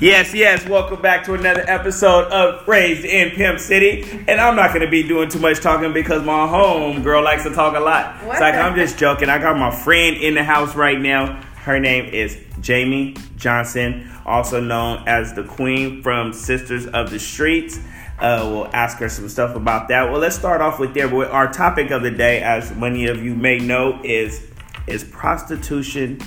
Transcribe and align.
Yes, 0.00 0.34
yes. 0.34 0.66
Welcome 0.68 1.00
back 1.00 1.24
to 1.26 1.34
another 1.34 1.64
episode 1.68 2.24
of 2.32 2.66
Raised 2.66 3.04
in 3.04 3.30
Pimp 3.30 3.60
City. 3.60 4.02
And 4.26 4.40
I'm 4.40 4.56
not 4.56 4.72
gonna 4.72 4.90
be 4.90 5.04
doing 5.04 5.28
too 5.28 5.38
much 5.38 5.60
talking 5.60 5.92
because 5.92 6.24
my 6.24 6.48
home 6.48 7.04
girl 7.04 7.22
likes 7.22 7.44
to 7.44 7.50
talk 7.54 7.76
a 7.76 7.80
lot. 7.80 8.16
What 8.24 8.32
It's 8.32 8.40
like 8.40 8.56
I'm 8.56 8.74
just 8.74 8.98
joking. 8.98 9.28
I 9.28 9.38
got 9.38 9.56
my 9.56 9.70
friend 9.70 10.16
in 10.16 10.34
the 10.34 10.42
house 10.42 10.74
right 10.74 11.00
now. 11.00 11.40
Her 11.54 11.78
name 11.78 12.06
is 12.06 12.36
Jamie 12.60 13.14
Johnson, 13.36 14.10
also 14.26 14.60
known 14.60 15.04
as 15.06 15.32
the 15.32 15.44
Queen 15.44 16.02
from 16.02 16.32
Sisters 16.32 16.86
of 16.88 17.10
the 17.10 17.20
Streets. 17.20 17.78
Uh, 18.18 18.48
we'll 18.50 18.70
ask 18.74 18.98
her 18.98 19.08
some 19.08 19.28
stuff 19.28 19.54
about 19.54 19.86
that. 19.88 20.10
Well, 20.10 20.20
let's 20.20 20.34
start 20.36 20.60
off 20.60 20.80
with 20.80 20.92
there. 20.94 21.06
But 21.06 21.30
Our 21.30 21.52
topic 21.52 21.92
of 21.92 22.02
the 22.02 22.10
day, 22.10 22.42
as 22.42 22.74
many 22.74 23.06
of 23.06 23.22
you 23.22 23.36
may 23.36 23.58
know, 23.58 24.00
is 24.02 24.44
is 24.88 25.04
prostitution 25.04 26.18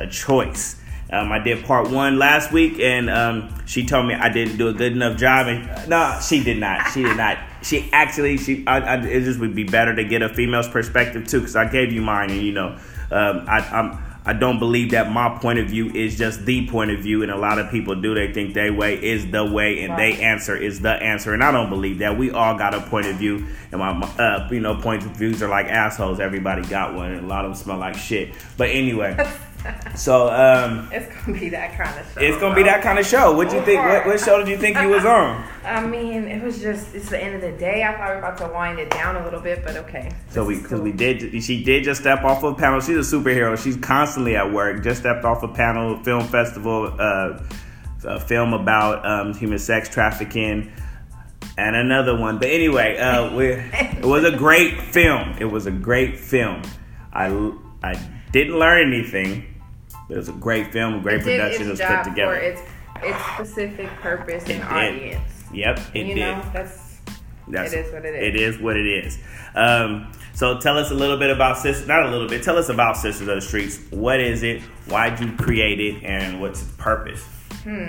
a 0.00 0.06
choice. 0.08 0.77
Um, 1.10 1.32
I 1.32 1.38
did 1.38 1.64
part 1.64 1.90
one 1.90 2.18
last 2.18 2.52
week, 2.52 2.78
and 2.80 3.08
um, 3.08 3.54
she 3.66 3.86
told 3.86 4.06
me 4.06 4.14
I 4.14 4.28
didn't 4.28 4.58
do 4.58 4.68
a 4.68 4.74
good 4.74 4.92
enough 4.92 5.16
job. 5.18 5.46
And 5.46 5.88
no, 5.88 6.18
she 6.22 6.44
did 6.44 6.58
not. 6.58 6.90
She 6.92 7.02
did 7.02 7.16
not. 7.16 7.38
She 7.62 7.88
actually, 7.92 8.36
she. 8.36 8.64
I, 8.66 8.78
I, 8.80 8.94
it 9.06 9.24
just 9.24 9.40
would 9.40 9.54
be 9.54 9.64
better 9.64 9.94
to 9.96 10.04
get 10.04 10.20
a 10.22 10.28
female's 10.28 10.68
perspective 10.68 11.26
too, 11.26 11.40
because 11.40 11.56
I 11.56 11.66
gave 11.70 11.92
you 11.92 12.02
mine, 12.02 12.30
and 12.30 12.42
you 12.42 12.52
know, 12.52 12.76
um, 13.10 13.44
I, 13.48 13.60
I'm. 13.72 14.04
I 14.26 14.34
don't 14.34 14.58
believe 14.58 14.90
that 14.90 15.10
my 15.10 15.38
point 15.38 15.58
of 15.58 15.68
view 15.68 15.88
is 15.88 16.18
just 16.18 16.44
the 16.44 16.68
point 16.68 16.90
of 16.90 17.00
view, 17.00 17.22
and 17.22 17.32
a 17.32 17.36
lot 17.38 17.58
of 17.58 17.70
people 17.70 17.94
do. 17.98 18.14
They 18.14 18.30
think 18.30 18.52
their 18.52 18.70
way 18.74 19.02
is 19.02 19.30
the 19.30 19.42
way, 19.50 19.80
and 19.80 19.94
Right. 19.94 20.14
they 20.18 20.22
answer 20.22 20.54
is 20.54 20.80
the 20.80 20.90
answer, 20.92 21.32
and 21.32 21.42
I 21.42 21.50
don't 21.50 21.70
believe 21.70 22.00
that. 22.00 22.18
We 22.18 22.30
all 22.30 22.54
got 22.58 22.74
a 22.74 22.80
point 22.82 23.06
of 23.06 23.16
view, 23.16 23.46
and 23.72 23.80
my 23.80 23.92
uh, 24.18 24.46
you 24.50 24.60
know 24.60 24.74
points 24.74 25.06
of 25.06 25.12
views 25.12 25.42
are 25.42 25.48
like 25.48 25.66
assholes. 25.68 26.20
Everybody 26.20 26.60
got 26.68 26.94
one, 26.94 27.12
and 27.12 27.24
a 27.24 27.26
lot 27.26 27.46
of 27.46 27.52
them 27.52 27.56
smell 27.62 27.78
like 27.78 27.96
shit. 27.96 28.34
But 28.58 28.68
anyway, 28.68 29.16
so 29.96 30.28
um, 30.28 30.88
It's 30.92 31.12
gonna 31.14 31.38
be 31.38 31.48
that 31.50 31.76
kind 31.76 31.98
of 31.98 32.06
show. 32.12 32.20
it's 32.20 32.38
gonna 32.38 32.54
be 32.54 32.62
that 32.62 32.82
kind 32.82 32.98
of 32.98 33.06
show. 33.06 33.36
What 33.36 33.50
do 33.50 33.56
you 33.56 33.62
think? 33.62 33.80
What, 33.82 34.06
what 34.06 34.20
show 34.20 34.38
did 34.38 34.48
you 34.48 34.56
think 34.56 34.78
you 34.78 34.88
was 34.88 35.04
on? 35.04 35.44
I 35.64 35.84
mean, 35.84 36.24
it 36.24 36.42
was 36.42 36.60
just 36.60 36.94
it's 36.94 37.08
the 37.10 37.22
end 37.22 37.34
of 37.34 37.40
the 37.40 37.52
day. 37.52 37.82
I 37.82 37.96
thought 37.96 38.08
we 38.08 38.14
were 38.14 38.18
about 38.18 38.38
to 38.38 38.48
wind 38.48 38.78
it 38.78 38.90
down 38.90 39.16
a 39.16 39.24
little 39.24 39.40
bit, 39.40 39.64
but 39.64 39.76
okay. 39.76 40.12
So 40.30 40.44
we 40.44 40.54
This 40.54 40.62
because 40.62 40.78
cool. 40.78 40.84
we 40.84 40.92
did 40.92 41.42
she 41.42 41.62
did 41.62 41.84
just 41.84 42.00
step 42.00 42.22
off 42.24 42.42
of 42.44 42.52
a 42.52 42.56
panel. 42.56 42.80
She's 42.80 43.12
a 43.12 43.16
superhero. 43.16 43.62
She's 43.62 43.76
constantly 43.76 44.36
at 44.36 44.52
work. 44.52 44.82
Just 44.82 45.00
stepped 45.00 45.24
off 45.24 45.42
a 45.42 45.48
panel 45.48 46.02
film 46.04 46.26
festival, 46.28 46.94
uh, 46.98 47.40
a 48.04 48.20
film 48.20 48.54
about 48.54 49.04
um, 49.04 49.34
human 49.34 49.58
sex 49.58 49.88
trafficking, 49.88 50.72
and 51.56 51.74
another 51.76 52.16
one. 52.16 52.38
But 52.38 52.48
anyway, 52.48 52.96
uh, 52.96 53.34
we, 53.34 53.46
it 53.48 54.04
was 54.04 54.24
a 54.24 54.36
great 54.36 54.80
film. 54.80 55.34
It 55.40 55.46
was 55.46 55.66
a 55.66 55.72
great 55.72 56.18
film. 56.18 56.62
I 57.12 57.26
I 57.82 58.00
didn't 58.32 58.58
learn 58.58 58.92
anything. 58.92 59.54
It 60.08 60.16
was 60.16 60.28
a 60.28 60.32
great 60.32 60.72
film. 60.72 61.02
Great 61.02 61.20
It 61.20 61.24
production. 61.24 61.66
It 61.66 61.70
was 61.70 61.80
put 61.80 62.04
together. 62.04 62.34
for 62.34 62.40
its 62.40 62.62
its 63.02 63.24
specific 63.34 63.88
purpose 64.00 64.44
It 64.48 64.56
and 64.56 64.64
audience. 64.64 65.44
Yep, 65.52 65.80
it 65.94 66.06
you 66.06 66.14
did. 66.14 66.20
know, 66.20 66.42
that's 66.52 66.96
That's, 67.46 67.72
It 67.72 67.86
is 67.86 67.92
what 67.92 68.04
it 68.04 68.14
is. 68.14 68.22
It 68.22 68.36
is 68.40 68.58
what 68.58 68.76
it 68.76 68.86
is. 68.86 69.18
Um, 69.54 70.12
so 70.34 70.58
tell 70.58 70.76
us 70.78 70.90
a 70.90 70.94
little 70.94 71.16
bit 71.16 71.30
about 71.30 71.58
Sisters. 71.58 71.86
Not 71.88 72.04
a 72.06 72.10
little 72.10 72.28
bit. 72.28 72.42
Tell 72.42 72.58
us 72.58 72.68
about 72.68 72.96
Sisters 72.96 73.28
of 73.28 73.34
the 73.36 73.40
Streets. 73.40 73.78
What 73.90 74.20
is 74.20 74.42
it? 74.42 74.60
Why'd 74.88 75.18
you 75.20 75.32
create 75.36 75.80
it? 75.80 76.02
And 76.04 76.40
what's 76.40 76.62
its 76.62 76.72
purpose? 76.72 77.22
Hmm. 77.62 77.86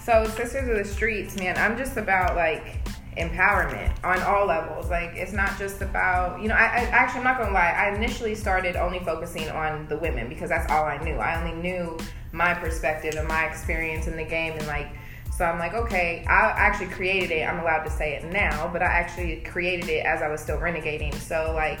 So, 0.00 0.24
Sisters 0.26 0.68
of 0.68 0.76
the 0.76 0.84
Streets, 0.84 1.36
man, 1.36 1.56
I'm 1.56 1.76
just 1.78 1.96
about 1.96 2.34
like 2.36 2.86
empowerment 3.16 3.92
on 4.04 4.20
all 4.22 4.46
levels. 4.46 4.90
Like, 4.90 5.10
it's 5.14 5.32
not 5.32 5.58
just 5.58 5.80
about, 5.82 6.40
you 6.40 6.48
know, 6.48 6.54
I, 6.54 6.64
I 6.64 6.80
actually, 6.90 7.18
I'm 7.18 7.24
not 7.24 7.38
gonna 7.38 7.52
lie, 7.52 7.70
I 7.70 7.94
initially 7.94 8.34
started 8.34 8.76
only 8.76 9.00
focusing 9.00 9.48
on 9.50 9.86
the 9.88 9.96
women 9.98 10.28
because 10.28 10.48
that's 10.48 10.70
all 10.70 10.84
I 10.84 10.98
knew. 11.02 11.14
I 11.16 11.40
only 11.42 11.60
knew 11.60 11.98
my 12.32 12.54
perspective 12.54 13.14
and 13.16 13.28
my 13.28 13.44
experience 13.46 14.06
in 14.06 14.16
the 14.16 14.24
game, 14.24 14.54
and 14.54 14.66
like, 14.66 14.88
so 15.36 15.44
I'm 15.44 15.58
like, 15.58 15.74
okay, 15.74 16.24
I 16.28 16.50
actually 16.56 16.88
created 16.88 17.30
it. 17.30 17.42
I'm 17.48 17.58
allowed 17.60 17.84
to 17.84 17.90
say 17.90 18.14
it 18.14 18.24
now, 18.32 18.68
but 18.72 18.82
I 18.82 18.86
actually 18.86 19.36
created 19.40 19.88
it 19.88 20.04
as 20.04 20.20
I 20.22 20.28
was 20.28 20.40
still 20.40 20.58
renegading. 20.58 21.14
So, 21.14 21.52
like, 21.54 21.80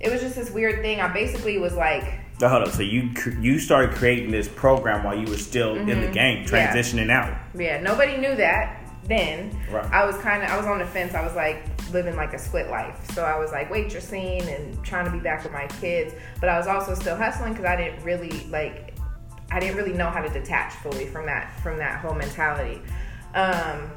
it 0.00 0.10
was 0.12 0.20
just 0.20 0.36
this 0.36 0.50
weird 0.50 0.80
thing. 0.82 1.00
I 1.00 1.12
basically 1.12 1.58
was 1.58 1.74
like, 1.74 2.04
So 2.38 2.48
hold 2.48 2.64
up. 2.68 2.72
So 2.74 2.82
you 2.82 3.10
you 3.40 3.58
started 3.58 3.94
creating 3.96 4.30
this 4.30 4.48
program 4.48 5.02
while 5.04 5.16
you 5.18 5.26
were 5.26 5.38
still 5.38 5.74
in 5.76 5.86
the 5.86 6.08
game, 6.08 6.44
Mm-hmm. 6.44 6.54
Yeah. 6.54 6.72
transitioning 6.74 7.10
out. 7.10 7.36
Yeah, 7.56 7.80
nobody 7.80 8.16
knew 8.16 8.34
that 8.36 8.80
then. 9.06 9.58
Right. 9.70 9.84
I 9.92 10.04
was 10.04 10.16
kind 10.18 10.42
of, 10.42 10.50
I 10.50 10.56
was 10.56 10.66
on 10.66 10.78
the 10.78 10.86
fence. 10.86 11.14
I 11.14 11.24
was 11.24 11.34
like 11.34 11.62
living 11.92 12.16
like 12.16 12.32
a 12.34 12.38
split 12.38 12.68
life. 12.70 13.10
So 13.12 13.24
I 13.24 13.38
was 13.38 13.52
like 13.52 13.70
waitressing 13.70 14.46
and 14.54 14.82
trying 14.84 15.04
to 15.04 15.10
be 15.10 15.20
back 15.20 15.42
with 15.42 15.52
my 15.52 15.66
kids, 15.80 16.14
but 16.40 16.48
I 16.48 16.58
was 16.58 16.66
also 16.66 16.94
still 16.94 17.16
hustling 17.16 17.52
because 17.52 17.66
I 17.66 17.76
didn't 17.76 18.02
really 18.04 18.46
like, 18.50 18.94
I 19.50 19.60
didn't 19.60 19.76
really 19.76 19.92
know 19.92 20.10
how 20.10 20.20
to 20.20 20.28
detach 20.28 20.72
fully 20.74 21.06
from 21.06 21.26
that 21.26 21.58
from 21.60 21.78
that 21.78 22.00
whole 22.00 22.14
mentality. 22.14 22.82
Um, 23.34 23.90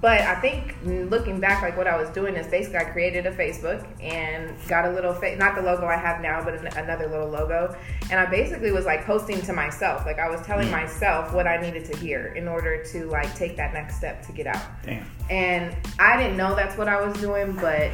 but 0.00 0.20
I 0.22 0.34
think 0.40 0.76
looking 0.84 1.40
back, 1.40 1.62
like 1.62 1.76
what 1.76 1.86
I 1.86 1.96
was 1.96 2.08
doing 2.10 2.36
is 2.36 2.46
basically 2.46 2.78
I 2.78 2.84
created 2.84 3.26
a 3.26 3.32
Facebook 3.32 3.86
and 4.02 4.56
got 4.66 4.86
a 4.86 4.90
little, 4.90 5.12
fa- 5.12 5.36
not 5.36 5.54
the 5.54 5.62
logo 5.62 5.86
I 5.86 5.96
have 5.96 6.22
now, 6.22 6.42
but 6.42 6.54
an- 6.54 6.78
another 6.78 7.06
little 7.06 7.28
logo. 7.28 7.76
And 8.10 8.18
I 8.18 8.24
basically 8.26 8.72
was 8.72 8.86
like 8.86 9.04
posting 9.04 9.42
to 9.42 9.52
myself. 9.52 10.06
Like 10.06 10.18
I 10.18 10.30
was 10.30 10.40
telling 10.42 10.68
mm. 10.68 10.72
myself 10.72 11.34
what 11.34 11.46
I 11.46 11.60
needed 11.60 11.84
to 11.86 11.96
hear 11.98 12.28
in 12.28 12.48
order 12.48 12.82
to 12.84 13.06
like 13.06 13.34
take 13.34 13.56
that 13.56 13.74
next 13.74 13.96
step 13.96 14.24
to 14.26 14.32
get 14.32 14.46
out. 14.46 14.62
Damn. 14.82 15.04
And 15.28 15.76
I 15.98 16.16
didn't 16.16 16.36
know 16.36 16.54
that's 16.54 16.78
what 16.78 16.88
I 16.88 17.04
was 17.04 17.18
doing, 17.20 17.52
but 17.56 17.90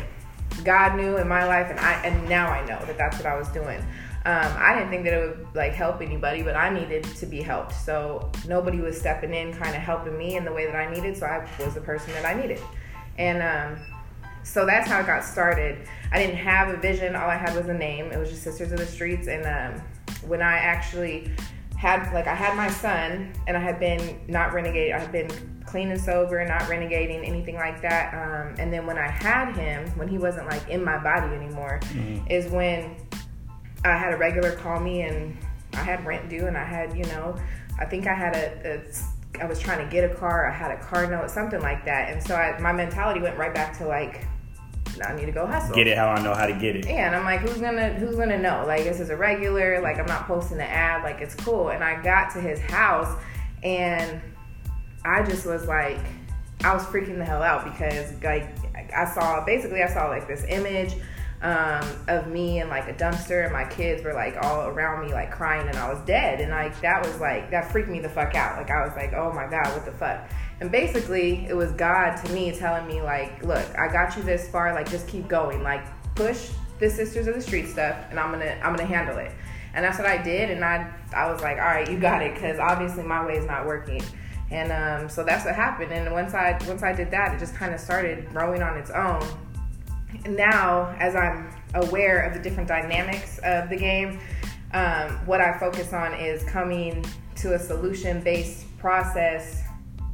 God 0.64 0.96
knew 0.96 1.16
in 1.16 1.28
my 1.28 1.44
life, 1.44 1.70
and 1.70 1.78
I 1.78 1.92
and 2.04 2.28
now 2.28 2.48
I 2.48 2.60
know 2.66 2.84
that 2.86 2.96
that's 2.96 3.16
what 3.16 3.26
I 3.26 3.36
was 3.36 3.48
doing. 3.48 3.84
Um, 4.26 4.52
I 4.58 4.74
didn't 4.74 4.90
think 4.90 5.04
that 5.04 5.12
it 5.12 5.38
would 5.38 5.46
like 5.54 5.72
help 5.72 6.02
anybody, 6.02 6.42
but 6.42 6.56
I 6.56 6.68
needed 6.68 7.04
to 7.04 7.26
be 7.26 7.40
helped. 7.40 7.72
So 7.72 8.28
nobody 8.48 8.80
was 8.80 8.98
stepping 8.98 9.32
in, 9.32 9.52
kind 9.52 9.76
of 9.76 9.80
helping 9.80 10.18
me 10.18 10.36
in 10.36 10.44
the 10.44 10.52
way 10.52 10.66
that 10.66 10.74
I 10.74 10.92
needed. 10.92 11.16
So 11.16 11.26
I 11.26 11.48
was 11.64 11.74
the 11.74 11.80
person 11.80 12.12
that 12.14 12.24
I 12.24 12.34
needed, 12.34 12.60
and 13.18 13.40
um, 13.40 13.86
so 14.42 14.66
that's 14.66 14.88
how 14.88 14.98
it 14.98 15.06
got 15.06 15.22
started. 15.24 15.86
I 16.10 16.18
didn't 16.18 16.38
have 16.38 16.70
a 16.70 16.76
vision; 16.76 17.14
all 17.14 17.30
I 17.30 17.36
had 17.36 17.54
was 17.54 17.68
a 17.68 17.74
name. 17.74 18.06
It 18.06 18.18
was 18.18 18.28
just 18.30 18.42
Sisters 18.42 18.72
of 18.72 18.78
the 18.78 18.86
Streets, 18.86 19.28
and 19.28 19.46
um, 19.46 19.80
when 20.26 20.42
I 20.42 20.56
actually 20.56 21.30
had 21.76 22.12
like 22.12 22.26
I 22.26 22.34
had 22.34 22.56
my 22.56 22.68
son, 22.68 23.32
and 23.46 23.56
I 23.56 23.60
had 23.60 23.78
been 23.78 24.20
not 24.26 24.52
renegade. 24.52 24.90
I 24.90 24.98
had 24.98 25.12
been 25.12 25.30
clean 25.66 25.92
and 25.92 26.00
sober, 26.00 26.44
not 26.44 26.62
renegading 26.62 27.24
anything 27.24 27.54
like 27.54 27.80
that. 27.82 28.12
Um, 28.14 28.54
and 28.58 28.72
then 28.72 28.86
when 28.86 28.98
I 28.98 29.08
had 29.08 29.54
him, 29.56 29.88
when 29.90 30.08
he 30.08 30.18
wasn't 30.18 30.48
like 30.48 30.68
in 30.68 30.82
my 30.82 30.98
body 30.98 31.32
anymore, 31.32 31.80
is 32.28 32.50
when 32.50 32.96
I 33.90 33.96
had 33.96 34.12
a 34.12 34.16
regular 34.16 34.52
call 34.52 34.80
me 34.80 35.02
and 35.02 35.36
I 35.72 35.78
had 35.78 36.04
rent 36.06 36.28
due 36.28 36.46
and 36.46 36.56
I 36.56 36.64
had, 36.64 36.96
you 36.96 37.04
know, 37.04 37.36
I 37.78 37.84
think 37.84 38.06
I 38.06 38.14
had 38.14 38.34
a, 38.34 38.78
a 38.78 39.42
I 39.42 39.46
was 39.46 39.58
trying 39.58 39.84
to 39.84 39.92
get 39.92 40.10
a 40.10 40.14
car, 40.14 40.48
I 40.50 40.54
had 40.54 40.70
a 40.70 40.78
car 40.78 41.06
note, 41.10 41.30
something 41.30 41.60
like 41.60 41.84
that. 41.84 42.12
And 42.12 42.22
so 42.22 42.34
I, 42.34 42.58
my 42.58 42.72
mentality 42.72 43.20
went 43.20 43.36
right 43.36 43.52
back 43.52 43.76
to 43.78 43.86
like, 43.86 44.24
I 45.06 45.14
need 45.14 45.26
to 45.26 45.32
go 45.32 45.46
hustle. 45.46 45.74
Get 45.74 45.86
it 45.86 45.98
how 45.98 46.08
I 46.08 46.22
know 46.22 46.32
how 46.32 46.46
to 46.46 46.54
get 46.54 46.76
it. 46.76 46.86
Yeah, 46.86 47.06
and 47.06 47.16
I'm 47.16 47.24
like, 47.24 47.40
who's 47.40 47.60
gonna 47.60 47.92
who's 47.94 48.16
gonna 48.16 48.38
know? 48.38 48.64
Like 48.66 48.84
this 48.84 48.98
is 48.98 49.10
a 49.10 49.16
regular, 49.16 49.82
like 49.82 49.98
I'm 49.98 50.06
not 50.06 50.26
posting 50.26 50.56
the 50.56 50.64
ad, 50.64 51.02
like 51.02 51.20
it's 51.20 51.34
cool. 51.34 51.68
And 51.68 51.84
I 51.84 52.02
got 52.02 52.32
to 52.32 52.40
his 52.40 52.60
house 52.60 53.14
and 53.62 54.22
I 55.04 55.22
just 55.22 55.44
was 55.44 55.66
like 55.66 56.00
I 56.64 56.72
was 56.74 56.84
freaking 56.84 57.18
the 57.18 57.24
hell 57.24 57.42
out 57.42 57.64
because 57.64 58.12
like 58.22 58.48
I 58.94 59.04
saw 59.12 59.44
basically 59.44 59.82
I 59.82 59.88
saw 59.88 60.08
like 60.08 60.26
this 60.26 60.44
image 60.48 60.94
um, 61.42 61.86
of 62.08 62.28
me 62.28 62.60
and 62.60 62.70
like 62.70 62.88
a 62.88 62.94
dumpster. 62.94 63.44
And 63.44 63.52
my 63.52 63.64
kids 63.64 64.02
were 64.02 64.14
like 64.14 64.36
all 64.42 64.66
around 64.66 65.06
me 65.06 65.12
like 65.12 65.30
crying 65.30 65.68
and 65.68 65.76
I 65.76 65.92
was 65.92 65.98
dead. 66.06 66.40
And 66.40 66.50
like 66.50 66.80
that 66.80 67.04
was 67.04 67.18
like 67.20 67.50
that 67.50 67.70
freaked 67.70 67.88
me 67.88 68.00
the 68.00 68.08
fuck 68.08 68.34
out. 68.34 68.56
Like 68.56 68.70
I 68.70 68.84
was 68.84 68.94
like 68.96 69.12
oh 69.12 69.32
my 69.32 69.46
god 69.46 69.72
what 69.72 69.84
the 69.84 69.92
fuck? 69.92 70.28
And 70.60 70.70
basically 70.70 71.46
it 71.46 71.54
was 71.54 71.72
God 71.72 72.16
to 72.24 72.32
me 72.32 72.52
telling 72.52 72.86
me 72.86 73.02
like 73.02 73.44
look 73.44 73.66
I 73.78 73.92
got 73.92 74.16
you 74.16 74.22
this 74.22 74.48
far. 74.48 74.74
Like 74.74 74.90
just 74.90 75.06
keep 75.08 75.28
going. 75.28 75.62
Like 75.62 75.84
push 76.14 76.50
the 76.78 76.90
sisters 76.90 77.26
of 77.26 77.34
the 77.34 77.40
street 77.40 77.68
stuff 77.68 77.96
and 78.10 78.18
I'm 78.18 78.30
gonna 78.30 78.58
I'm 78.62 78.74
gonna 78.74 78.86
handle 78.86 79.18
it. 79.18 79.32
And 79.74 79.84
that's 79.84 79.98
what 79.98 80.06
I 80.06 80.22
did 80.22 80.50
and 80.50 80.64
I 80.64 80.90
I 81.14 81.30
was 81.30 81.42
like 81.42 81.58
all 81.58 81.64
right 81.64 81.90
you 81.90 81.98
got 81.98 82.22
it 82.22 82.34
because 82.34 82.58
obviously 82.58 83.02
my 83.02 83.24
way 83.24 83.36
is 83.36 83.46
not 83.46 83.66
working. 83.66 84.02
And 84.48 84.70
um, 84.70 85.08
so 85.08 85.24
that's 85.24 85.44
what 85.44 85.56
happened. 85.56 85.92
And 85.92 86.10
once 86.12 86.32
I 86.32 86.56
once 86.66 86.82
I 86.82 86.94
did 86.94 87.10
that 87.10 87.34
it 87.34 87.38
just 87.38 87.54
kind 87.54 87.74
of 87.74 87.80
started 87.80 88.30
growing 88.30 88.62
on 88.62 88.78
its 88.78 88.90
own 88.90 89.22
now 90.28 90.94
as 90.98 91.14
i'm 91.14 91.50
aware 91.74 92.22
of 92.22 92.34
the 92.34 92.40
different 92.40 92.68
dynamics 92.68 93.38
of 93.38 93.68
the 93.68 93.76
game 93.76 94.20
um, 94.72 95.10
what 95.26 95.40
i 95.40 95.58
focus 95.58 95.92
on 95.92 96.14
is 96.14 96.42
coming 96.44 97.04
to 97.34 97.54
a 97.54 97.58
solution 97.58 98.20
based 98.20 98.66
process 98.78 99.62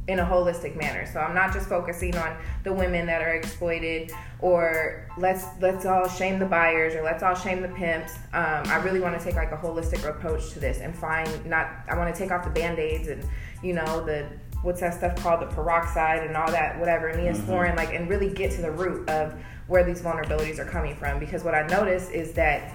in 0.07 0.19
a 0.19 0.25
holistic 0.25 0.75
manner. 0.75 1.05
So 1.05 1.19
i'm 1.19 1.33
not 1.33 1.53
just 1.53 1.69
focusing 1.69 2.15
on 2.17 2.35
the 2.63 2.73
women 2.73 3.05
that 3.05 3.21
are 3.21 3.35
exploited 3.35 4.11
or 4.39 5.07
let's 5.17 5.45
let's 5.61 5.85
all 5.85 6.09
shame 6.09 6.39
the 6.39 6.45
buyers 6.45 6.93
or 6.93 7.03
let's 7.03 7.23
all 7.23 7.35
shame 7.35 7.61
the 7.61 7.69
pimps. 7.69 8.15
Um, 8.33 8.63
i 8.67 8.81
really 8.83 8.99
want 8.99 9.17
to 9.17 9.23
take 9.23 9.35
like 9.35 9.51
a 9.51 9.57
holistic 9.57 10.07
approach 10.07 10.51
to 10.51 10.59
this 10.59 10.79
and 10.79 10.95
find 10.95 11.45
not 11.45 11.69
i 11.87 11.97
want 11.97 12.13
to 12.13 12.19
take 12.19 12.31
off 12.31 12.43
the 12.43 12.49
band-aids 12.49 13.07
and 13.07 13.23
you 13.61 13.73
know 13.73 14.03
the 14.03 14.27
what's 14.61 14.79
that 14.79 14.93
stuff 14.93 15.15
called? 15.17 15.41
The 15.41 15.47
peroxide 15.47 16.23
and 16.23 16.37
all 16.37 16.49
that 16.49 16.79
whatever 16.79 17.11
neosporin 17.13 17.75
like 17.75 17.93
and 17.93 18.09
really 18.09 18.29
get 18.29 18.51
to 18.51 18.61
the 18.61 18.71
root 18.71 19.07
of 19.09 19.35
where 19.67 19.83
these 19.83 20.01
vulnerabilities 20.01 20.59
are 20.59 20.65
coming 20.65 20.95
from 20.95 21.19
because 21.19 21.43
what 21.43 21.55
i 21.55 21.65
notice 21.67 22.09
is 22.09 22.33
that 22.33 22.73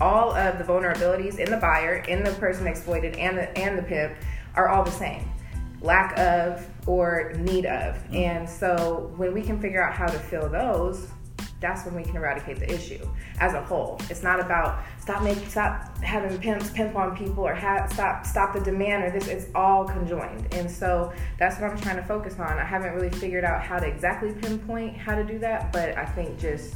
all 0.00 0.32
of 0.32 0.58
the 0.58 0.64
vulnerabilities 0.64 1.38
in 1.38 1.50
the 1.50 1.56
buyer 1.56 1.96
in 2.08 2.22
the 2.22 2.30
person 2.32 2.66
exploited 2.66 3.16
and 3.16 3.36
the 3.36 3.58
and 3.58 3.78
the 3.78 3.82
pimp 3.82 4.14
are 4.54 4.68
all 4.68 4.84
the 4.84 4.90
same 4.90 5.28
lack 5.80 6.18
of 6.18 6.66
or 6.86 7.32
need 7.36 7.66
of. 7.66 7.96
Mm-hmm. 7.96 8.16
And 8.16 8.48
so 8.48 9.12
when 9.16 9.32
we 9.32 9.42
can 9.42 9.60
figure 9.60 9.82
out 9.82 9.94
how 9.94 10.06
to 10.06 10.18
fill 10.18 10.48
those, 10.48 11.08
that's 11.60 11.84
when 11.84 11.94
we 11.94 12.04
can 12.04 12.16
eradicate 12.16 12.58
the 12.60 12.72
issue 12.72 13.04
as 13.40 13.54
a 13.54 13.62
whole. 13.62 14.00
It's 14.08 14.22
not 14.22 14.40
about 14.40 14.80
stop 15.00 15.22
making 15.22 15.48
stop 15.48 15.96
having 16.02 16.38
pimps 16.38 16.70
pimp 16.70 16.94
on 16.94 17.16
people 17.16 17.44
or 17.44 17.54
have, 17.54 17.92
stop 17.92 18.24
stop 18.24 18.54
the 18.54 18.60
demand 18.60 19.04
or 19.04 19.10
this. 19.10 19.28
It's 19.28 19.46
all 19.54 19.84
conjoined, 19.84 20.46
and 20.54 20.70
so 20.70 21.12
that's 21.38 21.60
what 21.60 21.70
I'm 21.70 21.78
trying 21.78 21.96
to 21.96 22.04
focus 22.04 22.38
on. 22.38 22.58
I 22.58 22.64
haven't 22.64 22.94
really 22.94 23.10
figured 23.10 23.44
out 23.44 23.62
how 23.62 23.78
to 23.78 23.86
exactly 23.86 24.32
pinpoint 24.32 24.96
how 24.96 25.14
to 25.14 25.24
do 25.24 25.38
that, 25.40 25.72
but 25.72 25.96
I 25.96 26.04
think 26.04 26.38
just 26.38 26.74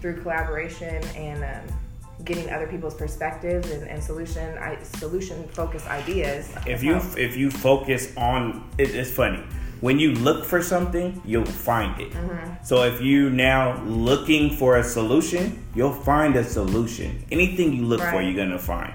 through 0.00 0.20
collaboration 0.22 1.02
and 1.16 1.44
um, 1.44 1.76
getting 2.24 2.50
other 2.50 2.66
people's 2.66 2.94
perspectives 2.94 3.70
and, 3.70 3.88
and 3.88 4.02
solution 4.02 4.58
I, 4.58 4.82
solution 4.82 5.46
focused 5.48 5.86
ideas. 5.86 6.52
If 6.66 6.82
you 6.82 6.96
if 7.16 7.36
you 7.36 7.50
focus 7.50 8.12
on 8.16 8.68
it, 8.78 8.94
it's 8.94 9.10
funny 9.10 9.44
when 9.80 9.98
you 9.98 10.12
look 10.12 10.44
for 10.44 10.62
something, 10.62 11.20
you'll 11.24 11.44
find 11.44 12.00
it. 12.00 12.12
Mm-hmm. 12.12 12.64
So 12.64 12.84
if 12.84 13.00
you 13.00 13.30
now 13.30 13.82
looking 13.84 14.56
for 14.56 14.76
a 14.76 14.84
solution, 14.84 15.64
you'll 15.74 15.92
find 15.92 16.34
a 16.36 16.44
solution. 16.44 17.24
Anything 17.30 17.72
you 17.74 17.84
look 17.84 18.00
right. 18.00 18.12
for, 18.12 18.22
you're 18.22 18.34
gonna 18.34 18.58
find. 18.58 18.94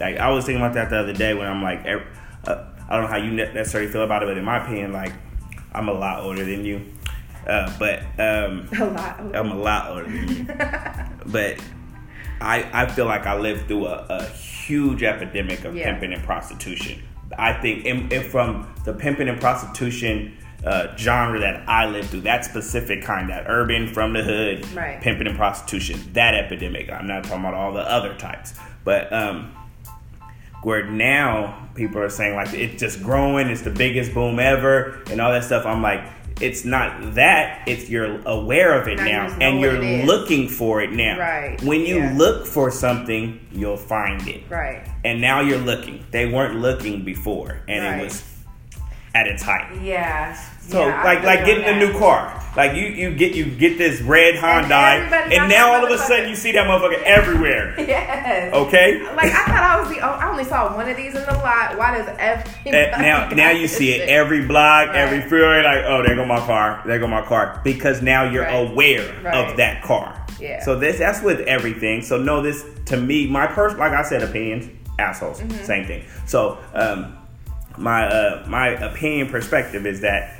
Like 0.00 0.16
I 0.16 0.30
was 0.30 0.46
thinking 0.46 0.62
about 0.62 0.74
that 0.74 0.90
the 0.90 0.98
other 0.98 1.12
day 1.12 1.34
when 1.34 1.46
I'm 1.46 1.62
like, 1.62 1.84
uh, 1.86 2.64
I 2.88 2.96
don't 2.96 3.04
know 3.04 3.08
how 3.08 3.16
you 3.16 3.30
necessarily 3.30 3.90
feel 3.90 4.02
about 4.02 4.22
it, 4.22 4.26
but 4.26 4.38
in 4.38 4.44
my 4.44 4.62
opinion, 4.62 4.92
like 4.92 5.12
I'm 5.72 5.88
a 5.88 5.92
lot 5.92 6.22
older 6.22 6.44
than 6.44 6.64
you. 6.64 6.92
Uh, 7.46 7.72
but 7.78 8.00
um, 8.18 8.68
a 8.78 8.84
lot. 8.84 9.20
Older. 9.20 9.36
I'm 9.36 9.50
a 9.50 9.56
lot 9.56 9.90
older 9.90 10.04
than 10.04 10.28
you. 10.28 10.44
but 11.26 11.62
I 12.40 12.68
I 12.72 12.86
feel 12.86 13.06
like 13.06 13.26
I 13.26 13.38
lived 13.38 13.68
through 13.68 13.86
a, 13.86 14.06
a 14.08 14.26
huge 14.28 15.02
epidemic 15.02 15.64
of 15.64 15.76
yeah. 15.76 15.90
pimping 15.90 16.12
and 16.12 16.22
prostitution 16.22 17.02
I 17.38 17.52
think, 17.60 17.84
and, 17.86 18.12
and 18.12 18.24
from 18.24 18.72
the 18.84 18.92
pimping 18.92 19.28
and 19.28 19.40
prostitution 19.40 20.36
uh, 20.64 20.96
genre 20.96 21.40
that 21.40 21.68
I 21.68 21.86
lived 21.86 22.10
through, 22.10 22.22
that 22.22 22.44
specific 22.44 23.02
kind, 23.02 23.30
that 23.30 23.46
urban 23.48 23.92
from 23.92 24.12
the 24.12 24.22
hood, 24.22 24.66
right. 24.74 25.00
pimping 25.00 25.26
and 25.26 25.36
prostitution, 25.36 26.00
that 26.12 26.34
epidemic. 26.34 26.90
I'm 26.90 27.06
not 27.06 27.24
talking 27.24 27.40
about 27.40 27.54
all 27.54 27.72
the 27.72 27.80
other 27.80 28.14
types, 28.14 28.54
but 28.84 29.12
um, 29.12 29.54
where 30.62 30.84
now 30.86 31.68
people 31.74 32.00
are 32.00 32.08
saying 32.08 32.36
like 32.36 32.54
it's 32.54 32.80
just 32.80 33.02
growing, 33.02 33.48
it's 33.48 33.62
the 33.62 33.70
biggest 33.70 34.14
boom 34.14 34.38
ever, 34.38 35.02
and 35.10 35.20
all 35.20 35.32
that 35.32 35.44
stuff. 35.44 35.66
I'm 35.66 35.82
like, 35.82 36.04
it's 36.42 36.64
not 36.64 37.14
that 37.14 37.62
it's 37.66 37.88
you're 37.88 38.20
aware 38.26 38.80
of 38.80 38.88
it 38.88 38.96
now, 38.96 39.28
now 39.28 39.36
and 39.40 39.60
you're 39.60 40.04
looking 40.04 40.48
for 40.48 40.82
it 40.82 40.90
now. 40.92 41.18
Right. 41.18 41.62
When 41.62 41.80
you 41.80 41.98
yeah. 41.98 42.14
look 42.16 42.46
for 42.46 42.70
something 42.70 43.38
you'll 43.52 43.76
find 43.76 44.26
it. 44.26 44.42
Right. 44.48 44.86
And 45.04 45.20
now 45.20 45.40
you're 45.40 45.58
looking. 45.58 46.04
They 46.10 46.26
weren't 46.26 46.56
looking 46.60 47.04
before 47.04 47.62
and 47.68 47.84
right. 47.84 48.00
it 48.00 48.04
was 48.04 48.31
at 49.14 49.26
its 49.26 49.42
height 49.42 49.80
yeah 49.82 50.34
so 50.60 50.86
yeah, 50.86 51.04
like 51.04 51.22
like 51.22 51.44
getting 51.44 51.64
a 51.64 51.78
new 51.78 51.96
car 51.98 52.42
like 52.56 52.76
you, 52.76 52.84
you 52.84 53.14
get 53.14 53.34
you 53.34 53.46
get 53.46 53.78
this 53.78 54.02
red 54.02 54.34
Hyundai, 54.34 55.10
and, 55.10 55.32
and 55.32 55.48
now 55.48 55.72
all 55.72 55.86
of 55.86 55.90
a 55.90 55.96
sudden 55.96 56.28
you 56.28 56.36
see 56.36 56.52
that 56.52 56.66
motherfucker 56.66 57.02
everywhere. 57.02 57.74
Yes. 57.92 58.54
Okay. 58.54 59.02
Like 59.02 59.32
I 59.32 59.44
thought 59.44 59.62
I 59.62 59.80
was 59.80 59.88
the 59.88 60.00
oh, 60.00 60.12
I 60.12 60.30
only 60.30 60.44
saw 60.44 60.74
one 60.74 60.88
of 60.88 60.96
these 60.96 61.14
in 61.14 61.22
the 61.22 61.32
lot. 61.34 61.76
Why 61.76 61.98
does 61.98 62.08
every 62.18 62.70
now 63.02 63.28
now 63.34 63.50
you 63.50 63.66
see 63.66 63.92
it 63.92 64.08
every 64.08 64.46
block, 64.46 64.88
right. 64.88 64.96
every 64.96 65.20
freeway? 65.28 65.62
Like 65.62 65.84
oh, 65.86 66.02
there 66.02 66.14
go 66.14 66.24
my 66.24 66.38
car, 66.38 66.82
there 66.86 66.98
go 66.98 67.06
my 67.06 67.22
car, 67.22 67.60
because 67.64 68.00
now 68.00 68.30
you're 68.30 68.44
right. 68.44 68.70
aware 68.70 69.12
right. 69.22 69.50
of 69.50 69.56
that 69.56 69.82
car. 69.82 70.24
Yeah. 70.40 70.62
So 70.64 70.78
this 70.78 70.98
that's 70.98 71.22
with 71.22 71.40
everything. 71.40 72.02
So 72.02 72.22
no, 72.22 72.40
this 72.40 72.64
to 72.86 72.96
me, 72.96 73.26
my 73.26 73.46
person, 73.46 73.78
like 73.78 73.92
I 73.92 74.02
said, 74.02 74.22
opinions, 74.22 74.70
assholes, 74.98 75.40
mm-hmm. 75.40 75.64
same 75.64 75.86
thing. 75.86 76.04
So 76.26 76.58
um, 76.72 77.18
my 77.78 78.06
uh, 78.06 78.44
my 78.48 78.68
opinion 78.68 79.28
perspective 79.28 79.86
is 79.86 80.00
that 80.00 80.36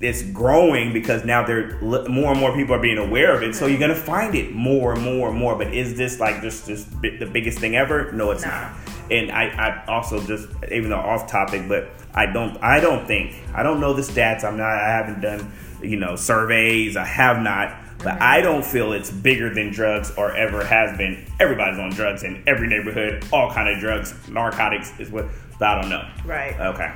it's 0.00 0.22
growing 0.22 0.92
because 0.92 1.24
now 1.24 1.46
there 1.46 1.78
more 1.80 2.32
and 2.32 2.40
more 2.40 2.54
people 2.54 2.74
are 2.74 2.80
being 2.80 2.98
aware 2.98 3.34
of 3.34 3.42
it. 3.42 3.54
So 3.54 3.66
you're 3.66 3.80
gonna 3.80 3.94
find 3.94 4.34
it 4.34 4.52
more 4.52 4.92
and 4.92 5.02
more 5.02 5.30
and 5.30 5.38
more. 5.38 5.56
But 5.56 5.72
is 5.72 5.96
this 5.96 6.20
like 6.20 6.42
just 6.42 6.66
just 6.66 6.90
the 7.00 7.28
biggest 7.32 7.58
thing 7.58 7.76
ever? 7.76 8.12
No, 8.12 8.30
it's 8.30 8.44
not. 8.44 8.72
And 9.10 9.30
I, 9.30 9.44
I 9.44 9.84
also 9.86 10.24
just 10.26 10.48
even 10.70 10.90
though 10.90 10.96
off 10.96 11.30
topic, 11.30 11.68
but 11.68 11.88
I 12.14 12.26
don't 12.26 12.56
I 12.62 12.80
don't 12.80 13.06
think 13.06 13.36
I 13.54 13.62
don't 13.62 13.80
know 13.80 13.94
the 13.94 14.02
stats. 14.02 14.44
I'm 14.44 14.56
not 14.56 14.68
I 14.68 14.88
haven't 14.90 15.20
done 15.20 15.52
you 15.82 15.96
know 15.96 16.16
surveys. 16.16 16.96
I 16.96 17.04
have 17.04 17.40
not. 17.40 17.80
But 17.98 18.20
I 18.20 18.42
don't 18.42 18.64
feel 18.64 18.92
it's 18.92 19.10
bigger 19.10 19.54
than 19.54 19.70
drugs 19.70 20.12
or 20.18 20.36
ever 20.36 20.62
has 20.62 20.96
been. 20.98 21.24
Everybody's 21.40 21.78
on 21.78 21.88
drugs 21.90 22.22
in 22.22 22.42
every 22.46 22.68
neighborhood, 22.68 23.24
all 23.32 23.50
kind 23.50 23.66
of 23.66 23.80
drugs, 23.80 24.14
narcotics 24.28 24.92
is 24.98 25.10
what. 25.10 25.26
But 25.58 25.68
I 25.68 25.80
don't 25.80 25.90
know. 25.90 26.08
Right. 26.24 26.58
Okay. 26.58 26.92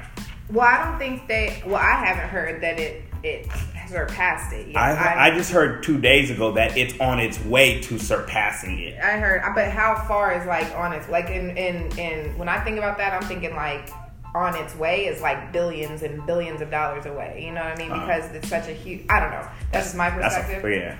Well, 0.51 0.67
I 0.67 0.85
don't 0.85 0.99
think 0.99 1.29
they. 1.29 1.63
Well, 1.67 1.77
I 1.77 2.05
haven't 2.05 2.29
heard 2.29 2.63
that 2.63 2.79
it 2.79 3.05
it 3.23 3.49
surpassed 3.89 4.53
it. 4.53 4.69
Yet. 4.69 4.77
I, 4.77 4.93
I, 4.93 5.27
I 5.27 5.31
just 5.37 5.51
heard 5.51 5.83
two 5.83 5.99
days 5.99 6.31
ago 6.31 6.53
that 6.53 6.77
it's 6.77 6.99
on 7.01 7.19
its 7.19 7.43
way 7.45 7.81
to 7.83 7.99
surpassing 7.99 8.79
it. 8.79 8.99
I 8.99 9.19
heard, 9.19 9.43
but 9.55 9.71
how 9.71 10.05
far 10.07 10.39
is 10.39 10.47
like 10.47 10.75
on 10.75 10.93
its 10.93 11.09
like 11.09 11.29
in 11.29 11.57
in 11.57 11.99
in 11.99 12.39
when 12.39 12.49
I 12.49 12.63
think 12.65 12.79
about 12.79 12.99
that, 12.99 13.13
I'm 13.13 13.29
thinking 13.29 13.55
like 13.55 13.91
on 14.35 14.55
its 14.57 14.75
way 14.77 15.07
is 15.07 15.21
like 15.21 15.53
billions 15.53 16.03
and 16.03 16.25
billions 16.27 16.61
of 16.61 16.71
dollars 16.71 17.07
away. 17.07 17.43
You 17.45 17.53
know 17.53 17.63
what 17.63 17.73
I 17.73 17.77
mean? 17.77 17.91
Uh-huh. 17.91 18.07
Because 18.07 18.35
it's 18.35 18.49
such 18.49 18.69
a 18.69 18.73
huge. 18.73 19.05
I 19.09 19.21
don't 19.21 19.31
know. 19.31 19.47
That's 19.73 19.87
just 19.87 19.97
my 19.97 20.11
perspective. 20.11 20.65
A, 20.65 20.71
yeah 20.71 20.99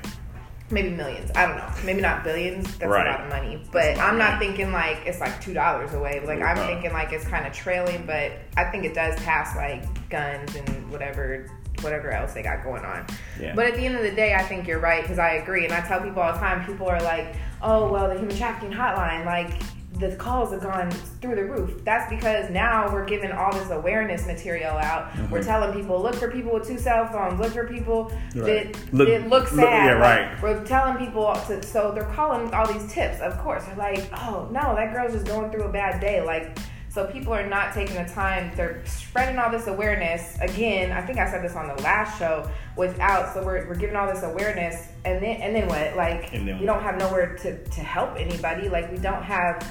maybe 0.71 0.91
millions. 0.91 1.31
I 1.35 1.47
don't 1.47 1.57
know. 1.57 1.71
Maybe 1.85 2.01
not 2.01 2.25
billions. 2.25 2.65
That's 2.79 2.91
right. 2.91 3.07
a 3.07 3.11
lot 3.11 3.21
of 3.23 3.29
money. 3.29 3.63
But 3.73 3.99
I'm 3.99 4.19
not 4.19 4.39
thinking 4.39 4.73
like 4.73 4.99
it's 5.07 5.21
like 5.21 5.41
two 5.41 5.55
dollars 5.55 5.95
away. 5.95 6.21
Like 6.25 6.41
I'm 6.41 6.57
thinking 6.57 6.93
like 6.93 7.13
it's 7.13 7.25
kind 7.27 7.47
of 7.47 7.53
trailing, 7.53 8.07
but 8.07 8.33
I 8.57 8.65
think 8.65 8.85
it 8.85 8.95
does 8.95 9.19
pass 9.21 9.57
like 9.57 10.09
guns 10.09 10.55
and 10.55 10.91
whatever 10.91 11.49
whatever 11.81 12.11
else 12.11 12.35
they 12.35 12.43
got 12.43 12.65
going 12.65 12.85
on. 12.85 13.07
Yeah. 13.41 13.55
But 13.55 13.67
at 13.67 13.75
the 13.77 13.87
end 13.87 13.97
of 13.97 14.03
the 14.03 14.11
day, 14.11 14.35
I 14.35 14.43
think 14.43 14.67
you're 14.67 14.81
right 14.81 15.03
because 15.03 15.19
I 15.19 15.35
agree, 15.35 15.65
and 15.65 15.73
I 15.73 15.81
tell 15.81 16.01
people 16.01 16.23
all 16.23 16.33
the 16.33 16.39
time. 16.39 16.65
People 16.67 16.89
are 16.89 17.01
like, 17.03 17.37
"Oh, 17.63 17.91
well, 17.91 18.09
the 18.09 18.19
human 18.19 18.37
trafficking 18.37 18.77
hotline, 18.77 19.25
like 19.25 19.63
the 19.99 20.15
calls 20.17 20.53
have 20.53 20.63
gone 20.63 20.91
through 21.21 21.35
the 21.35 21.45
roof. 21.45 21.85
That's 21.85 22.09
because 22.09 22.51
now 22.51 22.93
we're 22.93 23.05
giving 23.05 23.33
all 23.33 23.53
this 23.53 23.71
awareness 23.71 24.27
material 24.27 24.77
out. 24.77 25.11
Mm-hmm. 25.11 25.31
We're 25.31 25.43
telling 25.43 25.73
people, 25.79 26.01
look 26.01 26.15
for 26.15 26.31
people 26.31 26.55
with 26.55 26.67
two 26.67 26.79
cell 26.79 27.09
phones. 27.09 27.41
Look 27.41 27.53
for 27.53 27.67
people 27.67 28.13
right. 28.35 28.73
that 28.73 28.95
look, 28.95 29.09
that 29.09 29.29
look 29.29 29.49
sad. 29.49 29.57
Look, 29.57 29.65
yeah, 29.65 29.91
right. 29.93 30.33
Like, 30.33 30.43
we're 30.43 30.65
telling 30.65 31.05
people 31.05 31.35
to. 31.47 31.63
So 31.63 31.93
they're 31.93 32.13
calling 32.15 32.53
all 32.55 32.73
these 32.73 32.93
tips. 32.93 33.21
Of 33.21 33.39
course, 33.39 33.65
they're 33.65 33.77
like, 33.77 34.09
oh 34.13 34.49
no, 34.53 34.75
that 34.75 34.93
girl's 34.93 35.13
just 35.13 35.27
going 35.27 35.51
through 35.51 35.65
a 35.65 35.73
bad 35.73 36.01
day. 36.01 36.23
Like. 36.23 36.59
So 36.91 37.07
people 37.07 37.35
are 37.35 37.47
not 37.47 37.75
taking 37.75 37.95
the 37.95 38.11
time. 38.11 38.51
They're 38.57 38.83
spreading 38.87 39.39
all 39.39 39.51
this 39.51 39.67
awareness. 39.67 40.37
Again, 40.41 40.91
I 40.91 41.03
think 41.03 41.19
I 41.19 41.31
said 41.31 41.45
this 41.45 41.55
on 41.55 41.69
the 41.69 41.81
last 41.83 42.19
show. 42.19 42.51
Without, 42.77 43.35
so 43.35 43.45
we're, 43.45 43.69
we're 43.69 43.77
giving 43.77 43.95
all 43.95 44.13
this 44.13 44.25
awareness, 44.25 44.89
and 45.05 45.23
then 45.23 45.37
and 45.37 45.55
then 45.55 45.69
what? 45.69 45.97
Like 45.97 46.33
we 46.33 46.65
don't 46.65 46.83
have 46.83 46.99
nowhere 46.99 47.37
to 47.37 47.63
to 47.63 47.81
help 47.81 48.17
anybody. 48.17 48.69
Like 48.71 48.91
we 48.91 48.99
don't 48.99 49.23
have 49.23 49.63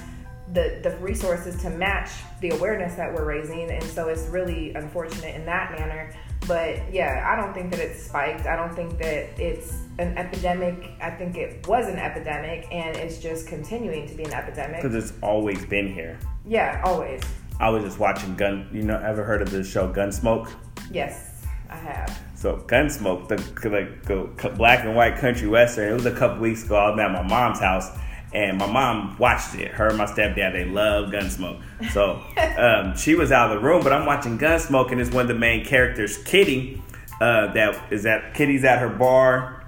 the 0.54 0.80
the 0.84 0.98
resources 0.98 1.62
to 1.62 1.70
match 1.70 2.10
the 2.42 2.50
awareness 2.52 2.96
that 2.96 3.14
we're 3.14 3.26
raising 3.26 3.70
and 3.70 3.84
so 3.84 4.08
it's 4.08 4.28
really 4.28 4.74
unfortunate 4.74 5.36
in 5.36 5.46
that 5.46 5.72
manner. 5.72 6.14
But 6.48 6.94
yeah 6.94 7.28
i 7.30 7.36
don't 7.36 7.54
think 7.54 7.72
that 7.72 7.80
it's 7.80 8.04
spiked. 8.04 8.46
I 8.46 8.56
don't 8.56 8.74
think 8.74 8.98
that 9.00 9.40
it's 9.40 9.78
an 10.00 10.18
epidemic. 10.18 10.92
I 11.02 11.10
think 11.12 11.36
it 11.36 11.68
was 11.68 11.88
an 11.88 11.98
epidemic 11.98 12.68
and 12.72 12.96
it's 12.96 13.18
just 13.18 13.48
continuing 13.48 14.08
to 14.08 14.16
be 14.16 14.24
an 14.24 14.34
epidemic. 14.34 14.82
Because 14.82 14.96
it's 14.96 15.14
always 15.22 15.66
been 15.66 15.94
here. 15.94 16.18
Yeah 16.46 16.82
always. 16.86 17.22
I 17.60 17.70
was 17.70 17.84
just 17.84 18.00
watching 18.00 18.36
gun 18.36 18.70
you 18.72 18.84
know 18.84 18.98
ever 18.98 19.24
heard 19.24 19.42
of 19.42 19.52
the 19.52 19.64
show 19.64 19.92
gunsmoke? 19.92 20.52
Yes 20.92 21.38
i 21.70 21.76
have. 21.76 22.22
So 22.36 22.58
Gunsmoke, 22.68 23.28
the 23.28 23.70
like 23.70 24.04
the 24.06 24.50
black 24.56 24.86
and 24.86 24.96
white 24.96 25.18
country 25.18 25.48
western. 25.48 25.92
It 25.92 25.94
was 25.94 26.06
a 26.06 26.16
couple 26.16 26.40
weeks 26.40 26.64
ago. 26.64 26.76
I 26.76 26.90
was 26.90 27.00
at 27.00 27.12
my 27.12 27.24
mom's 27.24 27.60
house, 27.60 27.90
and 28.38 28.60
my 28.60 28.68
mom 28.68 29.18
watched 29.18 29.56
it. 29.56 29.72
Her 29.72 29.88
and 29.88 29.98
my 29.98 30.06
stepdad, 30.06 30.54
they 30.54 30.66
love 30.66 31.10
Gunsmoke. 31.10 31.60
So 31.92 32.22
um, 32.58 32.96
she 32.96 33.16
was 33.16 33.32
out 33.32 33.52
of 33.52 33.60
the 33.60 33.68
room, 33.68 33.84
but 33.84 33.92
I'm 33.92 34.06
watching 34.06 34.38
Gunsmoke, 34.38 34.92
and 34.92 35.02
it's 35.02 35.12
one 35.12 35.24
of 35.24 35.28
the 35.28 35.34
main 35.34 35.66
characters, 35.66 36.18
Kitty. 36.24 36.82
Uh, 37.20 37.52
that 37.54 37.92
is 37.92 38.06
at 38.06 38.36
Kitty's 38.36 38.64
at 38.64 38.78
her 38.78 38.90
bar, 38.90 39.66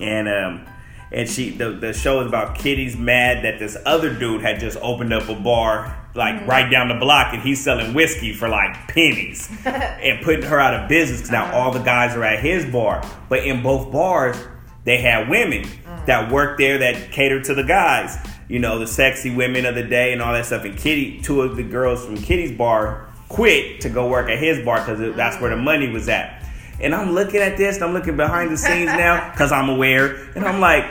and 0.00 0.28
um, 0.28 0.66
and 1.12 1.28
she 1.28 1.50
the, 1.50 1.70
the 1.70 1.92
show 1.92 2.20
is 2.22 2.26
about 2.26 2.58
Kitty's 2.58 2.96
mad 2.96 3.44
that 3.44 3.60
this 3.60 3.76
other 3.86 4.12
dude 4.12 4.42
had 4.42 4.58
just 4.58 4.76
opened 4.82 5.12
up 5.12 5.28
a 5.28 5.36
bar 5.36 5.96
like 6.16 6.34
mm-hmm. 6.34 6.50
right 6.50 6.68
down 6.68 6.88
the 6.88 6.96
block, 6.96 7.32
and 7.32 7.40
he's 7.40 7.62
selling 7.62 7.94
whiskey 7.94 8.32
for 8.32 8.48
like 8.48 8.88
pennies 8.88 9.48
and 9.64 10.24
putting 10.24 10.42
her 10.42 10.58
out 10.58 10.74
of 10.74 10.88
business 10.88 11.20
because 11.20 11.30
now 11.30 11.44
uh-huh. 11.44 11.56
all 11.56 11.70
the 11.70 11.78
guys 11.78 12.16
are 12.16 12.24
at 12.24 12.42
his 12.42 12.64
bar. 12.66 13.08
But 13.28 13.46
in 13.46 13.62
both 13.62 13.92
bars, 13.92 14.36
they 14.84 14.98
had 14.98 15.28
women 15.28 15.64
mm. 15.64 16.06
that 16.06 16.30
worked 16.32 16.58
there 16.58 16.78
that 16.78 17.12
catered 17.12 17.44
to 17.44 17.54
the 17.54 17.62
guys. 17.62 18.16
You 18.48 18.58
know, 18.58 18.78
the 18.78 18.86
sexy 18.86 19.34
women 19.34 19.64
of 19.64 19.74
the 19.74 19.82
day 19.82 20.12
and 20.12 20.20
all 20.20 20.32
that 20.32 20.46
stuff. 20.46 20.64
And 20.64 20.76
Kitty, 20.76 21.20
two 21.22 21.42
of 21.42 21.56
the 21.56 21.62
girls 21.62 22.04
from 22.04 22.16
Kitty's 22.16 22.56
bar 22.56 23.08
quit 23.28 23.80
to 23.80 23.88
go 23.88 24.08
work 24.08 24.28
at 24.28 24.38
his 24.38 24.64
bar 24.64 24.78
because 24.78 25.16
that's 25.16 25.40
where 25.40 25.50
the 25.50 25.56
mm. 25.56 25.64
money 25.64 25.88
was 25.88 26.08
at. 26.08 26.42
And 26.80 26.94
I'm 26.94 27.12
looking 27.12 27.40
at 27.40 27.56
this, 27.56 27.76
and 27.76 27.84
I'm 27.84 27.92
looking 27.92 28.16
behind 28.16 28.50
the 28.50 28.56
scenes 28.56 28.86
now 28.86 29.30
because 29.32 29.52
I'm 29.52 29.68
aware, 29.68 30.16
and 30.34 30.44
I'm 30.44 30.60
like, 30.60 30.84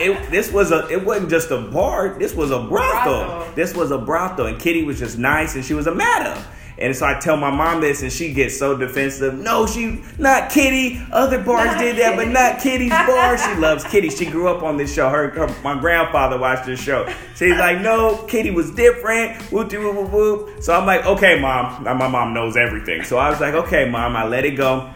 it, 0.00 0.30
this 0.30 0.50
was 0.50 0.72
a, 0.72 0.88
it 0.88 1.04
wasn't 1.04 1.28
just 1.28 1.50
a 1.50 1.60
bar, 1.60 2.18
this 2.18 2.34
was 2.34 2.50
a 2.50 2.60
brothel. 2.60 3.26
brothel. 3.26 3.52
This 3.54 3.74
was 3.74 3.90
a 3.90 3.98
brothel, 3.98 4.46
and 4.46 4.58
Kitty 4.58 4.84
was 4.84 4.98
just 4.98 5.18
nice, 5.18 5.54
and 5.54 5.64
she 5.64 5.74
was 5.74 5.86
a 5.86 5.94
madam. 5.94 6.42
And 6.78 6.94
so 6.94 7.06
I 7.06 7.18
tell 7.18 7.36
my 7.36 7.50
mom 7.50 7.80
this, 7.80 8.02
and 8.02 8.12
she 8.12 8.32
gets 8.32 8.58
so 8.58 8.76
defensive. 8.76 9.34
No, 9.34 9.66
she 9.66 10.02
not 10.18 10.50
Kitty. 10.50 11.00
Other 11.10 11.42
bars 11.42 11.66
Not 11.66 11.78
did 11.78 11.96
that, 11.96 12.16
but 12.16 12.28
not 12.28 12.60
Kitty's 12.60 12.90
bar. 12.90 13.38
She 13.38 13.54
loves 13.60 13.84
Kitty. 13.84 14.10
She 14.10 14.26
grew 14.26 14.48
up 14.48 14.62
on 14.62 14.76
this 14.76 14.92
show. 14.94 15.08
Her, 15.08 15.30
her 15.30 15.62
my 15.62 15.78
grandfather 15.80 16.38
watched 16.38 16.66
this 16.66 16.80
show. 16.82 17.10
She's 17.34 17.56
like, 17.56 17.80
no, 17.80 18.18
Kitty 18.28 18.50
was 18.50 18.70
different. 18.72 19.40
Whoop 19.52 19.68
de 19.68 19.78
whoop 19.78 20.10
whoop. 20.10 20.62
So 20.62 20.74
I'm 20.74 20.86
like, 20.86 21.06
okay, 21.06 21.40
mom. 21.40 21.84
Now 21.84 21.94
my 21.94 22.08
mom 22.08 22.34
knows 22.34 22.56
everything. 22.56 23.04
So 23.04 23.16
I 23.18 23.30
was 23.30 23.40
like, 23.40 23.54
okay, 23.54 23.88
mom. 23.88 24.16
I 24.16 24.26
let 24.26 24.44
it 24.44 24.52
go 24.52 24.92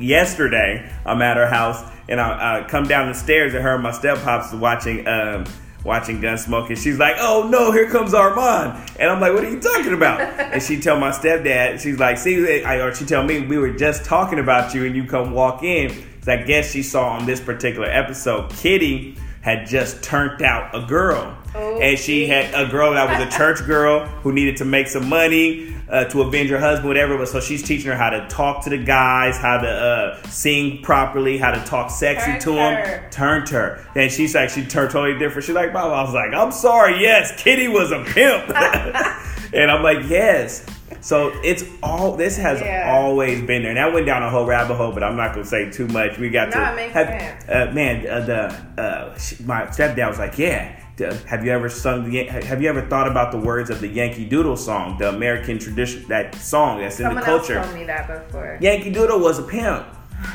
yesterday 0.00 0.90
I'm 1.04 1.20
at 1.22 1.36
her 1.36 1.46
house 1.46 1.82
and 2.08 2.20
I, 2.20 2.60
I 2.60 2.68
come 2.68 2.84
down 2.84 3.08
the 3.08 3.14
stairs 3.14 3.54
and 3.54 3.62
her 3.62 3.74
and 3.74 3.82
my 3.82 3.90
step 3.90 4.18
pops 4.22 4.52
watching 4.52 5.06
um 5.06 5.44
watching 5.84 6.20
Gunsmoke 6.20 6.68
and 6.68 6.78
she's 6.78 6.98
like, 6.98 7.16
Oh 7.18 7.48
no, 7.48 7.70
here 7.72 7.88
comes 7.88 8.12
Armand 8.14 8.90
and 8.98 9.10
I'm 9.10 9.20
like, 9.20 9.32
What 9.32 9.44
are 9.44 9.50
you 9.50 9.60
talking 9.60 9.92
about? 9.94 10.20
and 10.52 10.62
she 10.62 10.80
tell 10.80 10.98
my 10.98 11.10
stepdad, 11.10 11.80
she's 11.80 11.98
like, 11.98 12.18
See 12.18 12.44
eh, 12.46 12.62
I, 12.68 12.80
or 12.80 12.94
she 12.94 13.04
tell 13.04 13.22
me 13.22 13.46
we 13.46 13.58
were 13.58 13.70
just 13.72 14.04
talking 14.04 14.38
about 14.38 14.74
you 14.74 14.84
and 14.84 14.96
you 14.96 15.04
come 15.04 15.32
walk 15.32 15.62
in. 15.62 15.90
'Cause 16.18 16.28
I 16.28 16.36
guess 16.42 16.72
she 16.72 16.82
saw 16.82 17.10
on 17.10 17.26
this 17.26 17.40
particular 17.40 17.88
episode 17.88 18.50
Kitty 18.50 19.16
had 19.40 19.66
just 19.66 20.02
turned 20.02 20.42
out 20.42 20.74
a 20.74 20.84
girl. 20.84 21.37
Oh, 21.54 21.80
and 21.80 21.98
she 21.98 22.26
had 22.26 22.52
a 22.54 22.70
girl 22.70 22.92
that 22.92 23.08
was 23.18 23.26
a 23.34 23.36
church 23.36 23.64
girl 23.66 24.04
who 24.06 24.32
needed 24.32 24.56
to 24.58 24.64
make 24.64 24.86
some 24.88 25.08
money 25.08 25.74
uh, 25.88 26.04
to 26.04 26.20
avenge 26.20 26.50
her 26.50 26.58
husband, 26.58 26.86
whatever. 26.88 27.16
But 27.16 27.28
so 27.28 27.40
she's 27.40 27.62
teaching 27.62 27.86
her 27.90 27.96
how 27.96 28.10
to 28.10 28.26
talk 28.28 28.64
to 28.64 28.70
the 28.70 28.76
guys, 28.78 29.38
how 29.38 29.56
to 29.58 29.68
uh, 29.68 30.22
sing 30.28 30.82
properly, 30.82 31.38
how 31.38 31.50
to 31.52 31.60
talk 31.64 31.90
sexy 31.90 32.26
Turned 32.32 32.40
to 32.42 32.50
them. 32.52 32.74
her. 32.86 33.08
Turned 33.10 33.48
her. 33.48 33.86
And 33.96 34.12
she's 34.12 34.34
like, 34.34 34.50
she 34.50 34.64
turned 34.66 34.90
totally 34.90 35.18
different. 35.18 35.46
She's 35.46 35.54
like, 35.54 35.72
Mom, 35.72 35.90
I 35.90 36.02
was 36.02 36.12
like, 36.12 36.34
I'm 36.34 36.52
sorry. 36.52 37.00
Yes, 37.00 37.32
Kitty 37.42 37.68
was 37.68 37.90
a 37.92 38.04
pimp. 38.04 38.50
and 39.54 39.70
I'm 39.70 39.82
like, 39.82 40.08
yes. 40.08 40.64
So 41.00 41.30
it's 41.42 41.64
all. 41.82 42.16
This 42.16 42.36
has 42.36 42.60
Yeah. 42.60 42.92
always 42.94 43.40
been 43.40 43.62
there. 43.62 43.70
And 43.70 43.78
that 43.78 43.92
went 43.92 44.04
down 44.04 44.22
a 44.22 44.28
whole 44.28 44.44
rabbit 44.44 44.74
hole, 44.74 44.92
but 44.92 45.02
I'm 45.04 45.16
not 45.16 45.32
gonna 45.32 45.46
say 45.46 45.70
too 45.70 45.86
much. 45.88 46.18
We 46.18 46.28
got 46.28 46.48
No, 46.48 46.54
to 46.54 46.82
have, 46.90 47.48
uh, 47.70 47.72
man, 47.72 48.06
uh, 48.06 48.20
the 48.20 48.82
uh, 48.82 49.16
sh- 49.16 49.40
my 49.40 49.62
stepdad 49.66 50.08
was 50.08 50.18
like, 50.18 50.36
"Yeah, 50.38 50.74
have 51.00 51.44
you 51.44 51.50
ever 51.52 51.68
sung? 51.68 52.08
The, 52.10 52.24
have 52.24 52.60
you 52.62 52.68
ever 52.68 52.82
thought 52.82 53.08
about 53.08 53.32
the 53.32 53.38
words 53.38 53.70
of 53.70 53.80
the 53.80 53.88
Yankee 53.88 54.24
Doodle 54.24 54.56
song, 54.56 54.98
the 54.98 55.08
American 55.08 55.58
tradition, 55.58 56.06
that 56.08 56.34
song 56.34 56.80
that's 56.80 57.00
in 57.00 57.14
the 57.14 57.20
culture? 57.20 57.58
else 57.58 57.66
told 57.66 57.78
me 57.78 57.84
that 57.84 58.06
before. 58.26 58.58
Yankee 58.60 58.90
Doodle 58.90 59.20
was 59.20 59.38
a 59.38 59.42
pimp, 59.42 59.86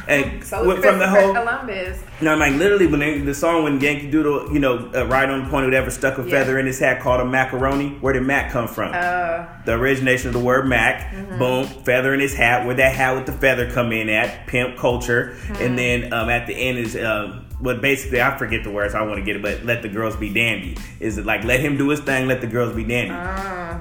and 0.07 0.43
So 0.45 0.65
went 0.67 0.81
from 0.81 0.99
the 0.99 1.07
whole. 1.09 1.33
Columbus. 1.33 2.01
No, 2.21 2.31
I'm 2.31 2.39
like 2.39 2.53
literally 2.53 2.87
when 2.87 3.01
they, 3.01 3.19
the 3.19 3.33
song 3.33 3.63
when 3.63 3.81
Yankee 3.81 4.09
Doodle, 4.09 4.53
you 4.53 4.59
know, 4.59 4.89
uh, 4.95 5.05
right 5.07 5.29
on 5.29 5.43
the 5.43 5.49
point, 5.49 5.65
whoever 5.65 5.91
stuck 5.91 6.17
a 6.17 6.23
Yeah. 6.23 6.29
feather 6.29 6.57
in 6.57 6.65
his 6.65 6.79
hat 6.79 7.01
called 7.01 7.19
a 7.19 7.25
macaroni. 7.25 7.89
Where 7.99 8.13
did 8.13 8.23
Mac 8.23 8.51
come 8.51 8.67
from? 8.69 8.91
Uh, 8.93 9.45
the 9.65 9.73
origination 9.73 10.27
of 10.27 10.33
the 10.33 10.39
word 10.39 10.67
Mac. 10.67 11.11
Mm-hmm. 11.13 11.37
Boom, 11.37 11.65
feather 11.83 12.13
in 12.13 12.21
his 12.21 12.33
hat. 12.33 12.65
Where 12.65 12.75
that 12.75 12.95
hat 12.95 13.15
with 13.15 13.25
the 13.25 13.33
feather 13.33 13.69
come 13.69 13.91
in 13.91 14.07
at 14.09 14.47
pimp 14.47 14.77
culture, 14.77 15.35
Mm-hmm. 15.47 15.61
and 15.63 15.77
then 15.77 16.13
um, 16.13 16.29
at 16.29 16.47
the 16.47 16.53
end 16.55 16.77
is 16.77 16.95
um, 16.95 17.42
what 17.63 17.81
basically 17.81 18.21
I 18.21 18.37
forget 18.37 18.63
the 18.63 18.71
words. 18.71 18.93
I 18.93 19.01
want 19.03 19.15
to 19.19 19.23
get 19.23 19.35
it, 19.37 19.41
but 19.41 19.63
let 19.63 19.81
the 19.81 19.89
girls 19.89 20.15
be 20.15 20.31
dandy. 20.33 20.77
Is 20.99 21.17
it 21.17 21.25
like 21.25 21.43
let 21.43 21.59
him 21.59 21.77
do 21.77 21.89
his 21.89 21.99
thing, 22.01 22.27
let 22.27 22.41
the 22.41 22.47
girls 22.47 22.75
be 22.75 22.83
dandy? 22.83 23.11
uh, 23.13 23.79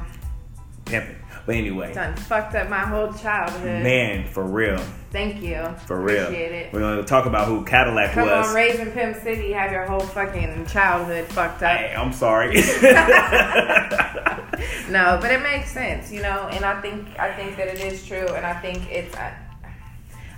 Pimping. 0.84 1.16
But 1.44 1.56
anyway, 1.56 1.92
done 1.92 2.14
fucked 2.14 2.54
up 2.54 2.68
my 2.68 2.78
whole 2.84 3.12
childhood. 3.12 3.82
man, 3.82 4.28
for 4.28 4.44
real, 4.44 4.78
Thank 5.10 5.42
you. 5.42 5.74
for 5.88 6.00
real. 6.00 6.22
Appreciate 6.26 6.52
it. 6.52 6.72
We're 6.72 6.78
gonna 6.78 7.02
talk 7.02 7.26
about 7.26 7.48
who 7.48 7.64
Cadillac 7.64 8.14
was. 8.14 8.14
Come 8.14 8.28
was. 8.28 8.48
on, 8.48 8.54
raising 8.54 8.92
Pimp 8.92 9.16
City, 9.16 9.50
have 9.52 9.72
your 9.72 9.84
whole 9.84 9.98
fucking 10.00 10.66
childhood 10.66 11.24
fucked 11.26 11.64
up. 11.64 11.76
Hey, 11.76 11.94
I'm 11.96 12.12
sorry. 12.12 12.54
No, 14.88 15.18
but 15.20 15.32
it 15.32 15.42
makes 15.42 15.72
sense, 15.72 16.12
you 16.12 16.20
know, 16.22 16.48
and 16.52 16.64
I 16.64 16.80
think 16.80 17.08
I 17.18 17.32
think 17.34 17.56
that 17.56 17.68
it 17.68 17.80
is 17.80 18.06
true, 18.06 18.28
and 18.28 18.44
I 18.44 18.52
think 18.60 18.88
it's. 18.90 19.16
I, 19.16 19.34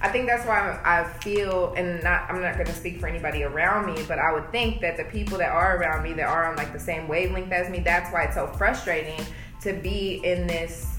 I 0.04 0.08
think 0.08 0.26
that's 0.26 0.46
why 0.46 0.78
I 0.84 1.04
feel, 1.20 1.72
and 1.78 2.02
not 2.04 2.28
I'm 2.28 2.42
not 2.42 2.56
going 2.56 2.66
to 2.66 2.74
speak 2.74 3.00
for 3.00 3.06
anybody 3.06 3.42
around 3.42 3.86
me, 3.86 4.04
but 4.06 4.18
I 4.18 4.34
would 4.34 4.52
think 4.52 4.82
that 4.82 4.98
the 4.98 5.04
people 5.04 5.38
that 5.38 5.50
are 5.50 5.78
around 5.78 6.02
me 6.04 6.12
that 6.12 6.28
are 6.28 6.44
on 6.44 6.56
like 6.56 6.74
the 6.74 6.78
same 6.78 7.08
wavelength 7.08 7.50
as 7.50 7.70
me, 7.70 7.78
that's 7.80 8.12
why 8.12 8.24
it's 8.24 8.34
so 8.34 8.46
frustrating 8.48 9.18
to 9.62 9.72
be 9.72 10.20
in 10.22 10.46
this 10.46 10.98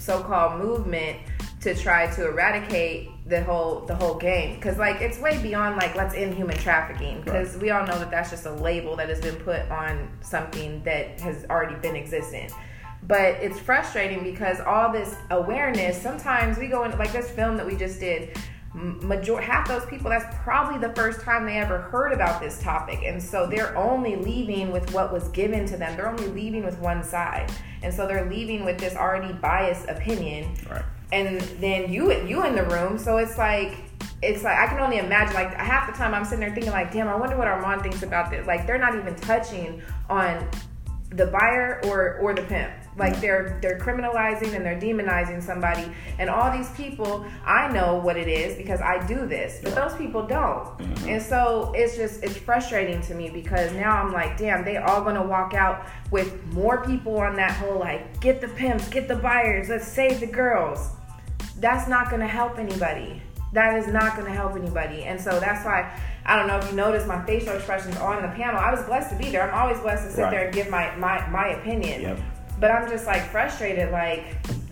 so-called 0.00 0.60
movement 0.60 1.16
to 1.60 1.76
try 1.76 2.12
to 2.16 2.26
eradicate 2.26 3.08
the 3.28 3.40
whole 3.44 3.82
the 3.82 3.94
whole 3.94 4.16
game. 4.16 4.56
Because 4.56 4.78
like 4.78 5.00
it's 5.00 5.20
way 5.20 5.40
beyond 5.40 5.76
like 5.76 5.94
let's 5.94 6.16
end 6.16 6.34
human 6.34 6.58
trafficking. 6.58 7.22
Because 7.22 7.56
we 7.58 7.70
all 7.70 7.86
know 7.86 8.00
that 8.00 8.10
that's 8.10 8.30
just 8.30 8.46
a 8.46 8.52
label 8.52 8.96
that 8.96 9.08
has 9.08 9.20
been 9.20 9.36
put 9.36 9.60
on 9.70 10.10
something 10.22 10.82
that 10.82 11.20
has 11.20 11.46
already 11.48 11.76
been 11.76 11.94
existent 11.94 12.52
but 13.06 13.34
it's 13.42 13.58
frustrating 13.58 14.24
because 14.24 14.60
all 14.60 14.92
this 14.92 15.16
awareness 15.30 16.00
sometimes 16.00 16.58
we 16.58 16.68
go 16.68 16.84
into 16.84 16.96
like 16.96 17.12
this 17.12 17.30
film 17.30 17.56
that 17.56 17.66
we 17.66 17.76
just 17.76 18.00
did 18.00 18.36
major 18.74 19.40
half 19.40 19.68
those 19.68 19.86
people 19.86 20.10
that's 20.10 20.24
probably 20.42 20.78
the 20.78 20.92
first 20.94 21.20
time 21.20 21.46
they 21.46 21.58
ever 21.58 21.78
heard 21.78 22.12
about 22.12 22.40
this 22.40 22.60
topic. 22.60 23.00
And 23.04 23.22
so 23.22 23.46
they're 23.46 23.76
only 23.76 24.16
leaving 24.16 24.72
with 24.72 24.92
what 24.92 25.12
was 25.12 25.28
given 25.28 25.64
to 25.66 25.76
them. 25.76 25.96
They're 25.96 26.08
only 26.08 26.26
leaving 26.26 26.64
with 26.64 26.78
one 26.80 27.04
side. 27.04 27.52
And 27.82 27.94
so 27.94 28.06
they're 28.08 28.28
leaving 28.28 28.64
with 28.64 28.78
this 28.78 28.96
already 28.96 29.32
biased 29.32 29.88
opinion. 29.88 30.56
Right. 30.68 30.82
and 31.12 31.40
then 31.60 31.92
you 31.92 32.10
you 32.24 32.44
in 32.44 32.56
the 32.56 32.64
room 32.64 32.98
so 32.98 33.18
it's 33.18 33.36
like 33.38 33.76
it's 34.22 34.42
like 34.42 34.58
i 34.58 34.66
can 34.66 34.80
only 34.80 34.96
imagine 34.98 35.34
like 35.34 35.52
half 35.54 35.86
the 35.86 35.96
time 35.96 36.14
i'm 36.14 36.24
sitting 36.24 36.40
there 36.40 36.52
thinking 36.52 36.72
like 36.72 36.90
damn 36.92 37.08
i 37.08 37.14
wonder 37.14 37.36
what 37.36 37.46
armand 37.46 37.82
thinks 37.82 38.02
about 38.02 38.30
this. 38.30 38.46
Like 38.46 38.66
they're 38.66 38.78
not 38.78 38.94
even 38.96 39.14
touching 39.14 39.82
on 40.08 40.48
the 41.10 41.26
buyer 41.26 41.80
or 41.84 42.18
or 42.18 42.34
the 42.34 42.42
pimp 42.42 42.72
like 42.96 43.20
they're 43.20 43.58
they're 43.60 43.78
criminalizing 43.78 44.54
and 44.54 44.64
they're 44.64 44.80
demonizing 44.80 45.42
somebody 45.42 45.90
and 46.18 46.30
all 46.30 46.50
these 46.56 46.70
people 46.70 47.26
i 47.44 47.70
know 47.72 47.96
what 47.96 48.16
it 48.16 48.28
is 48.28 48.56
because 48.56 48.80
i 48.80 49.04
do 49.06 49.26
this 49.26 49.60
but 49.62 49.74
those 49.74 49.94
people 49.96 50.26
don't 50.26 50.64
mm-hmm. 50.78 51.08
and 51.08 51.22
so 51.22 51.72
it's 51.74 51.96
just 51.96 52.22
it's 52.22 52.36
frustrating 52.36 53.00
to 53.02 53.14
me 53.14 53.28
because 53.30 53.72
now 53.72 54.02
i'm 54.02 54.12
like 54.12 54.36
damn 54.36 54.64
they 54.64 54.76
all 54.76 55.02
gonna 55.02 55.26
walk 55.26 55.54
out 55.54 55.86
with 56.10 56.44
more 56.52 56.84
people 56.84 57.16
on 57.18 57.34
that 57.34 57.52
whole 57.52 57.78
like 57.78 58.20
get 58.20 58.40
the 58.40 58.48
pimps 58.48 58.88
get 58.88 59.08
the 59.08 59.16
buyers 59.16 59.68
let's 59.68 59.88
save 59.88 60.20
the 60.20 60.26
girls 60.26 60.92
that's 61.58 61.88
not 61.88 62.10
to 62.10 62.26
help 62.26 62.58
anybody. 62.58 63.22
That 63.52 63.78
is 63.78 63.86
not 63.86 64.16
to 64.16 64.28
help 64.28 64.56
anybody. 64.56 65.04
And 65.04 65.20
so 65.20 65.38
that's 65.38 65.64
why 65.64 65.90
I 66.26 66.36
don't 66.36 66.48
know 66.48 66.58
if 66.58 66.68
you 66.68 66.76
noticed 66.76 67.06
my 67.06 67.24
facial 67.24 67.54
expressions 67.54 67.96
on 67.96 68.22
the 68.22 68.28
panel. 68.28 68.60
I 68.60 68.72
was 68.72 68.82
blessed 68.84 69.10
to 69.10 69.16
be 69.16 69.30
there. 69.30 69.42
I'm 69.50 69.54
always 69.54 69.80
blessed 69.80 70.08
to 70.08 70.12
sit 70.12 70.22
Right. 70.22 70.30
there 70.30 70.44
and 70.46 70.54
give 70.54 70.68
my 70.68 70.94
my 70.96 71.26
my 71.28 71.48
opinion. 71.48 72.02
Yep. 72.02 72.18
But 72.60 72.70
I'm 72.70 72.88
just 72.88 73.06
like 73.06 73.22
frustrated 73.30 73.90
like 73.90 74.24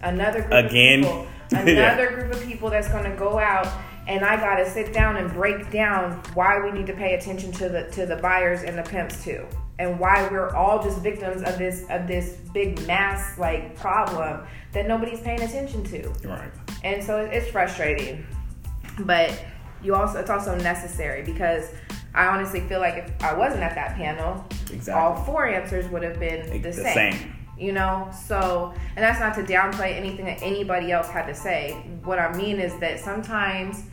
another 0.03 0.41
group 0.43 0.53
Again. 0.71 1.05
of 1.05 1.11
people, 1.11 1.27
Yeah. 1.53 1.93
another 1.95 2.11
group 2.13 2.33
of 2.33 2.43
people 2.45 2.71
that's 2.71 2.89
going 2.89 3.05
to 3.11 3.17
go 3.17 3.39
out 3.39 3.69
and 4.09 4.25
I 4.25 4.37
got 4.37 4.57
to 4.57 4.69
sit 4.69 4.93
down 4.93 5.17
and 5.17 5.33
break 5.33 5.71
down 5.71 6.21
why 6.35 6.61
we 6.61 6.73
need 6.73 6.87
to 6.89 6.93
pay 6.93 7.15
attention 7.15 7.53
to 7.53 7.69
the 7.69 7.85
to 7.93 8.05
the 8.07 8.17
buyers 8.17 8.63
and 8.63 8.77
the 8.79 8.83
pimps 8.83 9.23
too. 9.23 9.47
And 9.79 9.99
why 9.99 10.29
we're 10.31 10.51
all 10.55 10.83
just 10.83 10.99
victims 10.99 11.43
of 11.43 11.59
this 11.59 11.85
of 11.91 12.07
this 12.09 12.37
big 12.53 12.85
mass 12.87 13.39
like 13.39 13.77
problem 13.77 14.47
that 14.73 14.87
nobody's 14.89 15.21
paying 15.21 15.41
attention 15.43 15.85
to 15.85 16.09
Right. 16.29 16.51
and 16.85 17.03
so 17.05 17.19
it's 17.19 17.49
frustrating 17.51 18.25
but 19.01 19.33
you 19.83 19.95
also 19.95 20.19
it's 20.21 20.31
also 20.31 20.55
necessary 20.57 21.23
because 21.23 21.71
i 22.15 22.27
honestly 22.27 22.61
feel 22.61 22.81
like 22.81 22.95
if 22.97 23.23
i 23.23 23.33
wasn't 23.35 23.63
at 23.63 23.75
that 23.75 23.97
panel 23.97 24.45
Exactly. 24.73 24.93
all 24.95 25.25
four 25.25 25.47
answers 25.47 25.89
would 25.89 26.03
have 26.03 26.19
been 26.21 26.49
the, 26.51 26.59
The 26.59 26.73
same. 26.73 27.13
same. 27.13 27.35
You 27.63 27.73
know 27.73 28.11
so 28.27 28.75
and 28.97 29.05
that's 29.05 29.21
not 29.21 29.35
to 29.35 29.43
downplay 29.43 29.97
anything 29.97 30.25
that 30.27 30.43
anybody 30.43 30.91
else 30.91 31.09
had 31.09 31.27
to 31.27 31.35
say 31.35 31.73
what 32.05 32.19
i 32.19 32.33
mean 32.37 32.59
is 32.59 32.77
that 32.81 32.99
sometimes 32.99 33.85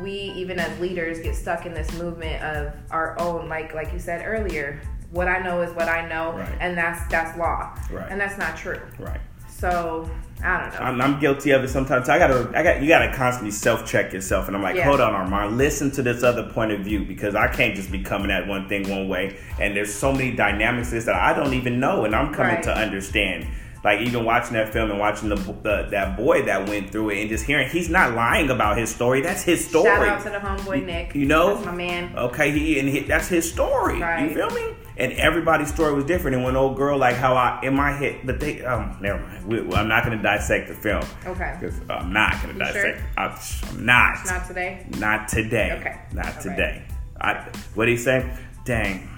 we 0.00 0.12
even 0.12 0.58
as 0.60 0.78
leaders 0.78 1.18
get 1.20 1.34
stuck 1.34 1.66
in 1.66 1.74
this 1.74 1.90
movement 1.98 2.42
of 2.42 2.72
our 2.90 3.18
own 3.20 3.48
like 3.48 3.74
like 3.74 3.92
you 3.92 3.98
said 3.98 4.22
earlier 4.24 4.80
what 5.10 5.26
i 5.26 5.38
know 5.40 5.60
is 5.62 5.74
what 5.74 5.88
i 5.88 6.06
know 6.08 6.32
Right. 6.36 6.56
and 6.60 6.76
that's 6.78 7.06
that's 7.10 7.36
law 7.38 7.76
Right. 7.90 8.06
and 8.10 8.20
that's 8.20 8.38
not 8.38 8.56
true 8.56 8.80
Right. 8.98 9.20
so 9.48 10.08
i 10.44 10.60
don't 10.60 10.74
know 10.74 10.80
I'm, 10.80 11.00
I'm 11.14 11.20
guilty 11.20 11.50
of 11.52 11.64
it 11.64 11.68
sometimes. 11.68 12.08
I 12.08 12.18
gotta, 12.18 12.50
I 12.54 12.62
got, 12.62 12.82
you 12.82 12.88
gotta 12.88 13.12
constantly 13.14 13.50
self 13.50 13.86
check 13.86 14.12
yourself, 14.12 14.46
and 14.48 14.56
I'm 14.56 14.62
like, 14.62 14.76
Yeah. 14.76 14.84
hold 14.84 15.00
on, 15.00 15.14
Armand, 15.14 15.56
listen 15.56 15.90
to 15.92 16.02
this 16.02 16.22
other 16.22 16.44
point 16.44 16.72
of 16.72 16.80
view 16.80 17.04
because 17.04 17.34
I 17.34 17.48
can't 17.48 17.74
just 17.74 17.90
be 17.90 18.02
coming 18.02 18.30
at 18.30 18.46
one 18.46 18.68
thing 18.68 18.88
one 18.88 19.08
way, 19.08 19.36
and 19.60 19.74
there's 19.76 19.92
so 19.94 20.12
many 20.12 20.32
dynamics 20.36 20.90
that 20.90 21.08
I 21.14 21.32
don't 21.32 21.54
even 21.54 21.80
know, 21.80 22.04
and 22.04 22.14
I'm 22.14 22.32
coming 22.34 22.54
Right. 22.56 22.62
to 22.64 22.76
understand. 22.76 23.46
Like 23.86 24.00
even 24.00 24.24
watching 24.24 24.54
that 24.54 24.72
film 24.72 24.90
and 24.90 24.98
watching 24.98 25.28
the, 25.28 25.36
the 25.36 25.86
that 25.92 26.16
boy 26.16 26.42
that 26.46 26.68
went 26.68 26.90
through 26.90 27.10
it, 27.10 27.20
and 27.20 27.30
just 27.30 27.44
hearing 27.44 27.68
he's 27.70 27.88
not 27.88 28.14
lying 28.14 28.50
about 28.50 28.76
his 28.76 28.92
story. 28.92 29.20
That's 29.20 29.44
his 29.44 29.64
story. 29.64 29.84
shout 29.84 30.08
out 30.08 30.22
to 30.24 30.30
the 30.30 30.38
homeboy 30.38 30.84
nick 30.84 31.14
you 31.14 31.24
know? 31.24 31.54
that's 31.54 31.66
my 31.66 31.72
man 31.72 32.12
Okay, 32.18 32.50
he 32.50 32.80
and 32.80 32.88
he, 32.88 32.98
that's 33.04 33.28
his 33.28 33.48
story. 33.48 34.00
Right. 34.00 34.28
You 34.28 34.34
feel 34.34 34.50
me? 34.50 34.74
And 34.96 35.12
everybody's 35.12 35.72
story 35.72 35.94
was 35.94 36.04
different. 36.04 36.34
And 36.34 36.44
when 36.44 36.56
old 36.56 36.76
girl, 36.76 36.98
like 36.98 37.14
how 37.14 37.36
I 37.36 37.60
in 37.62 37.76
my 37.76 37.92
head, 37.92 38.22
but 38.24 38.40
they, 38.40 38.64
um, 38.64 38.98
never 39.00 39.20
mind. 39.20 39.46
We, 39.46 39.60
I'm 39.76 39.86
not 39.86 40.02
gonna 40.02 40.20
dissect 40.20 40.66
the 40.66 40.74
film. 40.74 41.04
Okay. 41.24 41.56
Because 41.60 41.80
I'm 41.88 42.12
not 42.12 42.32
gonna 42.42 42.54
You 42.54 42.58
dissect. 42.58 42.98
sure? 42.98 43.08
I'm, 43.16 43.38
I'm 43.70 43.86
not. 43.86 44.26
Not 44.26 44.46
today. 44.48 44.86
Not 44.98 45.28
today. 45.28 45.76
Okay. 45.78 46.00
Not 46.12 46.26
All 46.26 46.32
right. 46.32 46.42
today. 46.42 46.84
I. 47.20 47.34
What 47.76 47.84
do 47.84 47.92
you 47.92 47.98
say? 47.98 48.36
Dang. 48.64 49.08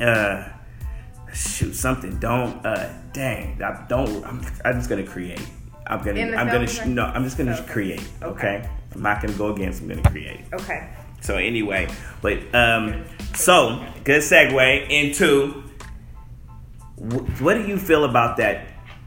Uh. 0.00 0.48
Shoot, 1.36 1.74
something. 1.74 2.18
Don't. 2.18 2.64
Uh. 2.64 2.88
Dang. 3.12 3.62
I 3.62 3.84
don't. 3.88 4.24
I'm, 4.24 4.40
I'm 4.64 4.74
just 4.74 4.88
gonna 4.88 5.04
create. 5.04 5.40
I'm 5.86 6.02
gonna. 6.02 6.20
I'm 6.36 6.46
gonna. 6.48 6.66
Sh- 6.66 6.86
no, 6.86 7.04
I'm 7.04 7.24
just 7.24 7.36
gonna 7.38 7.52
Okay. 7.54 7.72
create. 7.72 8.08
Okay? 8.22 8.56
Okay. 8.58 8.68
I'm 8.94 9.02
not 9.02 9.20
gonna 9.20 9.34
go 9.34 9.52
against. 9.52 9.82
I'm 9.82 9.88
gonna 9.88 10.02
create. 10.10 10.40
Okay. 10.52 10.88
So 11.20 11.36
anyway, 11.36 11.88
but 12.22 12.38
um, 12.54 13.04
so 13.34 13.84
good 14.04 14.22
segue 14.22 14.88
into 14.90 15.62
wh- 16.96 17.42
what 17.42 17.54
do 17.54 17.66
you 17.66 17.78
feel 17.78 18.04
about 18.04 18.36
that 18.38 18.66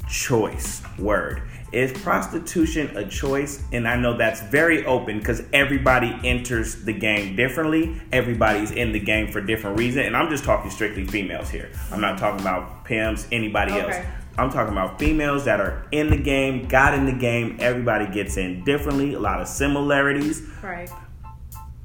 choice 0.09 0.81
word? 0.97 1.41
Is 1.71 1.93
prostitution 2.01 2.97
a 2.97 3.07
choice? 3.07 3.63
And 3.71 3.87
I 3.87 3.95
know 3.95 4.17
that's 4.17 4.41
very 4.41 4.85
open 4.85 5.19
because 5.19 5.43
everybody 5.53 6.17
enters 6.23 6.83
the 6.83 6.93
game 6.93 7.35
differently. 7.35 8.01
Everybody's 8.11 8.71
in 8.71 8.91
the 8.91 8.99
game 8.99 9.31
for 9.31 9.39
different 9.39 9.77
reasons, 9.77 10.07
and 10.07 10.17
I'm 10.17 10.29
just 10.29 10.43
talking 10.43 10.71
strictly 10.71 11.05
females 11.05 11.49
here. 11.49 11.69
I'm 11.91 12.01
not 12.01 12.17
talking 12.17 12.41
about 12.41 12.85
pimps, 12.85 13.27
anybody 13.31 13.73
else. 13.73 13.95
I'm 14.37 14.49
talking 14.49 14.71
about 14.71 14.97
females 14.97 15.45
that 15.45 15.59
are 15.59 15.85
in 15.91 16.09
the 16.09 16.17
game, 16.17 16.67
got 16.67 16.93
in 16.93 17.05
the 17.05 17.11
game. 17.11 17.57
Everybody 17.59 18.07
gets 18.07 18.37
in 18.37 18.63
differently. 18.63 19.13
A 19.13 19.19
lot 19.19 19.41
of 19.41 19.47
similarities. 19.47 20.41
Right. 20.63 20.89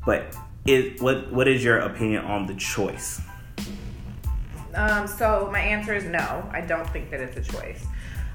But 0.06 0.34
is 0.66 1.00
what 1.02 1.30
what 1.32 1.46
is 1.46 1.62
your 1.62 1.78
opinion 1.80 2.24
on 2.24 2.46
the 2.46 2.54
choice? 2.54 3.20
Um, 4.74 5.06
so 5.06 5.48
my 5.52 5.60
answer 5.60 5.94
is 5.94 6.04
no. 6.04 6.48
I 6.52 6.60
don't 6.60 6.88
think 6.90 7.10
that 7.10 7.20
it's 7.20 7.36
a 7.36 7.52
choice. 7.52 7.86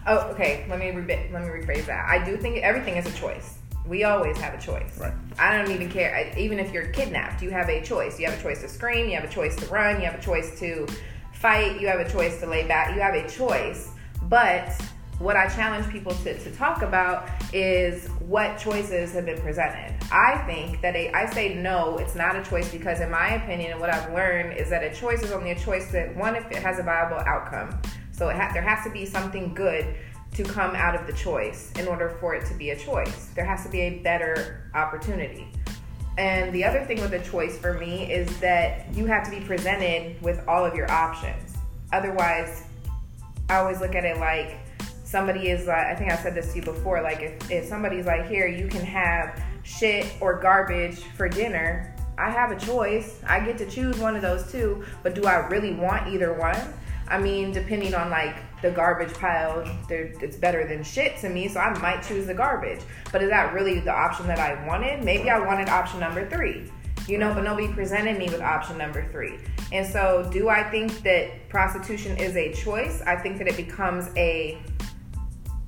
Oh, 0.08 0.18
okay. 0.32 0.66
Let 0.70 0.80
me 0.80 0.92
re- 0.92 1.30
let 1.32 1.42
me 1.42 1.50
rephrase 1.50 1.86
that. 1.86 2.08
I 2.10 2.24
do 2.24 2.38
think 2.38 2.58
everything 2.64 2.98
is 2.98 3.06
a 3.06 3.18
choice. 3.18 3.58
We 3.86 4.04
always 4.04 4.38
have 4.38 4.54
a 4.54 4.62
choice. 4.62 5.00
Right. 5.00 5.14
I 5.38 5.58
don't 5.58 5.72
even 5.72 5.90
care. 5.90 6.16
I, 6.16 6.40
even 6.40 6.60
if 6.60 6.72
you're 6.72 6.88
kidnapped, 6.88 7.42
you 7.42 7.50
have 7.50 7.70
a 7.70 7.82
choice. 7.82 8.20
You 8.20 8.28
have 8.28 8.40
a 8.40 8.42
choice 8.42 8.62
to 8.62 8.70
scream. 8.70 9.10
You 9.10 9.16
have 9.16 9.30
a 9.30 9.34
choice 9.34 9.56
to 9.58 9.66
run. 9.68 10.00
You 10.00 10.06
have 10.06 10.20
a 10.20 10.22
choice 10.22 10.60
to 10.60 10.88
fight. 11.34 11.80
You 11.82 11.88
have 11.88 12.00
a 12.00 12.10
choice 12.10 12.40
to 12.42 12.48
lay 12.48 12.68
back. 12.68 12.96
You 12.96 13.02
have 13.02 13.16
a 13.16 13.28
choice. 13.28 13.92
But 14.24 14.80
what 15.20 15.36
I 15.36 15.48
challenge 15.50 15.92
people 15.92 16.14
to, 16.14 16.38
to 16.38 16.52
talk 16.56 16.82
about 16.82 17.30
is 17.54 18.08
what 18.20 18.58
choices 18.58 19.14
have 19.14 19.26
been 19.26 19.42
presented. 19.42 19.94
I 20.12 20.38
think 20.48 20.82
that 20.82 20.96
a, 20.96 21.12
I 21.12 21.30
say 21.32 21.56
no, 21.56 21.98
it's 21.98 22.16
not 22.16 22.38
a 22.38 22.44
choice 22.44 22.72
because, 22.72 23.02
in 23.02 23.12
my 23.12 23.36
opinion, 23.36 23.72
and 23.72 23.82
what 23.82 23.94
I've 23.94 24.14
learned 24.14 24.58
is 24.58 24.70
that 24.70 24.82
a 24.82 24.94
choice 24.94 25.22
is 25.22 25.32
only 25.32 25.52
a 25.52 25.60
choice 25.60 25.92
that 25.92 26.16
one 26.16 26.36
if 26.36 26.50
it 26.52 26.58
has 26.58 26.80
a 26.80 26.84
viable 26.84 27.20
outcome. 27.20 27.82
So 28.20 28.30
ha- 28.30 28.52
there 28.52 28.62
has 28.62 28.84
to 28.84 28.90
be 28.90 29.06
something 29.06 29.54
good 29.54 29.96
to 30.34 30.44
come 30.44 30.76
out 30.76 30.94
of 30.94 31.08
the 31.08 31.14
choice 31.14 31.72
in 31.80 31.88
order 31.88 32.10
for 32.20 32.36
it 32.36 32.46
to 32.48 32.54
be 32.54 32.72
a 32.72 32.78
choice. 32.78 33.30
There 33.34 33.46
has 33.46 33.64
to 33.64 33.70
be 33.70 33.80
a 33.80 34.00
better 34.00 34.70
opportunity. 34.76 35.48
And 36.18 36.54
the 36.54 36.66
other 36.66 36.84
thing 36.84 37.00
with 37.00 37.14
a 37.14 37.22
choice 37.22 37.58
for 37.58 37.76
me 37.76 38.12
is 38.12 38.38
that 38.42 38.94
you 38.94 39.06
have 39.06 39.24
to 39.24 39.32
be 39.32 39.40
presented 39.40 40.22
with 40.22 40.46
all 40.50 40.66
of 40.66 40.76
your 40.76 40.92
options. 40.92 41.56
Otherwise, 41.94 42.66
I 43.48 43.56
always 43.56 43.80
look 43.80 43.96
at 43.96 44.04
it 44.04 44.18
like 44.18 44.58
somebody 45.06 45.48
is 45.48 45.68
like, 45.68 45.88
I 45.88 45.96
think 45.96 46.12
I 46.12 46.18
said 46.18 46.36
this 46.36 46.52
to 46.52 46.60
you 46.60 46.66
before, 46.66 47.02
like 47.02 47.22
if, 47.22 47.50
if 47.50 47.66
somebody's 47.66 48.06
like, 48.06 48.28
here, 48.28 48.48
you 48.48 48.68
can 48.68 48.84
have 48.84 49.42
shit 49.64 50.12
or 50.20 50.42
garbage 50.42 51.00
for 51.16 51.30
dinner, 51.30 51.96
I 52.18 52.30
have 52.30 52.52
a 52.52 52.60
choice. 52.60 53.22
I 53.26 53.40
get 53.40 53.58
to 53.60 53.66
choose 53.66 53.98
one 53.98 54.18
of 54.18 54.22
those 54.22 54.52
two, 54.52 54.84
but 55.04 55.16
do 55.16 55.24
I 55.24 55.48
really 55.48 55.74
want 55.74 56.14
either 56.14 56.34
one? 56.34 56.74
I 57.10 57.20
mean, 57.20 57.52
depending 57.52 57.96
on 57.96 58.10
like 58.10 58.36
the 58.62 58.72
garbage 58.72 59.14
pile, 59.14 59.64
it's 59.90 60.38
better 60.38 60.68
than 60.68 60.84
shit 60.84 61.18
to 61.22 61.30
me, 61.30 61.48
so 61.48 61.60
I 61.60 61.78
might 61.80 62.04
choose 62.04 62.28
the 62.28 62.34
garbage. 62.34 62.82
But 63.12 63.24
is 63.24 63.30
that 63.30 63.54
really 63.54 63.80
the 63.80 63.94
option 63.94 64.28
that 64.28 64.40
I 64.40 64.66
wanted? 64.68 65.04
Maybe 65.04 65.30
I 65.30 65.40
wanted 65.40 65.70
option 65.70 66.00
number 66.00 66.30
three, 66.30 66.72
you 67.08 67.18
know, 67.18 67.34
but 67.34 67.44
nobody 67.44 67.68
presented 67.68 68.18
me 68.18 68.26
with 68.26 68.42
option 68.42 68.78
number 68.78 69.08
three. 69.12 69.40
And 69.72 69.86
so, 69.86 70.30
do 70.32 70.50
I 70.50 70.64
think 70.70 71.02
that 71.04 71.50
prostitution 71.50 72.18
is 72.18 72.36
a 72.36 72.54
choice? 72.54 73.02
I 73.02 73.16
think 73.16 73.38
that 73.40 73.48
it 73.48 73.58
becomes 73.58 74.10
a 74.16 74.62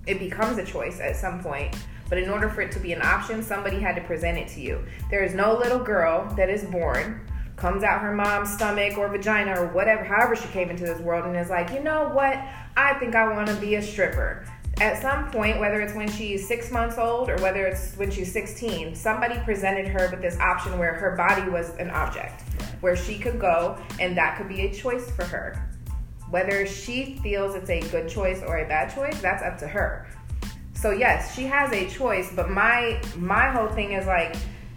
it 0.08 0.20
becomes 0.20 0.58
a 0.58 0.66
choice 0.66 1.00
at 1.00 1.16
some 1.16 1.42
point. 1.42 1.76
But 2.10 2.18
in 2.18 2.30
order 2.30 2.50
for 2.50 2.62
it 2.62 2.72
to 2.74 2.80
be 2.80 2.92
an 2.92 3.02
option, 3.02 3.42
somebody 3.42 3.80
had 3.80 3.96
to 3.96 4.02
present 4.02 4.38
it 4.38 4.50
to 4.50 4.60
you. 4.60 4.84
There 5.10 5.24
is 5.24 5.34
no 5.34 5.58
little 5.58 5.80
girl 5.80 6.28
that 6.36 6.50
is 6.50 6.66
born, 6.66 7.22
comes 7.62 7.84
out 7.84 8.02
her 8.02 8.12
mom's 8.12 8.52
stomach 8.52 8.98
or 8.98 9.08
vagina 9.08 9.58
or 9.62 9.68
whatever, 9.68 10.04
however 10.04 10.36
she 10.36 10.48
came 10.48 10.72
into 10.72 10.84
this 10.84 11.00
world, 11.00 11.26
and 11.26 11.38
is 11.38 11.52
like, 11.52 11.72
you 11.72 11.80
know 11.80 12.10
what? 12.10 12.42
I 12.76 12.96
think 12.96 13.14
I 13.14 13.32
want 13.32 13.48
to 13.50 13.56
be 13.56 13.76
a 13.76 13.82
stripper. 13.82 14.44
At 14.80 15.00
some 15.00 15.30
point, 15.30 15.60
whether 15.60 15.80
it's 15.80 15.94
when 15.94 16.10
she's 16.10 16.48
six 16.48 16.72
months 16.72 16.98
old 16.98 17.30
or 17.30 17.38
whether 17.38 17.68
it's 17.68 17.94
when 17.98 18.10
she's 18.10 18.34
16, 18.34 18.96
somebody 18.96 19.38
presented 19.46 19.88
her 19.90 20.10
with 20.10 20.24
this 20.24 20.40
option 20.40 20.80
where 20.80 20.96
her 20.96 21.16
body 21.16 21.48
was 21.52 21.76
an 21.78 21.92
object, 21.92 22.42
where 22.82 22.96
she 22.96 23.20
could 23.20 23.40
go 23.40 23.78
and 24.00 24.18
that 24.18 24.38
could 24.38 24.50
be 24.50 24.62
a 24.62 24.74
choice 24.74 25.12
for 25.12 25.26
her. 25.26 25.70
Whether 26.32 26.66
she 26.66 27.20
feels 27.22 27.54
it's 27.54 27.70
a 27.70 27.82
good 27.92 28.10
choice 28.10 28.42
or 28.42 28.58
a 28.58 28.68
bad 28.68 28.96
choice, 28.96 29.22
that's 29.22 29.44
up 29.44 29.60
to 29.60 29.68
her. 29.68 30.08
So 30.74 30.90
yes, 30.90 31.36
she 31.36 31.44
has 31.44 31.72
a 31.74 31.88
choice, 31.88 32.34
but 32.36 32.50
my 32.50 33.00
my 33.18 33.52
whole 33.52 33.68
thing 33.68 33.92
is 33.92 34.08
like 34.08 34.36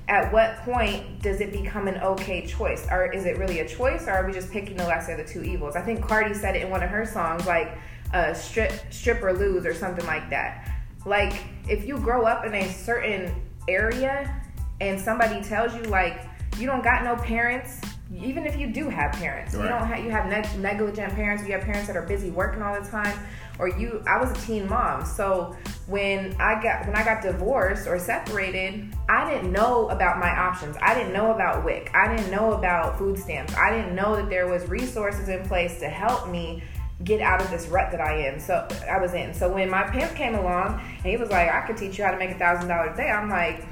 at 0.08 0.32
what 0.32 0.58
point 0.58 1.22
does 1.22 1.40
it 1.40 1.52
become 1.52 1.88
an 1.88 1.96
okay 1.98 2.46
choice? 2.46 2.86
Or 2.90 3.10
is 3.12 3.24
it 3.24 3.38
really 3.38 3.60
a 3.60 3.68
choice 3.68 4.06
or 4.06 4.10
are 4.10 4.26
we 4.26 4.32
just 4.32 4.50
picking 4.50 4.76
the 4.76 4.84
lesser 4.84 5.12
of 5.12 5.26
the 5.26 5.32
two 5.32 5.42
evils? 5.42 5.76
I 5.76 5.82
think 5.82 6.06
Cardi 6.06 6.34
said 6.34 6.56
it 6.56 6.62
in 6.62 6.70
one 6.70 6.82
of 6.82 6.90
her 6.90 7.06
songs 7.06 7.46
like 7.46 7.78
uh, 8.12 8.34
strip 8.34 8.72
strip 8.90 9.22
or 9.22 9.32
lose 9.32 9.64
or 9.64 9.74
something 9.74 10.06
like 10.06 10.28
that. 10.30 10.70
Like 11.06 11.44
if 11.68 11.86
you 11.86 11.96
grow 11.98 12.26
up 12.26 12.44
in 12.44 12.54
a 12.54 12.70
certain 12.70 13.34
area 13.68 14.42
and 14.80 15.00
somebody 15.00 15.42
tells 15.42 15.74
you 15.74 15.82
like 15.84 16.28
you 16.58 16.66
don't 16.66 16.84
got 16.84 17.02
no 17.02 17.16
parents, 17.16 17.80
even 18.14 18.46
if 18.46 18.56
you 18.58 18.68
do 18.68 18.88
have 18.88 19.12
parents, 19.12 19.54
you 19.54 19.62
don't 19.62 19.86
have 19.86 20.04
you 20.04 20.10
have 20.10 20.26
neg- 20.26 20.58
negligent 20.58 21.14
parents, 21.14 21.44
you 21.46 21.52
have 21.52 21.62
parents 21.62 21.86
that 21.86 21.96
are 21.96 22.06
busy 22.06 22.30
working 22.30 22.62
all 22.62 22.80
the 22.80 22.88
time, 22.88 23.18
or 23.58 23.68
you. 23.68 24.02
I 24.06 24.20
was 24.20 24.30
a 24.30 24.46
teen 24.46 24.68
mom, 24.68 25.04
so 25.04 25.56
when 25.86 26.34
I 26.40 26.62
got 26.62 26.86
when 26.86 26.96
I 26.96 27.04
got 27.04 27.22
divorced 27.22 27.86
or 27.86 27.98
separated, 27.98 28.94
I 29.08 29.30
didn't 29.30 29.52
know 29.52 29.88
about 29.90 30.18
my 30.18 30.30
options. 30.30 30.76
I 30.80 30.94
didn't 30.94 31.12
know 31.12 31.32
about 31.32 31.64
WIC. 31.64 31.90
I 31.94 32.14
didn't 32.14 32.30
know 32.30 32.54
about 32.54 32.98
food 32.98 33.18
stamps. 33.18 33.54
I 33.54 33.70
didn't 33.70 33.94
know 33.94 34.16
that 34.16 34.30
there 34.30 34.48
was 34.48 34.66
resources 34.68 35.28
in 35.28 35.46
place 35.46 35.78
to 35.80 35.88
help 35.88 36.28
me 36.28 36.62
get 37.02 37.20
out 37.20 37.42
of 37.42 37.50
this 37.50 37.66
rut 37.66 37.90
that 37.90 38.00
I 38.00 38.28
am. 38.28 38.40
So 38.40 38.66
I 38.88 38.98
was 38.98 39.12
in. 39.12 39.34
So 39.34 39.52
when 39.52 39.68
my 39.68 39.82
pimp 39.82 40.14
came 40.14 40.34
along 40.34 40.80
and 40.80 41.04
he 41.04 41.16
was 41.16 41.30
like, 41.30 41.50
I 41.50 41.66
could 41.66 41.76
teach 41.76 41.98
you 41.98 42.04
how 42.04 42.12
to 42.12 42.18
make 42.18 42.30
a 42.30 42.38
thousand 42.38 42.68
dollars 42.68 42.94
a 42.94 42.96
day, 42.96 43.10
I'm 43.10 43.28
like, 43.28 43.66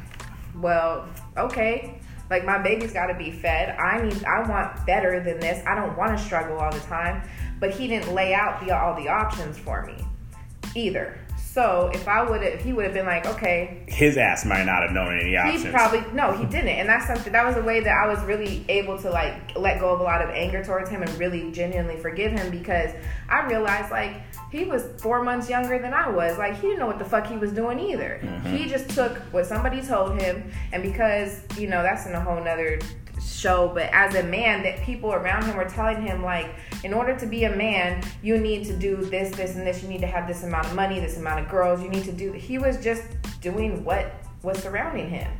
well, 0.56 1.08
okay. 1.36 1.98
Like 2.28 2.44
my 2.44 2.58
baby's 2.58 2.92
got 2.92 3.06
to 3.06 3.14
be 3.14 3.30
fed. 3.30 3.76
I 3.78 4.02
need. 4.02 4.24
I 4.24 4.48
want 4.48 4.86
better 4.86 5.22
than 5.22 5.40
this. 5.40 5.64
I 5.66 5.74
don't 5.74 5.96
want 5.96 6.16
to 6.16 6.22
struggle 6.22 6.58
all 6.58 6.72
the 6.72 6.80
time. 6.80 7.22
But 7.58 7.70
he 7.70 7.86
didn't 7.86 8.14
lay 8.14 8.34
out 8.34 8.64
the 8.64 8.76
all 8.76 8.94
the 8.96 9.08
options 9.08 9.58
for 9.58 9.84
me, 9.86 9.96
either. 10.74 11.18
So 11.52 11.90
if 11.92 12.08
I 12.08 12.22
would, 12.22 12.42
have 12.42 12.54
if 12.54 12.64
he 12.64 12.72
would 12.72 12.86
have 12.86 12.94
been 12.94 13.04
like, 13.04 13.26
okay, 13.26 13.82
His 13.86 14.16
ass 14.16 14.46
might 14.46 14.64
not 14.64 14.82
have 14.84 14.92
known 14.92 15.18
any 15.20 15.36
options. 15.36 15.64
he 15.64 15.70
probably 15.70 16.02
no, 16.14 16.32
he 16.32 16.46
didn't, 16.46 16.68
and 16.68 16.88
that's 16.88 17.06
something 17.06 17.30
that 17.30 17.44
was 17.44 17.58
a 17.58 17.62
way 17.62 17.80
that 17.80 17.94
I 17.94 18.08
was 18.08 18.18
really 18.24 18.64
able 18.70 18.96
to 19.02 19.10
like 19.10 19.54
let 19.54 19.78
go 19.78 19.90
of 19.90 20.00
a 20.00 20.02
lot 20.02 20.22
of 20.22 20.30
anger 20.30 20.64
towards 20.64 20.88
him 20.88 21.02
and 21.02 21.10
really 21.18 21.52
genuinely 21.52 21.98
forgive 21.98 22.32
him 22.32 22.50
because 22.50 22.92
I 23.28 23.46
realized 23.46 23.90
like 23.90 24.22
he 24.50 24.64
was 24.64 24.84
four 25.02 25.22
months 25.22 25.50
younger 25.50 25.78
than 25.78 25.92
I 25.92 26.08
was. 26.08 26.38
Like 26.38 26.54
he 26.54 26.68
didn't 26.68 26.78
know 26.78 26.86
what 26.86 26.98
the 26.98 27.04
fuck 27.04 27.26
he 27.26 27.36
was 27.36 27.52
doing 27.52 27.78
either. 27.78 28.16
He 28.22 28.28
mm-hmm. 28.28 28.68
just 28.68 28.88
took 28.88 29.18
what 29.30 29.44
somebody 29.44 29.82
told 29.82 30.18
him, 30.22 30.50
and 30.72 30.82
because 30.82 31.42
you 31.58 31.68
know 31.68 31.82
that's 31.82 32.06
in 32.06 32.14
a 32.14 32.20
whole 32.20 32.42
nother 32.42 32.78
show 33.26 33.70
but 33.74 33.88
as 33.92 34.14
a 34.14 34.22
man 34.22 34.62
that 34.62 34.80
people 34.82 35.12
around 35.12 35.44
him 35.44 35.56
were 35.56 35.68
telling 35.68 36.00
him 36.00 36.22
like 36.22 36.54
in 36.84 36.92
order 36.92 37.18
to 37.18 37.26
be 37.26 37.44
a 37.44 37.56
man 37.56 38.02
you 38.22 38.38
need 38.38 38.64
to 38.64 38.76
do 38.76 38.96
this 38.96 39.34
this 39.36 39.56
and 39.56 39.66
this. 39.66 39.82
You 39.82 39.88
need 39.88 40.00
to 40.00 40.06
have 40.06 40.26
this 40.26 40.44
amount 40.44 40.66
of 40.66 40.74
money 40.74 41.00
this 41.00 41.16
amount 41.16 41.40
of 41.40 41.50
girls. 41.50 41.82
You 41.82 41.88
need 41.88 42.04
to 42.04 42.12
do 42.12 42.32
he 42.32 42.58
was 42.58 42.82
just 42.82 43.02
doing 43.40 43.84
what 43.84 44.14
was 44.42 44.58
surrounding 44.58 45.08
him. 45.08 45.30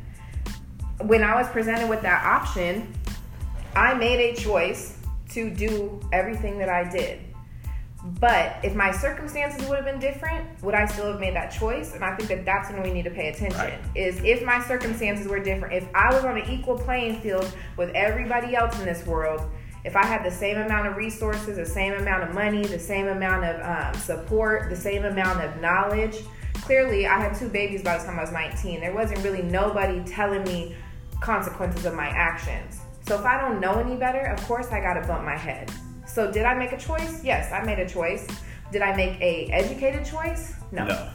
When 1.01 1.23
i 1.23 1.35
was 1.35 1.47
presented 1.49 1.89
with 1.89 2.01
that 2.01 2.23
option 2.23 2.93
i 3.75 3.93
made 3.93 4.19
a 4.19 4.35
choice 4.35 4.97
to 5.29 5.49
do 5.49 5.99
everything 6.11 6.57
that 6.59 6.69
i 6.69 6.87
did 6.89 7.32
but 8.23 8.55
if 8.63 8.73
my 8.73 8.89
circumstances 8.89 9.67
would 9.67 9.75
have 9.75 9.83
been 9.83 9.99
different, 9.99 10.47
would 10.63 10.73
I 10.73 10.85
still 10.85 11.11
have 11.11 11.19
made 11.19 11.35
that 11.35 11.49
choice? 11.49 11.93
And 11.93 12.05
I 12.05 12.15
think 12.15 12.29
that 12.29 12.45
that's 12.45 12.71
when 12.71 12.81
we 12.81 12.93
need 12.93 13.03
to 13.03 13.11
pay 13.11 13.27
attention. 13.27 13.59
Right. 13.59 13.77
Is 13.95 14.17
if 14.23 14.45
my 14.45 14.63
circumstances 14.63 15.27
were 15.27 15.41
different, 15.41 15.73
if 15.73 15.85
I 15.93 16.13
was 16.13 16.23
on 16.23 16.37
an 16.37 16.49
equal 16.49 16.77
playing 16.77 17.19
field 17.19 17.53
with 17.75 17.89
everybody 17.89 18.55
else 18.55 18.79
in 18.79 18.85
this 18.85 19.05
world, 19.05 19.41
if 19.83 19.97
I 19.97 20.05
had 20.05 20.23
the 20.23 20.31
same 20.31 20.57
amount 20.57 20.87
of 20.87 20.95
resources, 20.95 21.57
the 21.57 21.65
same 21.65 21.95
amount 21.95 22.23
of 22.23 22.33
money, 22.33 22.63
the 22.65 22.79
same 22.79 23.09
amount 23.09 23.43
of 23.43 23.59
um, 23.61 24.01
support, 24.01 24.69
the 24.69 24.77
same 24.77 25.03
amount 25.03 25.41
of 25.41 25.59
knowledge, 25.59 26.23
clearly 26.53 27.05
I 27.05 27.19
had 27.19 27.35
two 27.35 27.49
babies 27.49 27.83
by 27.83 27.97
the 27.97 28.05
time 28.05 28.17
I 28.17 28.21
was 28.21 28.31
19. 28.31 28.79
There 28.79 28.95
wasn't 28.95 29.21
really 29.25 29.41
nobody 29.41 30.01
telling 30.05 30.45
me 30.45 30.77
consequences 31.19 31.83
of 31.83 31.93
my 31.93 32.07
actions. 32.07 32.79
So 33.05 33.19
if 33.19 33.25
I 33.25 33.41
don't 33.41 33.59
know 33.59 33.81
any 33.81 33.97
better, 33.97 34.21
of 34.27 34.41
course 34.45 34.67
I 34.67 34.79
gotta 34.79 35.05
bump 35.05 35.25
my 35.25 35.35
head. 35.35 35.69
So 36.13 36.31
did 36.31 36.45
I 36.45 36.53
make 36.53 36.71
a 36.71 36.77
choice? 36.77 37.23
Yes, 37.23 37.51
I 37.51 37.63
made 37.65 37.79
a 37.79 37.89
choice. 37.89 38.27
Did 38.71 38.83
I 38.83 38.95
make 38.95 39.19
a 39.19 39.47
educated 39.51 40.05
choice? 40.05 40.53
No. 40.71 40.85
No. 40.85 41.09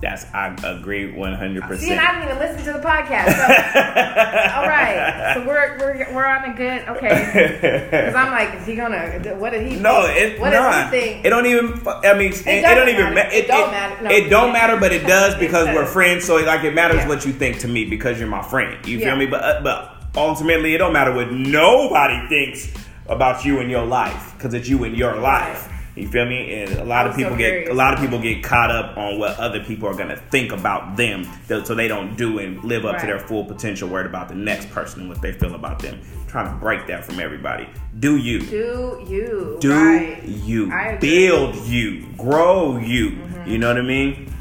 That's 0.00 0.24
I 0.32 0.56
agree 0.64 1.12
one 1.12 1.34
hundred 1.34 1.64
percent. 1.64 1.80
See, 1.82 1.90
and. 1.90 2.00
I 2.00 2.12
didn't 2.12 2.24
even 2.30 2.38
listen 2.38 2.72
to 2.72 2.78
the 2.80 2.82
podcast. 2.82 3.32
So, 3.36 4.56
all 4.56 4.66
right, 4.66 5.34
so 5.34 5.46
we're 5.46 5.76
we're 5.78 6.14
we're 6.14 6.24
on 6.24 6.50
a 6.50 6.54
good 6.54 6.88
okay. 6.88 7.88
Because 7.90 8.14
I'm 8.14 8.32
like, 8.32 8.58
is 8.58 8.66
he 8.66 8.76
gonna? 8.76 9.20
What 9.36 9.50
did 9.50 9.66
he? 9.70 9.76
No, 9.76 10.06
think? 10.06 10.18
it 10.18 10.40
what 10.40 10.50
does 10.50 10.62
nah. 10.62 10.84
he 10.90 10.90
think? 11.00 11.26
It 11.26 11.28
don't 11.28 11.44
even. 11.44 11.86
I 11.86 12.14
mean, 12.14 12.32
it, 12.32 12.46
it, 12.46 12.62
don't 12.62 12.88
even. 12.88 13.12
matter. 13.12 13.28
ma- 13.28 13.36
It 13.36 13.46
don't 13.46 13.70
matter. 13.70 14.04
No, 14.04 14.10
it 14.10 14.30
don't 14.30 14.52
matter, 14.54 14.80
but 14.80 14.92
it 14.92 15.06
does 15.06 15.34
It 15.36 15.40
because 15.40 15.66
we're 15.66 15.84
friends. 15.84 16.24
So 16.24 16.36
like, 16.36 16.64
it 16.64 16.72
matters 16.74 17.00
Yeah. 17.00 17.08
what 17.08 17.26
you 17.26 17.34
think 17.34 17.58
to 17.58 17.68
me 17.68 17.84
because 17.84 18.18
you're 18.18 18.26
my 18.28 18.40
friend. 18.42 18.86
You 18.86 18.96
Yeah. 18.96 19.08
feel 19.08 19.16
me? 19.16 19.26
But 19.26 19.44
uh, 19.44 19.60
but 19.62 19.96
ultimately, 20.16 20.74
it 20.74 20.78
don't 20.78 20.94
matter 20.94 21.12
what 21.12 21.30
nobody 21.30 22.26
thinks 22.28 22.72
about 23.08 23.44
you 23.44 23.60
in 23.60 23.70
your 23.70 23.86
life 23.86 24.34
because 24.36 24.54
it's 24.54 24.68
you 24.68 24.84
in 24.84 24.94
your 24.94 25.16
life. 25.16 25.68
You 25.96 26.08
feel 26.08 26.24
me? 26.24 26.54
And 26.54 26.78
a 26.78 26.84
lot 26.84 27.06
of 27.06 27.12
I'm 27.12 27.18
so 27.18 27.24
people 27.24 27.36
get 27.36 27.68
a 27.68 27.74
lot 27.74 27.94
of 27.94 28.00
people 28.00 28.20
get 28.20 28.42
caught 28.42 28.70
up 28.70 28.96
on 28.96 29.18
what 29.18 29.36
other 29.38 29.62
people 29.62 29.88
are 29.88 29.94
gonna 29.94 30.16
think 30.16 30.52
about 30.52 30.96
them, 30.96 31.26
so 31.48 31.74
they 31.74 31.88
don't 31.88 32.16
do 32.16 32.38
and 32.38 32.62
live 32.62 32.86
up 32.86 33.00
to 33.00 33.06
their 33.06 33.18
full 33.18 33.44
potential. 33.44 33.88
Worried 33.88 34.06
about 34.06 34.28
the 34.28 34.36
next 34.36 34.70
person 34.70 35.00
and 35.00 35.08
what 35.08 35.20
they 35.20 35.32
feel 35.32 35.54
about 35.54 35.80
them. 35.80 36.00
trying 36.28 36.46
to 36.46 36.60
break 36.60 36.86
that 36.86 37.04
from 37.04 37.18
everybody. 37.18 37.68
Do 37.98 38.16
you? 38.16 38.40
Do 38.40 39.04
you? 39.08 39.30
do 39.60 39.72
right. 39.72 40.24
you 40.24 40.72
build 41.00 41.56
you 41.66 42.06
grow 42.16 42.78
you 42.78 43.18
you 43.46 43.58
know 43.58 43.68
what 43.68 43.78
i 43.78 43.82
mean 43.82 44.32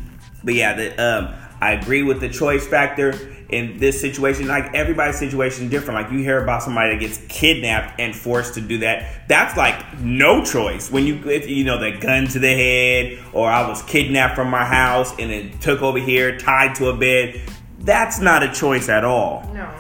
but 0.44 0.54
yeah 0.54 0.74
the, 0.74 0.96
um, 0.98 1.34
i 1.62 1.74
agree 1.74 2.04
with 2.04 2.20
the 2.22 2.30
choice 2.30 2.66
factor 2.66 3.14
in 3.50 3.78
this 3.78 4.00
situation 4.00 4.48
like 4.48 4.74
everybody's 4.74 5.18
situation 5.18 5.66
is 5.66 5.72
different. 5.72 6.02
Like 6.02 6.12
you 6.12 6.20
hear 6.20 6.42
about 6.42 6.64
somebody 6.64 6.94
that 6.94 7.00
gets 7.00 7.20
kidnapped 7.28 8.00
and 8.00 8.16
forced 8.16 8.54
to 8.56 8.62
do 8.62 8.80
that. 8.80 9.28
That's 9.28 9.58
like 9.58 10.00
no 10.00 10.46
choice. 10.46 10.92
When 10.92 11.06
you 11.06 11.16
if 11.30 11.50
you 11.50 11.64
know 11.64 11.80
the 11.80 11.98
gun 11.98 12.28
to 12.28 12.40
the 12.40 12.54
head 12.54 13.20
or 13.34 13.50
i 13.50 13.68
was 13.68 13.82
kidnapped 13.84 14.36
from 14.36 14.50
my 14.50 14.66
house 14.66 15.12
and 15.20 15.32
then 15.32 15.58
took 15.60 15.82
over 15.82 16.00
here 16.00 16.38
tied 16.38 16.76
to 16.76 16.90
a 16.90 16.98
bed 16.98 17.42
that's 17.80 18.20
not 18.20 18.44
a 18.44 18.52
choice 18.52 18.90
at 18.90 19.04
all. 19.04 19.50
No. 19.54 19.72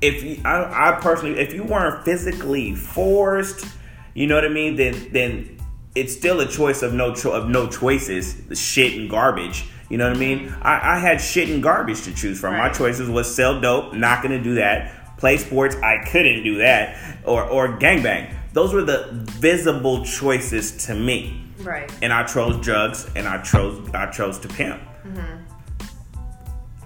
if 0.00 0.22
you, 0.22 0.40
I, 0.44 0.90
I 0.90 1.00
personally, 1.00 1.38
if 1.38 1.52
you 1.52 1.64
weren't 1.64 2.04
physically 2.04 2.74
forced, 2.74 3.66
you 4.14 4.26
know 4.26 4.34
what 4.36 4.44
I 4.44 4.48
mean, 4.48 4.76
then 4.76 5.08
then 5.12 5.58
it's 5.94 6.12
still 6.12 6.40
a 6.40 6.46
choice 6.46 6.82
of 6.82 6.94
no 6.94 7.14
cho- 7.14 7.32
of 7.32 7.48
no 7.48 7.68
choices, 7.68 8.46
the 8.46 8.56
shit 8.56 8.98
and 8.98 9.10
garbage. 9.10 9.66
You 9.92 9.98
know 9.98 10.08
what 10.08 10.16
I 10.16 10.20
mean? 10.20 10.48
I, 10.62 10.94
I 10.94 10.98
had 11.00 11.20
shit 11.20 11.50
and 11.50 11.62
garbage 11.62 12.04
to 12.04 12.14
choose 12.14 12.40
from. 12.40 12.56
My 12.56 12.70
choices 12.70 13.10
was 13.10 13.32
sell 13.32 13.60
dope, 13.60 13.92
not 13.92 14.22
gonna 14.22 14.42
do 14.42 14.54
that. 14.54 15.18
Play 15.18 15.36
sports, 15.36 15.76
I 15.76 16.02
couldn't 16.02 16.44
do 16.44 16.56
that, 16.58 17.18
or 17.26 17.44
or 17.44 17.76
gangbang. 17.78 18.34
Those 18.54 18.72
were 18.72 18.84
the 18.84 19.08
visible 19.12 20.02
choices 20.02 20.86
to 20.86 20.94
me 20.94 21.44
Right. 21.58 21.92
and 22.00 22.10
I 22.10 22.24
chose 22.24 22.56
drugs 22.64 23.06
and 23.14 23.28
I 23.28 23.42
chose 23.42 23.86
I 23.92 24.10
chose 24.10 24.38
to 24.38 24.48
pimp. 24.48 24.80
Mm-hmm. 25.06 25.90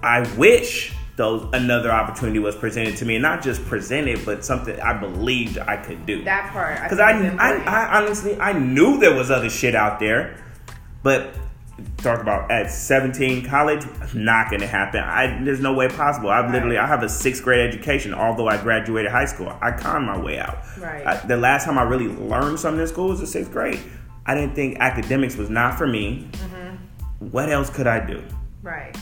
I 0.02 0.28
wish 0.34 0.92
those 1.14 1.48
another 1.52 1.92
opportunity 1.92 2.40
was 2.40 2.56
presented 2.56 2.96
to 2.96 3.04
me, 3.04 3.14
and 3.14 3.22
not 3.22 3.40
just 3.40 3.64
presented, 3.66 4.24
but 4.24 4.44
something 4.44 4.80
I 4.80 4.98
believed 4.98 5.58
I 5.58 5.76
could 5.76 6.06
do. 6.06 6.24
That 6.24 6.50
part. 6.50 6.82
Because 6.82 6.98
think 6.98 7.40
I, 7.40 7.54
I. 7.58 7.84
I 7.86 8.02
honestly 8.02 8.36
I 8.40 8.52
knew 8.52 8.98
there 8.98 9.14
was 9.14 9.30
other 9.30 9.48
shit 9.48 9.76
out 9.76 10.00
there, 10.00 10.44
but 11.04 11.32
talk 11.98 12.20
about 12.20 12.50
at 12.50 12.70
17 12.70 13.44
college 13.46 13.84
not 14.14 14.50
gonna 14.50 14.66
happen 14.66 15.00
i 15.00 15.42
there's 15.44 15.60
no 15.60 15.74
way 15.74 15.88
possible 15.88 16.30
i 16.30 16.40
literally 16.50 16.76
Right. 16.76 16.84
i 16.84 16.86
have 16.86 17.02
a 17.02 17.08
sixth 17.08 17.42
grade 17.42 17.60
education 17.68 18.14
although 18.14 18.48
i 18.48 18.56
graduated 18.56 19.10
high 19.10 19.26
school 19.26 19.54
i 19.60 19.72
conned 19.72 20.06
my 20.06 20.16
way 20.18 20.38
out 20.38 20.58
Right. 20.78 21.06
I- 21.06 21.26
the 21.26 21.36
last 21.36 21.64
time 21.66 21.76
i 21.78 21.82
really 21.82 22.08
learned 22.08 22.58
something 22.58 22.80
in 22.80 22.86
school 22.86 23.08
was 23.08 23.20
the 23.20 23.26
sixth 23.26 23.52
grade 23.52 23.78
i 24.24 24.34
didn't 24.34 24.54
think 24.54 24.78
academics 24.80 25.36
was 25.36 25.50
not 25.50 25.76
for 25.76 25.86
me 25.86 26.28
Mm-hmm. 26.32 27.26
what 27.30 27.50
else 27.50 27.68
could 27.68 27.86
i 27.86 28.04
do 28.04 28.22
right. 28.62 28.96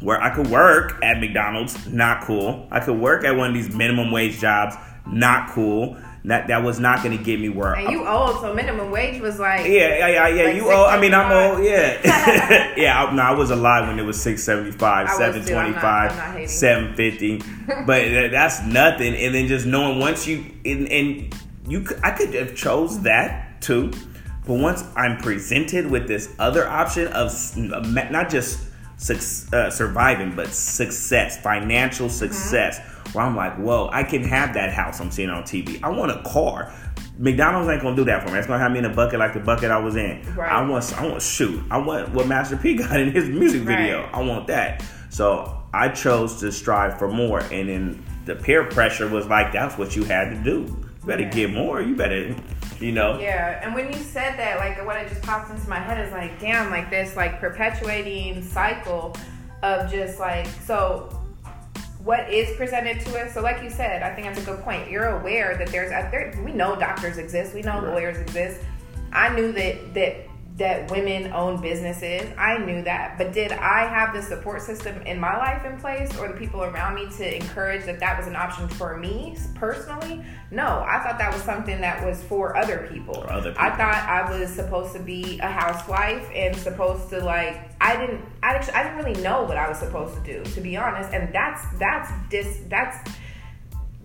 where 0.00 0.20
I 0.20 0.34
could 0.34 0.48
work 0.48 1.02
at 1.02 1.18
McDonald's, 1.20 1.86
not 1.88 2.20
cool. 2.24 2.68
I 2.70 2.80
could 2.80 2.98
work 2.98 3.24
at 3.24 3.34
one 3.34 3.48
of 3.48 3.54
these 3.54 3.74
minimum 3.74 4.10
wage 4.12 4.38
jobs, 4.38 4.76
not 5.06 5.48
cool. 5.50 5.96
That 6.26 6.48
that 6.48 6.64
was 6.64 6.80
not 6.80 7.04
going 7.04 7.16
to 7.16 7.22
get 7.22 7.38
me 7.38 7.48
where. 7.48 7.74
And 7.74 7.88
you 7.88 8.04
old, 8.04 8.40
so 8.40 8.52
minimum 8.52 8.90
wage 8.90 9.20
was 9.22 9.38
like. 9.38 9.60
yeah, 9.66 9.96
yeah, 9.96 10.08
yeah, 10.08 10.28
yeah. 10.28 10.42
Like 10.44 10.56
you 10.56 10.64
old. 10.72 10.88
I 10.88 11.00
mean, 11.00 11.14
I'm 11.14 11.30
old. 11.30 11.64
Yeah, 11.64 12.74
yeah. 12.76 13.04
I, 13.04 13.14
no, 13.14 13.22
I 13.22 13.30
was 13.30 13.52
alive 13.52 13.86
when 13.86 13.96
it 14.00 14.02
was 14.02 14.20
six 14.20 14.42
seventy 14.42 14.72
five, 14.72 15.08
seven 15.10 15.42
twenty 15.42 15.70
not- 15.70 15.84
I'm 15.84 16.16
not 16.16 16.34
five, 16.34 16.50
seven 16.50 16.94
fifty. 16.96 17.40
But 17.86 18.30
that's 18.32 18.62
nothing. 18.64 19.14
And 19.14 19.34
then 19.34 19.46
just 19.46 19.66
knowing 19.66 20.00
once 20.00 20.26
you 20.26 20.44
and, 20.64 20.88
and 20.88 21.34
you, 21.68 21.82
could, 21.82 22.00
I 22.02 22.10
could 22.10 22.34
have 22.34 22.56
chose 22.56 23.02
that 23.02 23.60
too. 23.60 23.92
But 24.46 24.54
once 24.54 24.82
I'm 24.96 25.18
presented 25.18 25.88
with 25.88 26.08
this 26.08 26.34
other 26.40 26.66
option 26.66 27.06
of 27.08 27.32
not 27.56 28.30
just 28.30 28.60
uh, 29.52 29.70
surviving, 29.70 30.34
but 30.34 30.48
success, 30.48 31.40
financial 31.40 32.06
Mm-hmm. 32.08 32.16
success, 32.16 32.78
where 33.12 33.24
I'm 33.24 33.36
like, 33.36 33.56
whoa, 33.56 33.88
I 33.92 34.02
can 34.02 34.22
have 34.24 34.54
that 34.54 34.72
house 34.72 35.00
I'm 35.00 35.10
seeing 35.10 35.30
on 35.30 35.42
TV. 35.44 35.82
I 35.82 35.88
want 35.90 36.10
a 36.10 36.22
car. 36.28 36.72
McDonald's 37.18 37.68
ain't 37.70 37.80
gonna 37.82 37.96
do 37.96 38.04
that 38.04 38.22
for 38.26 38.30
me. 38.32 38.38
It's 38.38 38.46
gonna 38.46 38.58
have 38.62 38.72
me 38.72 38.78
in 38.80 38.84
a 38.84 38.92
bucket 38.94 39.18
like 39.18 39.32
the 39.32 39.40
bucket 39.40 39.70
I 39.70 39.78
was 39.78 39.96
in. 39.96 40.22
Right. 40.34 40.50
I 40.52 40.66
want, 40.68 40.92
I 40.98 41.06
want 41.06 41.22
shoot. 41.22 41.62
I 41.70 41.78
want 41.78 42.10
what 42.10 42.26
Master 42.26 42.56
P 42.56 42.74
got 42.76 43.00
in 43.00 43.10
his 43.12 43.28
music 43.28 43.62
video. 43.62 44.02
Right. 44.02 44.14
I 44.14 44.22
want 44.22 44.46
that. 44.48 44.84
So 45.08 45.62
I 45.72 45.88
chose 45.88 46.40
to 46.40 46.52
strive 46.52 46.98
for 46.98 47.08
more, 47.08 47.40
and 47.40 47.68
then 47.68 48.04
the 48.26 48.34
peer 48.34 48.64
pressure 48.64 49.08
was 49.08 49.26
like, 49.28 49.52
that's 49.52 49.78
what 49.78 49.94
you 49.96 50.04
had 50.04 50.30
to 50.30 50.36
do. 50.42 50.62
You 50.62 51.06
better 51.06 51.22
Yeah. 51.22 51.30
get 51.30 51.50
more. 51.52 51.80
You 51.80 51.94
better, 51.96 52.34
you 52.80 52.92
know. 52.92 53.18
Yeah, 53.18 53.60
and 53.64 53.74
when 53.74 53.92
you 53.92 53.98
said 53.98 54.38
that, 54.38 54.58
like 54.58 54.84
what 54.86 54.96
it 54.96 55.08
just 55.08 55.22
popped 55.22 55.50
into 55.50 55.68
my 55.68 55.78
head 55.78 56.04
is 56.04 56.12
like, 56.12 56.38
damn, 56.40 56.70
like 56.70 56.90
this 56.90 57.16
like 57.16 57.40
perpetuating 57.40 58.42
cycle 58.42 59.16
of 59.62 59.90
just 59.90 60.18
like 60.18 60.46
so 60.64 61.08
what 62.04 62.30
is 62.32 62.56
presented 62.56 63.00
to 63.00 63.20
us. 63.20 63.34
So 63.34 63.42
like 63.42 63.62
you 63.62 63.70
said, 63.70 64.02
I 64.02 64.14
think 64.14 64.28
that's 64.28 64.40
a 64.40 64.44
good 64.44 64.62
point. 64.62 64.88
You're 64.90 65.18
aware 65.18 65.56
that 65.58 65.68
there's 65.68 65.90
a, 65.90 66.08
there, 66.10 66.40
we 66.44 66.52
know 66.52 66.76
doctors 66.76 67.18
exist, 67.18 67.52
we 67.54 67.62
know 67.62 67.80
Right. 67.80 67.94
lawyers 67.94 68.18
exist. 68.18 68.60
I 69.12 69.34
knew 69.34 69.50
that 69.52 69.94
that 69.94 70.16
that 70.56 70.90
women 70.90 71.32
own 71.32 71.60
businesses. 71.60 72.32
I 72.38 72.56
knew 72.58 72.82
that, 72.84 73.18
but 73.18 73.34
did 73.34 73.52
I 73.52 73.86
have 73.86 74.14
the 74.14 74.22
support 74.22 74.62
system 74.62 75.02
in 75.02 75.20
my 75.20 75.36
life 75.36 75.66
in 75.66 75.78
place, 75.78 76.16
or 76.18 76.28
the 76.28 76.34
people 76.34 76.62
around 76.62 76.94
me 76.94 77.08
to 77.18 77.36
encourage 77.36 77.84
that 77.84 78.00
that 78.00 78.16
was 78.16 78.26
an 78.26 78.36
option 78.36 78.66
for 78.68 78.96
me 78.96 79.36
personally? 79.54 80.24
No, 80.50 80.84
I 80.88 81.02
thought 81.02 81.18
that 81.18 81.32
was 81.32 81.42
something 81.42 81.80
that 81.82 82.04
was 82.04 82.22
for 82.24 82.56
other 82.56 82.88
people. 82.90 83.14
For 83.14 83.30
other 83.30 83.50
people. 83.50 83.66
I 83.66 83.76
thought 83.76 83.94
I 83.94 84.38
was 84.38 84.50
supposed 84.50 84.94
to 84.94 84.98
be 84.98 85.38
a 85.40 85.48
housewife 85.48 86.26
and 86.34 86.56
supposed 86.56 87.10
to 87.10 87.22
like. 87.22 87.70
I 87.80 87.96
didn't. 87.96 88.24
I 88.42 88.54
actually. 88.54 88.74
I 88.74 88.82
didn't 88.84 89.04
really 89.04 89.20
know 89.22 89.42
what 89.42 89.58
I 89.58 89.68
was 89.68 89.78
supposed 89.78 90.14
to 90.14 90.22
do, 90.22 90.50
to 90.52 90.60
be 90.62 90.76
honest. 90.78 91.12
And 91.12 91.34
that's 91.34 91.66
that's 91.78 92.10
dis. 92.30 92.60
That's 92.68 93.10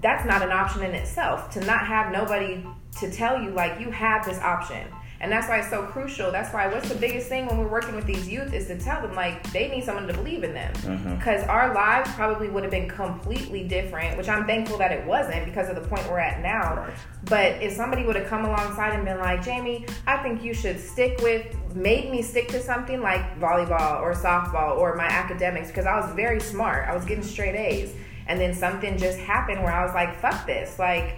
that's 0.01 0.25
not 0.25 0.41
an 0.41 0.51
option 0.51 0.83
in 0.83 0.95
itself 0.95 1.49
to 1.51 1.61
not 1.61 1.85
have 1.85 2.11
nobody 2.11 2.65
to 2.99 3.09
tell 3.09 3.41
you 3.41 3.51
like 3.51 3.79
you 3.79 3.89
have 3.91 4.25
this 4.25 4.39
option 4.39 4.85
and 5.21 5.31
that's 5.31 5.47
why 5.47 5.59
it's 5.59 5.69
so 5.69 5.83
crucial. 5.83 6.31
That's 6.31 6.53
why 6.53 6.67
what's 6.67 6.89
the 6.89 6.95
biggest 6.95 7.29
thing 7.29 7.45
when 7.45 7.57
we're 7.57 7.69
working 7.69 7.95
with 7.95 8.05
these 8.05 8.27
youth 8.27 8.53
is 8.53 8.67
to 8.67 8.77
tell 8.77 9.01
them 9.01 9.15
like 9.15 9.49
they 9.53 9.69
need 9.69 9.83
someone 9.83 10.07
to 10.07 10.13
believe 10.13 10.43
in 10.43 10.53
them. 10.53 10.73
Mm-hmm. 10.73 11.15
Because 11.15 11.43
our 11.47 11.73
lives 11.73 12.11
probably 12.13 12.49
would 12.49 12.63
have 12.63 12.71
been 12.71 12.89
completely 12.89 13.67
different 13.67 14.17
which 14.17 14.29
i'm 14.29 14.45
thankful 14.45 14.77
that 14.77 14.91
it 14.91 15.05
wasn't 15.05 15.45
because 15.45 15.69
of 15.69 15.75
the 15.75 15.81
point 15.81 16.07
we're 16.09 16.19
at 16.19 16.41
now. 16.41 16.75
Right. 16.75 16.93
but 17.25 17.61
if 17.61 17.73
somebody 17.73 18.03
would 18.03 18.15
have 18.15 18.27
come 18.27 18.45
alongside 18.45 18.93
and 18.93 19.05
been 19.05 19.19
like 19.19 19.43
jamie 19.43 19.85
i 20.07 20.17
think 20.17 20.43
you 20.43 20.53
should 20.53 20.79
stick 20.79 21.19
with 21.21 21.55
made 21.75 22.11
me 22.11 22.21
stick 22.21 22.47
to 22.49 22.61
something 22.61 23.01
like 23.01 23.39
volleyball 23.39 24.01
or 24.01 24.13
softball 24.13 24.77
or 24.77 24.95
my 24.95 25.05
academics 25.05 25.67
because 25.67 25.85
i 25.85 25.99
was 25.99 26.11
very 26.13 26.39
smart. 26.39 26.87
I 26.87 26.95
was 26.95 27.05
getting 27.05 27.23
straight 27.23 27.55
a's. 27.55 27.93
And 28.27 28.39
then 28.39 28.53
something 28.53 28.97
just 28.97 29.17
happened 29.19 29.61
where 29.63 29.73
I 29.73 29.83
was 29.83 29.93
like, 29.93 30.17
fuck 30.19 30.45
this. 30.45 30.79
Like, 30.79 31.17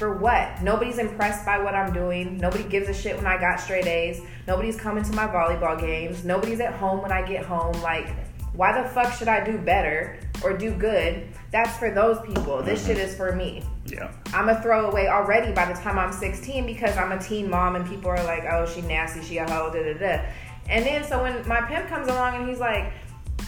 for 0.00 0.14
what? 0.16 0.62
Nobody's 0.62 0.98
impressed 0.98 1.44
by 1.44 1.58
what 1.58 1.74
I'm 1.74 1.92
doing. 1.92 2.38
Nobody 2.38 2.64
gives 2.64 2.88
a 2.88 2.94
shit 2.94 3.16
when 3.16 3.26
I 3.26 3.38
got 3.38 3.60
straight 3.60 3.86
A's. 3.86 4.22
Nobody's 4.48 4.76
coming 4.76 5.04
to 5.04 5.12
my 5.12 5.26
volleyball 5.26 5.78
games. 5.78 6.24
Nobody's 6.24 6.58
at 6.60 6.72
home 6.72 7.02
when 7.02 7.12
I 7.12 7.20
get 7.20 7.44
home. 7.44 7.74
Like, 7.82 8.08
why 8.54 8.80
the 8.82 8.88
fuck 8.88 9.12
should 9.12 9.28
I 9.28 9.44
do 9.44 9.58
better 9.58 10.18
or 10.42 10.56
do 10.56 10.72
good? 10.72 11.28
That's 11.52 11.76
for 11.76 11.90
those 11.90 12.18
people. 12.26 12.62
This 12.62 12.86
shit 12.86 12.96
is 12.96 13.14
for 13.14 13.36
me. 13.36 13.62
Yeah. 13.84 14.10
I'm 14.32 14.48
a 14.48 14.60
throwaway 14.62 15.06
already 15.06 15.52
by 15.52 15.70
the 15.70 15.78
time 15.78 15.98
I'm 15.98 16.12
16 16.12 16.64
because 16.64 16.96
I'm 16.96 17.12
a 17.12 17.22
teen 17.22 17.50
mom 17.50 17.76
and 17.76 17.86
people 17.86 18.08
are 18.08 18.24
like, 18.24 18.44
oh, 18.50 18.64
she 18.66 18.80
nasty, 18.80 19.22
she 19.22 19.36
a 19.36 19.44
hoe, 19.50 19.70
da 19.70 19.82
da 19.82 19.98
da. 19.98 20.24
And 20.70 20.82
then 20.82 21.04
so 21.04 21.22
when 21.22 21.46
my 21.46 21.60
pimp 21.60 21.88
comes 21.88 22.08
along 22.08 22.36
and 22.36 22.48
he's 22.48 22.58
like, 22.58 22.90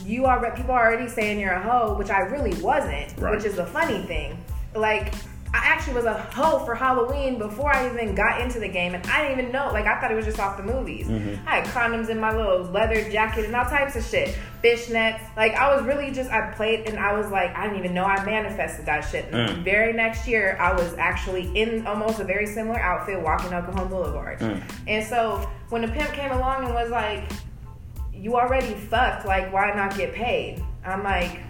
you 0.05 0.27
already 0.27 0.55
people 0.55 0.73
are 0.73 0.87
already 0.87 1.09
saying 1.09 1.41
you're 1.41 1.53
a 1.53 1.63
hoe, 1.63 1.95
which 1.95 2.11
I 2.11 2.21
really 2.21 2.61
wasn't, 2.61 3.15
Right. 3.19 3.35
which 3.35 3.47
is 3.47 3.57
the 3.57 3.65
funny 3.65 4.03
thing. 4.03 4.37
Like 4.75 5.15
I 5.55 5.59
actually 5.59 5.95
was 5.95 6.07
a 6.07 6.15
hoe 6.15 6.65
for 6.65 6.75
Halloween 6.75 7.39
before 7.39 7.75
I 7.75 7.87
even 7.91 8.15
got 8.15 8.41
into 8.41 8.59
the 8.59 8.69
game, 8.69 8.95
and 8.95 9.07
I 9.07 9.23
didn't 9.23 9.39
even 9.39 9.53
know. 9.53 9.71
Like 9.73 9.87
I 9.87 10.01
thought 10.01 10.11
it 10.11 10.15
was 10.15 10.25
just 10.25 10.41
off 10.41 10.57
the 10.57 10.63
movies. 10.63 11.11
I 11.47 11.61
had 11.61 11.67
condoms 11.67 12.09
in 12.09 12.19
my 12.19 12.35
little 12.35 12.65
leather 12.65 13.09
jacket 13.11 13.45
and 13.45 13.55
all 13.55 13.67
types 13.67 13.95
of 13.95 14.05
shit, 14.05 14.37
fishnets. 14.65 15.21
Like 15.37 15.55
I 15.55 15.75
was 15.75 15.85
really 15.85 16.11
just 16.11 16.31
I 16.31 16.53
played, 16.53 16.89
and 16.89 16.99
I 16.99 17.13
was 17.13 17.31
like 17.31 17.55
I 17.55 17.65
didn't 17.65 17.79
even 17.79 17.93
know 17.93 18.05
I 18.05 18.25
manifested 18.25 18.87
that 18.87 19.03
shit. 19.03 19.31
Mm. 19.31 19.63
very 19.63 19.93
next 19.93 20.27
year, 20.27 20.57
I 20.59 20.73
was 20.73 20.95
actually 20.95 21.51
in 21.57 21.87
almost 21.87 22.19
a 22.21 22.25
very 22.25 22.47
similar 22.47 22.81
outfit, 22.81 23.21
walking 23.21 23.51
Cajon 23.51 23.89
Boulevard. 23.89 24.39
Mm. 24.39 24.63
And 24.87 25.07
so 25.07 25.51
when 25.69 25.83
the 25.83 25.89
pimp 25.89 26.13
came 26.13 26.31
along 26.31 26.65
and 26.65 26.75
was 26.75 26.91
like, 26.91 27.31
you 28.15 28.37
already 28.37 28.75
fucked. 28.75 29.27
Like, 29.27 29.53
why 29.53 29.73
not 29.75 29.97
get 29.97 30.15
paid? 30.15 30.63
I'm 30.85 31.03
like, 31.03 31.41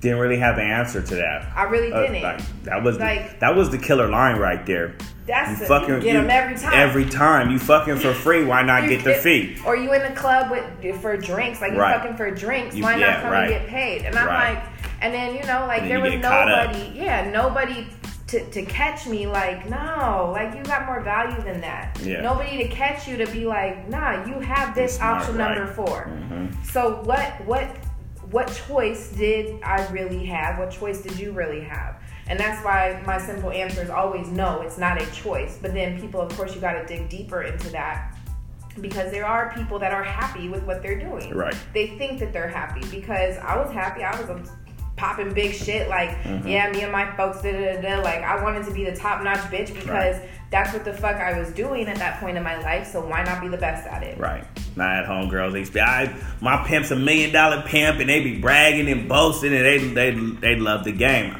didn't 0.00 0.18
really 0.18 0.38
have 0.38 0.58
an 0.58 0.66
answer 0.70 1.02
to 1.02 1.14
that. 1.16 1.46
I 1.56 1.64
really 1.64 1.92
Uh, 1.92 2.02
didn't. 2.02 2.22
like, 2.22 2.40
that 2.64 2.82
was 2.82 2.98
Like- 2.98 3.32
the, 3.34 3.40
that 3.40 3.56
was 3.56 3.70
the 3.70 3.78
killer 3.78 4.08
line 4.08 4.36
right 4.38 4.64
there. 4.64 4.92
That's 5.26 5.50
You 5.50 5.56
the, 5.56 5.66
fucking 5.66 5.94
you 5.96 6.00
get 6.00 6.12
them 6.14 6.30
every 6.30 6.56
time. 6.56 6.72
Every 6.74 7.04
time 7.04 7.50
you 7.50 7.58
fucking 7.58 7.96
for 7.96 8.12
free, 8.24 8.44
why 8.44 8.62
not 8.62 8.88
get 8.88 9.04
the 9.04 9.14
fee? 9.14 9.58
Or 9.66 9.76
you 9.76 9.92
in 9.92 10.02
the 10.02 10.18
club 10.18 10.50
with 10.50 11.00
for 11.02 11.16
drinks, 11.16 11.60
like 11.60 11.72
you 11.72 11.78
Right. 11.80 12.00
fucking 12.00 12.16
for 12.16 12.30
drinks. 12.30 12.74
You- 12.74 12.82
why 12.84 12.96
yeah, 12.96 13.10
not 13.10 13.22
come 13.22 13.32
right. 13.32 13.50
and 13.50 13.50
get 13.50 13.66
paid? 13.68 14.02
And 14.06 14.16
I'm 14.16 14.26
Right. 14.26 14.54
like, 14.54 14.62
and 15.02 15.12
then 15.12 15.34
you 15.34 15.42
know, 15.44 15.66
like 15.66 15.82
there 15.86 16.00
was 16.00 16.12
you 16.14 16.20
get 16.20 16.30
caught 16.30 16.50
up. 16.50 16.72
nobody, 16.72 16.92
yeah, 16.94 17.28
nobody 17.30 17.86
to 18.28 18.40
to 18.50 18.62
catch 18.62 19.06
me. 19.06 19.26
Like, 19.26 19.68
no, 19.68 20.30
like 20.32 20.54
you 20.56 20.62
got 20.62 20.86
more 20.86 21.00
value 21.00 21.40
than 21.42 21.60
that. 21.62 21.98
Yeah. 22.02 22.22
Nobody 22.22 22.56
to 22.58 22.68
catch 22.68 23.06
you 23.08 23.16
to 23.18 23.26
be 23.26 23.44
like, 23.46 23.88
nah, 23.88 24.24
you 24.26 24.38
have 24.40 24.74
this 24.74 24.98
option 25.00 25.36
number 25.36 25.66
4 25.66 26.08
Mhm. 26.08 26.54
So 26.72 27.00
what 27.04 27.32
what 27.44 27.68
what 28.30 28.48
choice 28.66 29.10
did 29.10 29.62
I 29.62 29.86
really 29.88 30.26
have? 30.26 30.58
What 30.58 30.70
choice 30.70 31.00
did 31.00 31.18
you 31.18 31.32
really 31.32 31.60
have? 31.60 32.02
And 32.28 32.38
that's 32.38 32.62
why 32.64 33.02
my 33.06 33.18
simple 33.18 33.50
answer 33.50 33.82
is 33.82 33.90
always 33.90 34.28
no, 34.28 34.60
it's 34.60 34.76
not 34.76 35.00
a 35.00 35.06
choice. 35.12 35.58
But 35.60 35.72
then 35.72 36.00
people, 36.00 36.20
of 36.20 36.34
course, 36.36 36.54
you 36.54 36.60
got 36.60 36.74
to 36.74 36.86
dig 36.86 37.08
deeper 37.08 37.42
into 37.42 37.70
that 37.70 38.14
because 38.80 39.10
there 39.10 39.24
are 39.24 39.52
people 39.54 39.78
that 39.78 39.92
are 39.92 40.04
happy 40.04 40.48
with 40.48 40.62
what 40.64 40.82
they're 40.82 40.98
doing. 40.98 41.34
Right. 41.34 41.56
They 41.72 41.98
think 41.98 42.20
that 42.20 42.32
they're 42.32 42.48
happy 42.48 42.86
because 42.90 43.38
I 43.38 43.56
was 43.56 43.72
happy. 43.72 44.04
I 44.04 44.20
was 44.20 44.50
popping 44.98 45.32
big 45.32 45.54
shit 45.54 45.88
like, 45.88 46.10
mm-hmm. 46.22 46.46
yeah, 46.46 46.70
me 46.70 46.82
and 46.82 46.92
my 46.92 47.10
folks, 47.16 47.40
da 47.40 47.52
da 47.52 47.80
da. 47.80 47.80
da. 47.80 48.02
Like, 48.02 48.22
I 48.22 48.42
wanted 48.42 48.66
to 48.66 48.72
be 48.72 48.84
the 48.84 48.94
top 48.94 49.22
notch 49.22 49.38
bitch 49.50 49.72
because 49.72 50.20
that's 50.50 50.72
what 50.72 50.84
the 50.84 50.92
fuck 50.92 51.16
I 51.16 51.38
was 51.38 51.50
doing 51.52 51.86
at 51.86 51.96
that 51.96 52.20
point 52.20 52.36
in 52.36 52.42
my 52.42 52.58
life. 52.60 52.86
So 52.86 53.06
why 53.06 53.22
not 53.22 53.40
be 53.40 53.48
the 53.48 53.56
best 53.56 53.86
at 53.86 54.02
it? 54.02 54.18
Right. 54.18 54.44
Not 54.76 54.98
at 54.98 55.06
home 55.06 55.28
girls. 55.28 55.54
I, 55.76 56.14
my 56.40 56.64
pimp's 56.66 56.90
a 56.90 56.96
million 56.96 57.32
dollar 57.32 57.62
pimp, 57.62 58.00
and 58.00 58.08
they 58.08 58.22
be 58.22 58.38
bragging 58.38 58.88
and 58.88 59.08
boasting, 59.08 59.54
and 59.54 59.64
they 59.64 59.78
they 59.78 60.10
they 60.10 60.56
love 60.56 60.84
the 60.84 60.92
game. 60.92 61.36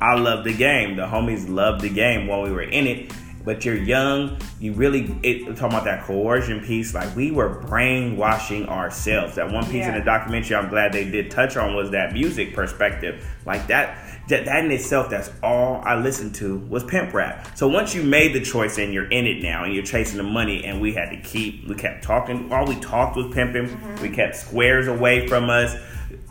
I 0.00 0.14
love 0.14 0.44
the 0.44 0.54
game. 0.54 0.96
The 0.96 1.06
homies 1.06 1.48
loved 1.48 1.80
the 1.80 1.88
game 1.88 2.26
while 2.26 2.42
we 2.42 2.52
were 2.52 2.62
in 2.62 2.86
it. 2.86 3.12
But 3.44 3.64
you're 3.64 3.76
young. 3.76 4.38
You 4.60 4.72
really 4.74 5.18
it, 5.22 5.56
talking 5.56 5.66
about 5.66 5.84
that 5.84 6.04
coercion 6.04 6.60
piece. 6.60 6.94
Like 6.94 7.14
we 7.16 7.30
were 7.30 7.48
brainwashing 7.48 8.66
ourselves. 8.68 9.36
That 9.36 9.50
one 9.50 9.64
piece 9.64 9.86
in 9.86 9.94
the 9.94 10.02
documentary 10.02 10.56
I'm 10.56 10.68
glad 10.68 10.92
they 10.92 11.08
did 11.08 11.30
touch 11.30 11.56
on 11.56 11.74
was 11.74 11.90
that 11.92 12.12
music 12.12 12.54
perspective. 12.54 13.26
Like 13.46 13.66
that, 13.68 13.96
that, 14.28 14.44
that 14.44 14.64
in 14.64 14.70
itself, 14.70 15.08
that's 15.08 15.30
all 15.42 15.80
I 15.84 15.98
listened 15.98 16.34
to 16.36 16.58
was 16.58 16.84
pimp 16.84 17.14
rap. 17.14 17.56
So 17.56 17.68
once 17.68 17.94
you 17.94 18.02
made 18.02 18.34
the 18.34 18.40
choice 18.40 18.78
and 18.78 18.92
you're 18.92 19.08
in 19.08 19.26
it 19.26 19.42
now 19.42 19.64
and 19.64 19.74
you're 19.74 19.84
chasing 19.84 20.18
the 20.18 20.24
money, 20.24 20.64
and 20.64 20.80
we 20.80 20.92
had 20.92 21.10
to 21.10 21.16
keep, 21.16 21.66
we 21.66 21.74
kept 21.74 22.04
talking. 22.04 22.52
All 22.52 22.66
we 22.66 22.78
talked 22.80 23.16
was 23.16 23.32
pimping. 23.34 23.68
Mm-hmm. 23.68 24.02
We 24.02 24.10
kept 24.10 24.36
squares 24.36 24.86
away 24.86 25.26
from 25.26 25.48
us. 25.48 25.74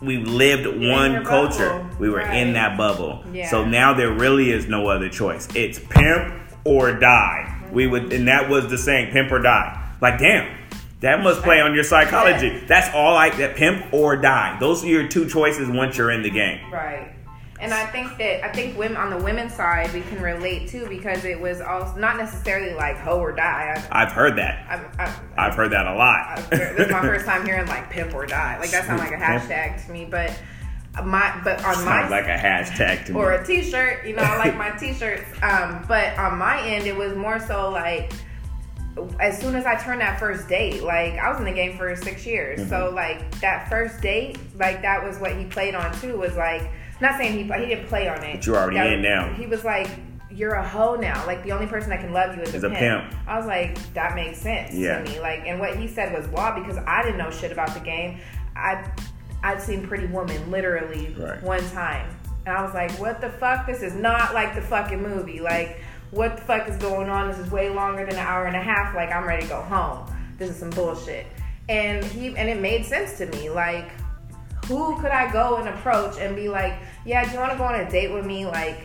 We 0.00 0.18
lived 0.18 0.66
in 0.66 0.88
one 0.88 1.24
culture. 1.24 1.70
bubble. 1.70 1.96
We 1.98 2.10
were 2.10 2.20
in 2.20 2.52
that 2.52 2.78
bubble. 2.78 3.24
Yeah. 3.32 3.50
So 3.50 3.64
now 3.64 3.94
there 3.94 4.12
really 4.12 4.52
is 4.52 4.68
no 4.68 4.88
other 4.88 5.08
choice. 5.08 5.48
It's 5.56 5.80
pimp 5.80 6.34
or 6.64 6.92
die. 6.92 7.54
We 7.72 7.86
would, 7.86 8.12
and 8.12 8.28
that 8.28 8.48
was 8.48 8.68
the 8.68 8.78
saying, 8.78 9.12
pimp 9.12 9.30
or 9.30 9.40
die. 9.40 9.96
Like, 10.00 10.18
damn, 10.18 10.56
that 11.00 11.22
must 11.22 11.42
play 11.42 11.60
on 11.60 11.74
your 11.74 11.84
psychology. 11.84 12.48
Yeah. 12.48 12.64
That's 12.66 12.94
all 12.94 13.14
like 13.14 13.36
that, 13.36 13.56
pimp 13.56 13.92
or 13.92 14.16
die. 14.16 14.56
Those 14.58 14.84
are 14.84 14.88
your 14.88 15.08
two 15.08 15.28
choices 15.28 15.68
once 15.68 15.96
you're 15.96 16.10
in 16.10 16.22
the 16.22 16.30
game. 16.30 16.70
Right. 16.72 17.14
And 17.60 17.74
I 17.74 17.86
think 17.86 18.16
that 18.18 18.44
I 18.44 18.52
think 18.52 18.78
women 18.78 18.96
on 18.96 19.10
the 19.10 19.16
women's 19.16 19.52
side 19.52 19.92
we 19.92 20.02
can 20.02 20.22
relate 20.22 20.68
too 20.68 20.86
because 20.88 21.24
it 21.24 21.40
was 21.40 21.60
also 21.60 21.98
not 21.98 22.16
necessarily 22.16 22.72
like 22.72 22.96
hoe 22.96 23.18
or 23.18 23.32
die. 23.32 23.84
I, 23.90 24.02
I've 24.02 24.12
heard 24.12 24.38
that. 24.38 24.64
I, 24.98 25.04
I, 25.04 25.46
I've 25.46 25.54
heard 25.54 25.72
that 25.72 25.86
a 25.86 25.94
lot. 25.94 26.38
I, 26.38 26.40
this 26.50 26.86
is 26.86 26.92
my 26.92 27.00
first 27.02 27.26
time 27.26 27.44
hearing 27.44 27.66
like 27.66 27.90
pimp 27.90 28.14
or 28.14 28.26
die. 28.26 28.58
Like 28.60 28.70
that 28.70 28.84
sounds 28.84 29.00
like 29.00 29.10
a 29.10 29.16
hashtag 29.16 29.84
to 29.84 29.92
me, 29.92 30.04
but 30.04 30.38
my 31.04 31.40
but 31.44 31.58
on 31.64 31.84
my 31.84 32.00
Sounds 32.00 32.10
like 32.10 32.24
a 32.26 32.36
hashtag 32.36 33.04
to 33.06 33.12
me. 33.12 33.18
or 33.18 33.32
a 33.32 33.46
t-shirt 33.46 34.06
you 34.06 34.16
know 34.16 34.22
i 34.22 34.36
like 34.38 34.56
my 34.56 34.70
t-shirts 34.78 35.24
um 35.42 35.84
but 35.86 36.16
on 36.18 36.38
my 36.38 36.60
end 36.66 36.86
it 36.86 36.96
was 36.96 37.14
more 37.16 37.38
so 37.38 37.70
like 37.70 38.12
as 39.20 39.38
soon 39.40 39.54
as 39.54 39.64
i 39.64 39.76
turned 39.76 40.00
that 40.00 40.18
first 40.18 40.48
date 40.48 40.82
like 40.82 41.14
i 41.14 41.28
was 41.30 41.38
in 41.38 41.44
the 41.44 41.52
game 41.52 41.76
for 41.76 41.94
six 41.94 42.26
years 42.26 42.58
Mm-hmm. 42.60 42.70
so 42.70 42.90
like 42.94 43.30
that 43.40 43.68
first 43.68 44.00
date 44.00 44.38
like 44.58 44.82
that 44.82 45.04
was 45.04 45.18
what 45.18 45.36
he 45.36 45.44
played 45.44 45.74
on 45.76 45.92
too 46.00 46.16
was 46.18 46.34
like 46.36 46.68
not 47.00 47.16
saying 47.16 47.32
he 47.34 47.42
he 47.44 47.66
didn't 47.66 47.86
play 47.86 48.08
on 48.08 48.22
it 48.24 48.36
But 48.36 48.46
you're 48.46 48.56
already 48.56 48.78
That- 48.78 48.92
in 48.94 49.02
now. 49.02 49.32
he 49.34 49.46
was 49.46 49.62
like 49.64 49.88
you're 50.32 50.54
a 50.54 50.68
hoe 50.68 50.96
now 50.96 51.24
like 51.26 51.44
the 51.44 51.52
only 51.52 51.66
person 51.66 51.90
that 51.90 52.00
can 52.00 52.12
love 52.12 52.34
you 52.36 52.42
is, 52.42 52.54
Is 52.54 52.64
a, 52.64 52.70
pimp. 52.70 53.08
pimp. 53.10 53.28
i 53.28 53.36
was 53.36 53.46
like 53.46 53.78
that 53.94 54.16
makes 54.16 54.38
sense 54.40 54.74
Yeah. 54.74 55.00
to 55.02 55.08
me 55.10 55.20
like 55.20 55.42
and 55.46 55.60
what 55.60 55.76
he 55.76 55.86
said 55.86 56.12
was 56.12 56.26
wow 56.28 56.58
because 56.58 56.76
i 56.88 57.02
didn't 57.02 57.18
know 57.18 57.30
shit 57.30 57.52
about 57.52 57.72
the 57.74 57.80
game 57.80 58.18
i 58.56 58.84
i'd 59.42 59.60
seen 59.60 59.86
pretty 59.86 60.06
woman 60.06 60.50
literally 60.50 61.14
Right. 61.18 61.42
one 61.42 61.68
time. 61.70 62.08
And 62.46 62.56
I 62.56 62.62
was 62.62 62.72
like, 62.72 62.90
what 62.92 63.20
the 63.20 63.28
fuck? 63.28 63.66
This 63.66 63.82
is 63.82 63.94
not 63.94 64.32
like 64.32 64.54
the 64.54 64.62
fucking 64.62 65.02
movie. 65.02 65.40
Like, 65.40 65.80
what 66.12 66.36
the 66.36 66.42
fuck 66.42 66.66
is 66.66 66.76
going 66.78 67.10
on? 67.10 67.28
This 67.28 67.38
is 67.38 67.50
way 67.50 67.68
longer 67.68 68.06
than 68.06 68.14
an 68.14 68.20
hour 68.26 68.46
and 68.46 68.56
a 68.56 68.60
half. 68.62 68.94
Like, 68.94 69.12
I'm 69.12 69.26
ready 69.28 69.42
to 69.42 69.48
go 69.48 69.60
home. 69.60 70.10
This 70.38 70.48
is 70.48 70.56
some 70.56 70.70
bullshit. 70.70 71.26
And 71.68 72.02
he 72.02 72.28
and 72.28 72.48
it 72.48 72.58
made 72.58 72.86
sense 72.86 73.18
to 73.18 73.26
me. 73.26 73.50
Like, 73.50 73.90
who 74.64 74.98
could 75.00 75.10
I 75.10 75.30
go 75.30 75.56
and 75.56 75.68
approach 75.68 76.18
and 76.18 76.34
be 76.34 76.48
like, 76.48 76.74
yeah, 77.04 77.24
do 77.26 77.32
you 77.32 77.38
want 77.38 77.52
to 77.52 77.58
go 77.58 77.64
on 77.64 77.78
a 77.80 77.90
date 77.90 78.12
with 78.12 78.24
me? 78.24 78.46
Like, 78.46 78.80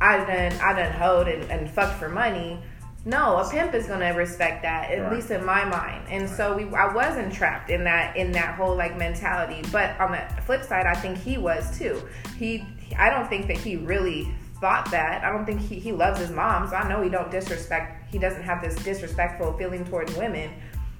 I 0.00 0.16
done 0.18 0.60
I 0.60 0.72
done 0.72 0.92
hoed 0.92 1.28
and, 1.28 1.48
and 1.52 1.70
fucked 1.70 1.98
for 2.00 2.08
money. 2.08 2.60
No, 3.06 3.36
a 3.36 3.48
pimp 3.50 3.74
is 3.74 3.86
gonna 3.86 4.14
respect 4.14 4.62
that, 4.62 4.90
at 4.90 5.02
Right. 5.02 5.12
least 5.12 5.30
in 5.30 5.44
my 5.44 5.64
mind. 5.64 6.04
And 6.08 6.28
so 6.28 6.56
we, 6.56 6.64
I 6.74 6.92
was 6.92 7.16
entrapped 7.16 7.68
in 7.70 7.84
that 7.84 8.16
in 8.16 8.32
that 8.32 8.54
whole 8.54 8.74
like 8.74 8.96
mentality. 8.96 9.62
But 9.70 9.98
on 10.00 10.12
the 10.12 10.42
flip 10.42 10.62
side, 10.64 10.86
I 10.86 10.94
think 10.94 11.18
he 11.18 11.36
was 11.36 11.78
too. 11.78 12.02
He, 12.38 12.64
I 12.98 13.10
don't 13.10 13.28
think 13.28 13.46
that 13.48 13.58
he 13.58 13.76
really 13.76 14.34
thought 14.60 14.90
that. 14.90 15.22
I 15.22 15.30
don't 15.30 15.44
think 15.44 15.60
he, 15.60 15.78
he 15.78 15.92
loves 15.92 16.18
his 16.18 16.30
mom, 16.30 16.66
so 16.68 16.76
I 16.76 16.88
know 16.88 17.02
he 17.02 17.10
don't 17.10 17.30
disrespect. 17.30 18.10
He 18.10 18.18
doesn't 18.18 18.42
have 18.42 18.62
this 18.62 18.74
disrespectful 18.76 19.52
feeling 19.58 19.84
towards 19.84 20.16
women. 20.16 20.50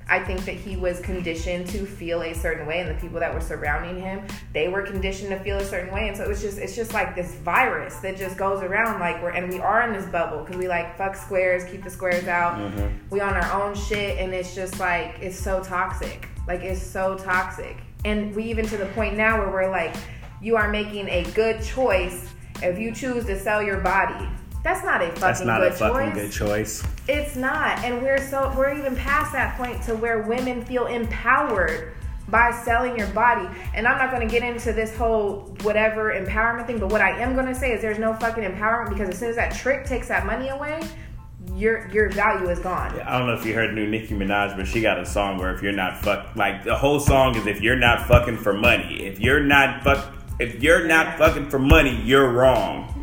I 0.09 0.21
think 0.21 0.45
that 0.45 0.55
he 0.55 0.77
was 0.77 1.01
conditioned 1.01 1.67
to 1.69 1.87
feel 1.87 2.23
a 2.23 2.35
certain 2.35 2.67
way, 2.67 2.81
and 2.81 2.91
the 2.91 3.01
people 3.01 3.19
that 3.21 3.33
were 3.33 3.41
surrounding 3.41 4.01
him, 4.01 4.27
they 4.53 4.69
were 4.69 4.83
conditioned 4.83 5.31
to 5.31 5.39
feel 5.39 5.57
a 5.59 5.65
certain 5.65 5.93
way, 5.95 6.09
and 6.09 6.17
so 6.17 6.25
it 6.25 6.29
was 6.29 6.43
just, 6.43 6.59
it's 6.59 6.77
just 6.77 6.93
like 6.93 7.15
this 7.15 7.35
virus 7.37 7.97
that 7.97 8.17
just 8.17 8.37
goes 8.37 8.63
around, 8.63 9.01
like 9.01 9.23
we're, 9.23 9.31
and 9.31 9.51
we 9.51 9.61
are 9.61 9.83
in 9.89 9.95
this 9.95 10.07
bubble 10.11 10.41
because 10.41 10.57
we 10.57 10.69
like 10.69 10.97
fuck 10.97 11.17
squares, 11.17 11.65
keep 11.71 11.83
the 11.83 11.91
squares 11.91 12.29
out, 12.29 12.59
mm-hmm. 12.59 12.87
we 13.11 13.21
on 13.21 13.35
our 13.35 13.63
own 13.63 13.75
shit, 13.75 14.19
and 14.19 14.35
it's 14.35 14.55
just 14.55 14.79
like 14.79 15.17
it's 15.21 15.39
so 15.39 15.63
toxic, 15.63 16.29
like 16.47 16.61
it's 16.61 16.83
so 16.83 17.17
toxic, 17.17 17.79
and 18.05 18.35
we 18.37 18.45
even 18.45 18.67
to 18.67 18.77
the 18.77 18.87
point 18.87 19.17
now 19.17 19.39
where 19.39 19.51
we're 19.51 19.71
like, 19.71 19.97
you 20.43 20.57
are 20.57 20.69
making 20.69 21.09
a 21.09 21.25
good 21.33 21.63
choice 21.63 22.29
if 22.63 22.79
you 22.79 22.93
choose 22.93 23.25
to 23.25 23.39
sell 23.39 23.63
your 23.63 23.81
body. 23.81 24.29
That's 24.65 24.83
not 24.83 25.03
a 25.03 25.07
fucking 25.09 25.21
That's 25.21 25.41
not 25.43 25.61
good 25.61 25.73
a 25.73 25.77
fucking 25.77 26.13
choice. 26.13 26.15
good 26.15 26.33
choice. 26.33 26.83
It's 27.07 27.37
not. 27.37 27.79
And 27.85 28.03
we're 28.03 28.19
so 28.19 28.53
we're 28.57 28.75
even 28.77 28.97
past 28.97 29.33
that 29.35 29.57
point 29.59 29.83
to 29.85 29.95
where 29.95 30.23
women 30.23 30.65
feel 30.65 30.87
empowered 30.87 31.93
by 32.29 32.51
selling 32.65 32.97
your 32.99 33.07
body. 33.09 33.47
And 33.75 33.87
I'm 33.87 33.99
not 33.99 34.11
going 34.11 34.27
to 34.27 34.33
get 34.33 34.43
into 34.43 34.73
this 34.73 34.97
whole 34.97 35.55
whatever 35.63 36.15
empowerment 36.15 36.67
thing, 36.67 36.79
but 36.79 36.91
what 36.91 37.03
I 37.03 37.11
am 37.21 37.35
going 37.35 37.45
to 37.47 37.55
say 37.55 37.73
is 37.73 37.83
there's 37.83 37.99
no 37.99 38.15
fucking 38.15 38.43
empowerment 38.43 38.89
because 38.89 39.11
as 39.11 39.19
soon 39.19 39.29
as 39.29 39.37
that 39.37 39.55
trick 39.55 39.85
takes 39.85 40.09
that 40.09 40.25
money 40.25 40.49
away, 40.49 40.81
your 41.55 41.87
your 41.91 42.09
value 42.09 42.49
is 42.49 42.59
gone. 42.59 42.99
I 43.03 43.19
don't 43.19 43.27
know 43.27 43.35
if 43.35 43.45
you 43.45 43.53
heard 43.53 43.75
new 43.75 43.87
Nicki 43.87 44.15
Minaj, 44.15 44.57
but 44.57 44.67
she 44.67 44.81
got 44.81 44.99
a 44.99 45.05
song 45.05 45.37
where 45.37 45.55
if 45.55 45.61
you're 45.63 45.73
not 45.73 46.03
fuck, 46.03 46.35
like 46.37 46.65
the 46.65 46.75
whole 46.75 46.99
song 46.99 47.37
is 47.37 47.47
if 47.47 47.61
you're 47.61 47.77
not 47.77 48.09
fucking 48.09 48.39
for 48.39 48.55
money. 48.55 49.03
If 49.05 49.21
you're 49.21 49.41
not 49.41 49.85
fuck, 49.85 50.11
if 50.41 50.63
you're 50.63 50.87
not 50.87 51.07
Yeah. 51.07 51.17
fucking 51.19 51.51
for 51.51 51.59
money, 51.59 52.01
you're 52.03 52.31
wrong. 52.33 53.03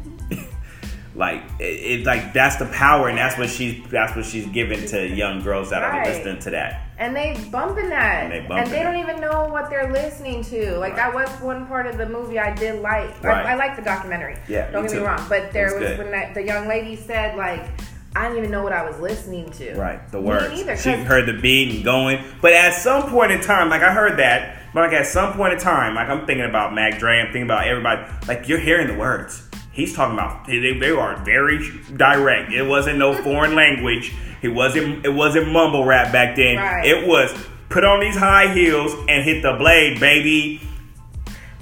Like 1.22 1.44
it, 1.60 1.64
it's 1.64 2.06
like 2.06 2.34
that's 2.34 2.58
the 2.58 2.66
power, 2.66 3.08
and 3.08 3.18
that's 3.18 3.38
what 3.38 3.50
she's 3.50 3.82
that's 3.90 4.14
what 4.16 4.26
she's 4.26 4.48
giving 4.48 4.86
to 4.88 5.08
young 5.08 5.42
girls 5.42 5.70
that 5.70 5.84
are 5.84 6.04
listening 6.04 6.40
to 6.40 6.50
that. 6.50 6.88
And 6.98 7.16
they 7.16 7.40
bumping 7.52 7.90
that. 7.90 8.24
And 8.24 8.32
they 8.32 8.40
bumping 8.40 8.58
And 8.58 8.72
they 8.72 8.84
don't 8.84 8.98
even 8.98 9.22
know 9.22 9.46
what 9.46 9.70
they're 9.70 9.92
listening 9.92 10.44
to. 10.46 10.78
Like 10.78 10.96
that 10.96 11.14
was 11.14 11.30
one 11.40 11.66
part 11.68 11.88
of 11.88 11.98
the 11.98 12.08
movie 12.10 12.38
I 12.38 12.54
did 12.54 12.82
like. 12.82 13.24
Right. 13.24 13.46
I, 13.46 13.54
I 13.54 13.56
like 13.56 13.76
the 13.76 13.82
documentary. 13.82 14.38
Yeah, 14.48 14.70
Don't 14.70 14.84
me 14.84 14.90
get 14.90 14.98
me 14.98 15.04
wrong. 15.08 15.26
But 15.30 15.52
there 15.52 15.68
It 15.68 15.80
was 15.80 15.90
was, 15.92 15.98
when 16.00 16.12
that, 16.12 16.34
the 16.34 16.44
young 16.44 16.68
lady 16.68 16.96
said 16.96 17.38
like, 17.38 17.68
I 18.16 18.24
didn't 18.28 18.40
even 18.40 18.52
know 18.52 18.62
what 18.62 18.74
I 18.74 18.88
was 18.88 19.00
listening 19.00 19.50
to. 19.52 19.74
Right, 19.76 20.12
the 20.12 20.20
words. 20.20 20.50
Me 20.50 20.58
neither, 20.58 20.76
she 20.76 20.92
heard 20.92 21.28
the 21.28 21.40
beat 21.40 21.74
and 21.74 21.84
going, 21.84 22.24
but 22.42 22.52
at 22.54 22.74
some 22.74 23.10
point 23.10 23.32
in 23.32 23.42
time, 23.42 23.70
like 23.70 23.82
I 23.82 23.94
heard 23.94 24.20
that, 24.20 24.62
but 24.74 24.82
like 24.82 24.94
at 24.94 25.08
some 25.08 25.34
point 25.34 25.54
in 25.54 25.60
time, 25.60 25.96
like 25.96 26.10
I'm 26.10 26.26
thinking 26.26 26.46
about 26.46 26.74
Mac 26.74 27.00
Dre, 27.00 27.20
I'm 27.20 27.28
thinking 27.28 27.44
about 27.44 27.68
everybody. 27.68 28.12
Like 28.28 28.50
you're 28.50 28.60
hearing 28.60 28.88
the 28.88 28.96
words. 28.96 29.48
He's 29.72 29.96
talking 29.96 30.16
about. 30.16 30.46
They, 30.48 30.78
they 30.78 30.92
are 30.92 31.16
very 31.24 31.60
direct. 31.96 32.52
It 32.52 32.64
wasn't 32.64 32.98
no 33.00 33.14
foreign 33.24 33.56
language. 33.56 34.14
It 34.42 34.50
wasn't. 34.50 35.06
It 35.06 35.14
wasn't 35.14 35.52
mumble 35.52 35.86
rap 35.86 36.12
back 36.12 36.36
then. 36.36 36.58
Right. 36.58 36.86
It 36.86 37.08
was 37.08 37.34
put 37.70 37.84
on 37.86 38.00
these 38.02 38.16
high 38.18 38.54
heels 38.54 38.94
and 39.08 39.24
hit 39.24 39.42
the 39.44 39.54
blade, 39.54 40.00
baby. 40.00 40.62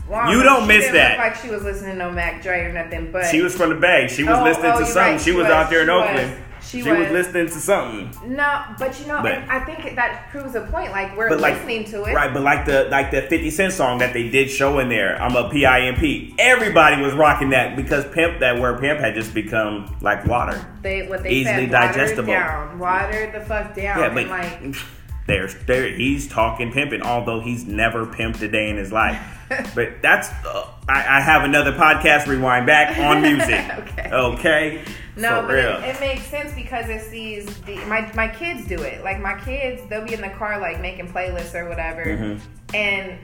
You 0.10 0.41
don't 0.41 0.62
she 0.62 0.67
miss 0.69 0.82
didn't 0.86 0.93
that. 0.95 1.10
Look 1.12 1.19
like 1.19 1.36
she 1.36 1.50
was 1.52 1.63
listening 1.63 1.91
to 1.91 1.98
no 2.00 2.12
Mac 2.12 2.41
Dre 2.41 2.62
or 2.62 2.74
nothing, 2.74 3.12
but 3.12 3.26
She 3.28 3.41
was 3.43 3.54
from 3.56 3.69
the 3.69 3.76
Bay. 3.76 4.08
She 4.10 4.24
was 4.24 4.39
Oh, 4.39 4.43
listening 4.43 4.72
oh, 4.74 4.80
to 4.80 4.86
something. 4.88 5.02
right. 5.13 5.22
She 5.22 5.32
was 5.32 5.45
out 5.45 5.69
there 5.69 5.84
in 5.84 5.89
Oakland. 5.91 6.32
was. 6.32 6.39
She 6.69 6.82
She 6.84 6.89
was, 6.89 6.99
was. 6.99 7.12
listening 7.12 7.47
to 7.47 7.51
something. 7.53 8.36
No, 8.36 8.63
but 8.77 8.99
you 8.99 9.08
know, 9.08 9.21
But- 9.23 9.43
I 9.49 9.60
think 9.62 9.95
that 9.95 10.27
proves 10.29 10.53
a 10.55 10.62
point. 10.62 10.91
Like 10.91 11.17
we're 11.17 11.29
But 11.29 11.39
like, 11.39 11.55
listening 11.55 11.86
to 11.86 12.03
it. 12.03 12.13
right? 12.13 12.32
But 12.34 12.43
like 12.43 12.65
the 12.65 12.84
like 12.91 13.10
the 13.12 13.23
Fifty 13.23 13.49
Cent 13.49 13.73
song 13.73 13.97
that 13.99 14.13
they 14.13 14.29
did 14.29 14.49
show 14.51 14.77
in 14.79 14.88
there, 14.89 15.19
I'm 15.21 15.36
a 15.36 15.49
P.I.M.P. 15.49 16.36
Everybody 16.38 17.01
was 17.01 17.13
rocking 17.13 17.49
that 17.49 17.75
because 17.75 18.05
pimp, 18.13 18.39
that 18.41 18.60
word 18.60 18.79
pimp, 18.82 18.99
had 18.99 19.15
just 19.15 19.34
become 19.34 19.95
like 20.01 20.25
water. 20.25 20.63
They 20.82 21.08
what 21.08 21.23
they 21.23 21.32
Easily 21.32 21.69
said, 21.69 21.71
digestible. 21.71 22.34
down, 22.34 22.77
watered 22.77 23.34
the 23.34 23.41
fuck 23.41 23.73
down, 23.75 23.99
Yeah, 23.99 24.13
but 24.13 24.27
like 24.27 24.75
there's 25.27 25.55
there 25.65 25.88
he's 25.89 26.27
talking 26.27 26.71
pimping, 26.71 27.01
although 27.01 27.39
he's 27.39 27.65
never 27.65 28.05
pimped 28.05 28.41
a 28.41 28.47
day 28.47 28.69
in 28.69 28.77
his 28.77 28.91
life. 28.91 29.19
but 29.75 30.01
that's 30.01 30.29
uh, 30.45 30.67
I, 30.88 31.17
I 31.17 31.21
have 31.21 31.43
another 31.43 31.71
podcast 31.73 32.27
rewind 32.27 32.65
back 32.67 32.97
on 32.99 33.21
music. 33.21 33.60
Okay. 33.79 34.12
okay. 34.12 34.82
No, 35.19 35.41
For 35.41 35.47
but 35.47 35.58
it, 35.58 35.95
it 35.95 35.99
makes 35.99 36.23
sense 36.27 36.53
because 36.53 36.89
it's 36.89 37.10
these. 37.10 37.45
The, 37.62 37.75
my 37.86 38.12
my 38.15 38.27
kids 38.27 38.67
do 38.67 38.82
it. 38.82 39.03
Like 39.03 39.19
my 39.21 39.39
kids, 39.39 39.82
they'll 39.89 40.05
be 40.05 40.13
in 40.13 40.21
the 40.21 40.29
car 40.29 40.60
like 40.60 40.79
making 40.82 41.08
playlists 41.10 41.53
or 41.55 41.67
whatever, 41.69 42.03
Mhm. 42.05 42.39
and 42.73 43.17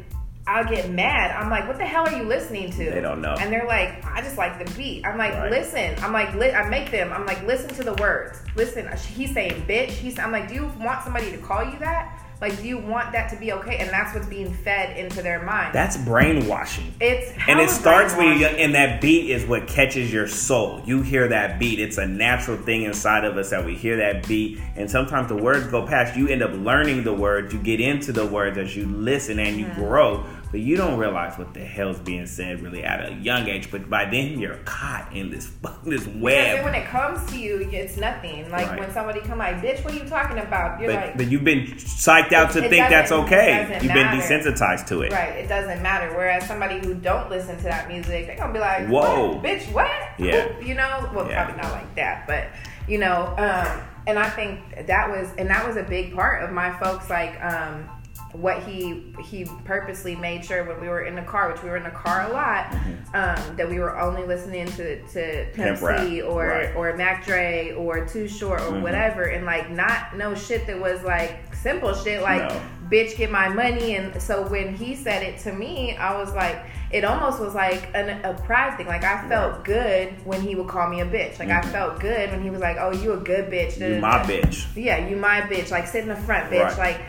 I'll 0.47 0.65
get 0.65 0.91
mad. 0.91 1.31
I'm 1.31 1.49
like, 1.49 1.67
"What 1.67 1.77
the 1.79 1.85
hell 1.85 2.05
are 2.07 2.15
you 2.15 2.23
listening 2.23 2.69
to?" 2.73 2.91
They 2.91 3.01
don't 3.01 3.19
know. 3.21 3.33
and 3.39 3.51
they're 3.51 3.65
like, 3.65 4.05
"I 4.05 4.21
just 4.21 4.37
like 4.37 4.63
the 4.63 4.71
beat." 4.75 5.03
I'm 5.05 5.17
like, 5.17 5.33
Right. 5.33 5.49
"Listen." 5.49 5.95
I'm 6.03 6.13
like, 6.13 6.35
li- 6.35 6.51
I 6.53 6.69
make 6.69 6.91
them. 6.91 7.11
I'm 7.11 7.25
like, 7.25 7.41
"Listen 7.47 7.69
to 7.75 7.83
the 7.83 7.93
words. 7.95 8.41
Listen." 8.55 8.87
He's 9.15 9.33
saying, 9.33 9.65
"Bitch." 9.67 9.89
He's. 9.89 10.19
I'm 10.19 10.31
like, 10.31 10.47
"Do 10.47 10.53
you 10.53 10.71
want 10.79 11.01
somebody 11.03 11.31
to 11.31 11.37
call 11.37 11.63
you 11.63 11.79
that? 11.79 12.19
Like, 12.41 12.57
do 12.61 12.67
you 12.67 12.77
want 12.77 13.11
that 13.13 13.29
to 13.31 13.37
be 13.37 13.51
okay?" 13.53 13.77
And 13.77 13.89
that's 13.89 14.13
what's 14.13 14.27
being 14.27 14.53
fed 14.53 14.97
into 14.97 15.21
their 15.21 15.43
mind. 15.43 15.73
That's 15.73 15.97
brainwashing. 15.97 16.93
it's 16.99 17.31
and 17.47 17.59
it 17.59 17.69
starts 17.69 18.15
when 18.15 18.39
you 18.39 18.45
and 18.45 18.73
that 18.75 19.01
beat 19.01 19.29
is 19.29 19.45
what 19.45 19.67
catches 19.67 20.11
your 20.11 20.27
soul. 20.27 20.81
You 20.85 21.01
hear 21.01 21.27
that 21.27 21.59
beat. 21.59 21.79
It's 21.79 21.97
a 21.97 22.05
natural 22.05 22.57
thing 22.57 22.83
inside 22.83 23.25
of 23.25 23.37
us 23.37 23.49
that 23.49 23.65
we 23.65 23.75
hear 23.75 23.97
that 23.97 24.27
beat. 24.27 24.59
And 24.75 24.89
sometimes 24.89 25.29
the 25.29 25.37
words 25.37 25.67
go 25.67 25.85
past. 25.85 26.17
You 26.17 26.27
end 26.27 26.41
up 26.41 26.51
learning 26.53 27.03
the 27.03 27.13
words. 27.13 27.53
You 27.53 27.59
get 27.59 27.79
into 27.79 28.11
the 28.11 28.25
words 28.25 28.57
as 28.57 28.75
you 28.75 28.85
listen 28.85 29.39
and 29.39 29.57
you 29.57 29.65
mm-hmm. 29.65 29.81
grow 29.81 30.25
but 30.55 30.61
you 30.61 30.77
don't 30.77 30.97
realize 30.97 31.37
what 31.37 31.53
the 31.53 31.59
hell's 31.59 31.99
being 31.99 32.25
said 32.25 32.61
really 32.61 32.81
at 32.81 33.05
a 33.05 33.13
young 33.15 33.45
age 33.49 33.69
but 33.69 33.89
by 33.89 34.05
then 34.05 34.39
you're 34.39 34.55
caught 34.63 35.13
in 35.13 35.29
this 35.29 35.51
this 35.83 36.05
Because 36.05 36.21
web 36.21 36.63
when 36.63 36.73
it 36.73 36.87
comes 36.87 37.29
to 37.31 37.37
you, 37.37 37.67
it's 37.73 37.97
nothing. 37.97 38.49
Like 38.49 38.69
Right. 38.69 38.79
when 38.79 38.93
somebody 38.93 39.19
come 39.19 39.39
like, 39.39 39.57
bitch, 39.57 39.83
what 39.83 39.93
are 39.93 39.97
you 39.97 40.07
talking 40.07 40.37
about? 40.37 40.79
You're 40.79 40.93
but, 40.93 41.07
like, 41.07 41.17
but 41.17 41.27
you've 41.29 41.43
been 41.43 41.65
psyched 41.75 42.31
out 42.31 42.53
to 42.53 42.61
think 42.61 42.87
that's 42.87 43.11
okay 43.11 43.67
you've 43.83 43.91
been 43.91 44.07
desensitized 44.07 44.87
to 44.87 45.01
it 45.01 45.11
right, 45.11 45.33
it 45.35 45.49
doesn't 45.49 45.83
matter. 45.83 46.15
Whereas 46.15 46.47
somebody 46.47 46.79
who 46.79 46.93
don't 46.93 47.29
listen 47.29 47.57
to 47.57 47.63
that 47.63 47.89
music, 47.89 48.25
they're 48.27 48.37
gonna 48.37 48.53
be 48.53 48.59
like, 48.59 48.87
Whoa. 48.87 49.33
what? 49.33 49.43
bitch, 49.43 49.69
what? 49.73 49.91
Yeah. 50.17 50.57
You 50.61 50.75
know, 50.75 51.11
well, 51.13 51.29
Yeah. 51.29 51.43
probably 51.43 51.61
not 51.63 51.73
like 51.73 51.95
that, 51.95 52.27
but 52.27 52.47
you 52.87 52.97
know, 52.97 53.33
um, 53.37 53.81
and 54.07 54.17
I 54.17 54.29
think 54.29 54.61
that 54.87 55.09
was, 55.09 55.27
and 55.37 55.49
that 55.49 55.67
was 55.67 55.75
a 55.75 55.83
big 55.83 56.15
part 56.15 56.43
of 56.43 56.51
my 56.53 56.71
folks, 56.79 57.09
like, 57.09 57.43
um, 57.43 57.89
what 58.31 58.61
he 58.63 59.13
he 59.23 59.45
purposely 59.63 60.15
made 60.15 60.43
sure 60.43 60.63
when 60.65 60.79
we 60.81 60.87
were 60.89 61.03
in 61.03 61.15
the 61.15 61.21
car, 61.21 61.51
which 61.51 61.61
we 61.63 61.69
were 61.69 61.77
in 61.77 61.83
the 61.83 61.89
car 61.89 62.29
a 62.29 62.33
lot, 62.33 62.73
um, 63.13 63.55
that 63.55 63.69
we 63.69 63.79
were 63.79 63.97
only 63.99 64.23
listening 64.25 64.67
to 64.67 65.01
to 65.07 65.45
Pimp 65.53 65.77
C 65.77 66.21
or 66.21 66.47
right. 66.47 66.75
or 66.75 66.95
Mac 66.97 67.25
Dre 67.25 67.71
or 67.71 68.05
Too 68.05 68.27
Short 68.27 68.61
or 68.61 68.71
Mhm. 68.71 68.81
whatever, 68.81 69.23
and 69.23 69.45
like 69.45 69.69
not 69.71 70.17
no 70.17 70.35
shit 70.35 70.67
that 70.67 70.79
was 70.79 71.01
like 71.03 71.37
simple 71.55 71.93
shit 71.93 72.21
like 72.21 72.41
No. 72.49 72.61
bitch 72.89 73.15
get 73.17 73.31
my 73.31 73.49
money 73.49 73.95
and 73.95 74.21
so 74.21 74.45
when 74.47 74.75
he 74.75 74.93
said 74.95 75.23
it 75.23 75.39
to 75.39 75.51
me 75.51 75.97
i 75.97 76.15
was 76.15 76.31
like 76.35 76.63
it 76.91 77.03
almost 77.03 77.39
was 77.39 77.55
like 77.55 77.89
an, 77.95 78.23
a 78.23 78.35
pride 78.43 78.77
thing 78.77 78.85
like 78.85 79.03
i 79.03 79.27
felt 79.27 79.63
good 79.65 80.09
when 80.27 80.39
he 80.41 80.53
would 80.53 80.67
call 80.67 80.87
me 80.87 81.01
a 81.01 81.05
bitch 81.07 81.39
like 81.39 81.49
i 81.49 81.61
Mhm. 81.61 81.71
felt 81.71 81.99
good 81.99 82.29
when 82.29 82.43
he 82.43 82.51
was 82.51 82.61
like 82.61 82.77
oh 82.79 82.91
you 82.91 83.13
a 83.13 83.17
good 83.17 83.49
bitch 83.49 83.79
you 83.79 83.99
my 83.99 84.19
bitch 84.19 84.67
yeah 84.75 85.07
you 85.07 85.15
my 85.15 85.41
bitch 85.41 85.71
like 85.71 85.87
sit 85.87 86.03
in 86.03 86.09
the 86.09 86.15
front 86.15 86.51
bitch 86.51 86.77
Right. 86.77 86.77
like 86.77 87.01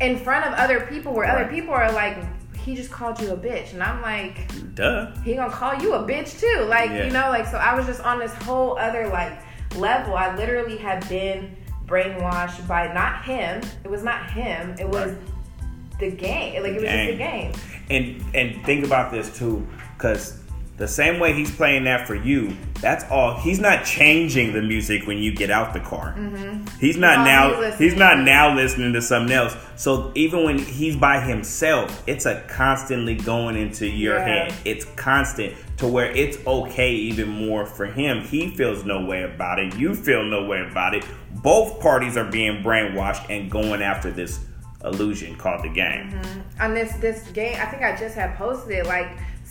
in 0.00 0.16
front 0.18 0.46
of 0.46 0.54
other 0.54 0.80
people 0.80 1.12
where 1.12 1.26
Right. 1.26 1.42
other 1.44 1.50
people 1.50 1.74
are 1.74 1.90
like 1.92 2.16
he 2.56 2.74
just 2.74 2.90
called 2.90 3.20
you 3.20 3.30
a 3.32 3.36
bitch 3.36 3.72
and 3.72 3.82
i'm 3.82 4.02
like 4.02 4.46
duh 4.74 5.10
he 5.24 5.34
gonna 5.34 5.50
call 5.50 5.74
you 5.82 5.94
a 5.94 6.00
bitch 6.06 6.38
too. 6.38 6.64
Like, 6.64 6.90
Yeah. 6.90 7.04
you 7.06 7.10
know, 7.10 7.30
like 7.30 7.46
so 7.46 7.56
I 7.56 7.74
was 7.74 7.86
just 7.86 8.00
on 8.02 8.18
this 8.18 8.32
whole 8.44 8.76
other 8.78 9.08
like 9.08 9.32
level. 9.76 10.14
I 10.16 10.34
literally 10.36 10.76
had 10.76 11.08
been 11.08 11.56
brainwashed 11.86 12.66
by 12.68 12.92
not 12.92 13.24
him. 13.24 13.62
It 13.84 13.90
was 13.90 14.02
not 14.04 14.30
him. 14.30 14.74
It 14.78 14.86
was 14.88 15.12
Right. 15.12 15.98
the 15.98 16.10
game. 16.10 16.62
Like 16.62 16.72
it 16.72 16.80
was 16.82 16.90
just 16.90 17.08
a 17.08 17.16
game. 17.16 17.52
and 17.90 18.24
and 18.34 18.64
think 18.66 18.84
about 18.84 19.10
this 19.10 19.36
too 19.36 19.66
because 19.96 20.42
the 20.78 20.88
same 20.88 21.18
way 21.20 21.32
he's 21.34 21.50
playing 21.54 21.84
that 21.84 22.06
for 22.06 22.14
you 22.14 22.56
that's 22.80 23.04
all 23.10 23.34
he's 23.34 23.58
not 23.58 23.84
changing 23.84 24.52
the 24.52 24.62
music 24.62 25.06
when 25.08 25.18
you 25.18 25.34
get 25.34 25.50
out 25.50 25.72
the 25.74 25.80
car. 25.80 26.14
Mm-hmm. 26.16 26.64
He's 26.78 26.96
not 26.96 27.24
now 27.24 27.48
he's 27.50 27.58
listening. 27.58 27.90
he's 27.90 27.98
not 27.98 28.18
now 28.20 28.54
listening 28.54 28.92
to 28.92 29.02
something 29.02 29.34
else. 29.34 29.56
So 29.76 30.12
even 30.14 30.44
when 30.44 30.58
he's 30.60 30.94
by 30.96 31.20
himself 31.20 32.02
it's 32.06 32.24
a 32.26 32.40
constantly 32.48 33.16
going 33.16 33.56
into 33.56 33.86
your 33.88 34.18
Yeah. 34.18 34.24
head. 34.50 34.54
It's 34.64 34.84
constant 34.96 35.54
to 35.78 35.88
where 35.88 36.10
it's 36.12 36.38
okay 36.46 36.92
even 36.92 37.28
more 37.28 37.66
for 37.66 37.86
him. 37.86 38.20
He 38.22 38.50
feels 38.54 38.84
no 38.84 39.04
way 39.04 39.24
about 39.24 39.58
it. 39.58 39.74
You 39.76 39.94
feel 39.96 40.22
no 40.22 40.44
way 40.46 40.60
about 40.60 40.94
it. 40.94 41.04
Both 41.42 41.80
parties 41.80 42.16
are 42.16 42.30
being 42.30 42.62
brainwashed 42.62 43.28
and 43.28 43.50
going 43.50 43.82
after 43.82 44.10
this 44.12 44.38
illusion 44.84 45.34
called 45.34 45.64
the 45.64 45.68
game. 45.68 46.12
Mm-hmm. 46.12 46.62
On 46.62 46.74
this 46.74 46.92
this 46.94 47.28
game, 47.32 47.56
I 47.60 47.66
think 47.66 47.82
I 47.82 47.96
just 47.96 48.14
had 48.14 48.36
posted 48.36 48.70
it. 48.78 48.86
Like, 48.86 49.08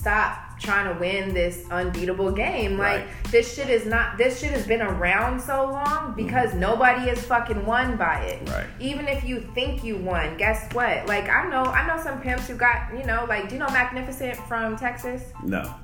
stop 0.07 0.57
trying 0.57 0.91
to 0.93 0.99
win 0.99 1.33
this 1.33 1.65
unbeatable 1.69 2.31
game. 2.31 2.77
Like 2.77 3.01
Right. 3.01 3.31
this 3.31 3.53
shit 3.53 3.69
is 3.69 3.85
not. 3.85 4.17
This 4.17 4.39
shit 4.39 4.51
has 4.51 4.65
been 4.65 4.81
around 4.81 5.41
so 5.41 5.65
long 5.65 6.13
because 6.15 6.53
nobody 6.53 7.09
has 7.09 7.23
fucking 7.25 7.65
won 7.65 7.97
by 7.97 8.21
it. 8.21 8.45
Mm-hmm. 8.45 8.53
Right. 8.53 8.67
Even 8.79 9.07
if 9.07 9.25
you 9.25 9.41
think 9.53 9.83
you 9.83 9.97
won, 9.97 10.37
guess 10.37 10.71
what? 10.73 11.07
Like 11.07 11.27
I 11.29 11.49
know, 11.49 11.63
I 11.63 11.85
know 11.85 12.01
some 12.01 12.21
pimps 12.21 12.47
who 12.47 12.55
got 12.55 12.93
you 12.97 13.03
know, 13.03 13.25
like 13.27 13.49
do 13.49 13.55
you 13.55 13.59
know 13.59 13.67
Magnificent 13.67 14.37
from 14.47 14.77
Texas? 14.77 15.23
no 15.43 15.75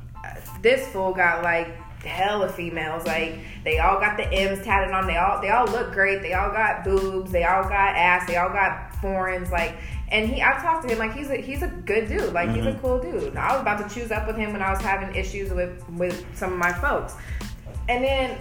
this 0.61 0.87
fool 0.87 1.13
got 1.13 1.43
like 1.43 1.67
hella 2.01 2.49
females. 2.49 3.05
Like 3.05 3.39
they 3.63 3.79
all 3.79 3.99
got 3.99 4.17
the 4.17 4.25
M's 4.31 4.63
tatted 4.63 4.93
on. 4.93 5.07
They 5.07 5.17
all 5.17 5.41
they 5.41 5.49
all 5.49 5.65
look 5.65 5.91
great. 5.91 6.21
They 6.21 6.33
all 6.33 6.51
got 6.51 6.83
boobs. 6.83 7.31
They 7.31 7.43
all 7.43 7.63
got 7.63 7.95
ass. 7.95 8.27
They 8.27 8.37
all 8.37 8.49
got 8.49 8.92
foreigns. 9.03 9.51
Like 9.51 9.75
and 10.09 10.29
he, 10.29 10.41
I 10.41 10.53
talked 10.61 10.87
to 10.87 10.91
him 10.93 10.97
like 10.99 11.13
he's 11.13 11.29
a 11.29 11.35
he's 11.37 11.61
a 11.61 11.67
good 11.67 12.07
dude. 12.07 12.33
Like 12.33 12.49
he's 12.55 12.65
a 12.65 12.71
Mhm. 12.71 12.81
cool 12.81 12.99
dude. 12.99 13.35
I 13.35 13.51
was 13.53 13.61
about 13.61 13.77
to 13.87 13.93
choose 13.93 14.11
up 14.11 14.25
with 14.25 14.37
him 14.37 14.53
when 14.53 14.61
I 14.63 14.71
was 14.71 14.81
having 14.81 15.13
issues 15.13 15.51
with 15.51 15.73
with 15.89 16.25
some 16.35 16.53
of 16.53 16.57
my 16.57 16.71
folks, 16.73 17.13
and 17.89 18.03
then. 18.03 18.37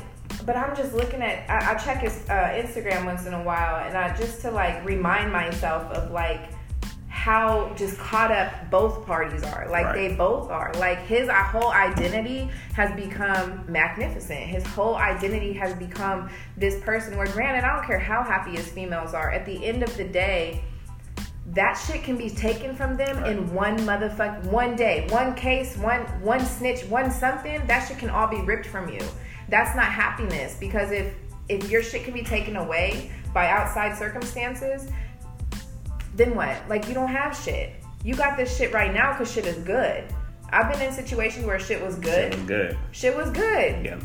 But 0.46 0.56
I'm 0.56 0.74
just 0.74 0.94
looking 0.94 1.20
at. 1.20 1.48
I, 1.50 1.72
I 1.72 1.74
check 1.74 1.98
his 1.98 2.24
uh, 2.30 2.32
Instagram 2.62 3.04
once 3.04 3.26
in 3.26 3.34
a 3.34 3.42
while, 3.42 3.84
and 3.86 3.96
I 3.98 4.16
just 4.16 4.40
to 4.42 4.50
like 4.50 4.82
remind 4.84 5.30
myself 5.30 5.82
of 5.92 6.10
like 6.10 6.40
how 7.22 7.72
just 7.76 7.96
caught 7.98 8.32
up 8.32 8.52
both 8.68 9.06
parties 9.06 9.44
are. 9.44 9.68
Like 9.70 9.86
Right. 9.86 10.08
they 10.10 10.16
both 10.16 10.50
are. 10.50 10.72
Like 10.80 10.98
his 11.06 11.28
uh, 11.28 11.34
whole 11.34 11.70
identity 11.70 12.50
has 12.74 12.90
become 12.96 13.64
magnificent. 13.68 14.40
His 14.40 14.66
whole 14.66 14.96
identity 14.96 15.52
has 15.52 15.72
become 15.74 16.28
this 16.56 16.80
person 16.80 17.16
where 17.16 17.28
granted, 17.28 17.62
I 17.62 17.76
don't 17.76 17.86
care 17.86 18.00
how 18.00 18.24
happy 18.24 18.50
his 18.56 18.66
females 18.66 19.14
are. 19.14 19.30
At 19.30 19.46
the 19.46 19.64
end 19.64 19.84
of 19.84 19.96
the 19.96 20.02
day, 20.02 20.64
that 21.52 21.74
shit 21.74 22.02
can 22.02 22.16
be 22.16 22.28
taken 22.28 22.74
from 22.74 22.96
them 22.96 23.18
Right. 23.18 23.30
in 23.30 23.54
one 23.54 23.78
motherfuck 23.78 24.44
one 24.46 24.74
day, 24.74 25.06
one 25.10 25.36
case, 25.36 25.76
one 25.76 26.00
one 26.22 26.44
snitch, 26.44 26.84
one 26.86 27.08
something. 27.08 27.64
That 27.68 27.86
shit 27.86 27.98
can 27.98 28.10
all 28.10 28.26
be 28.26 28.40
ripped 28.40 28.66
from 28.66 28.88
you. 28.88 29.00
That's 29.48 29.76
not 29.76 29.86
happiness 29.86 30.56
because 30.58 30.90
if 30.90 31.14
if 31.48 31.70
your 31.70 31.84
shit 31.84 32.02
can 32.02 32.14
be 32.14 32.24
taken 32.24 32.56
away 32.56 33.12
by 33.32 33.48
outside 33.48 33.96
circumstances, 33.96 34.88
then 36.14 36.34
what? 36.34 36.68
Like 36.68 36.88
you 36.88 36.94
don't 36.94 37.08
have 37.08 37.36
shit. 37.36 37.74
You 38.04 38.14
got 38.14 38.36
this 38.36 38.56
shit 38.56 38.72
right 38.72 38.92
now 38.92 39.12
because 39.12 39.32
shit 39.32 39.46
is 39.46 39.58
good. 39.58 40.04
I've 40.50 40.70
been 40.70 40.82
in 40.82 40.92
situations 40.92 41.46
where 41.46 41.58
shit 41.58 41.82
was 41.82 41.94
good. 41.96 42.32
Shit 42.34 42.38
was 42.40 42.46
good 42.48 42.78
Shit 42.90 43.16
was 43.16 43.30
good. 43.30 43.84
yeah 43.84 44.00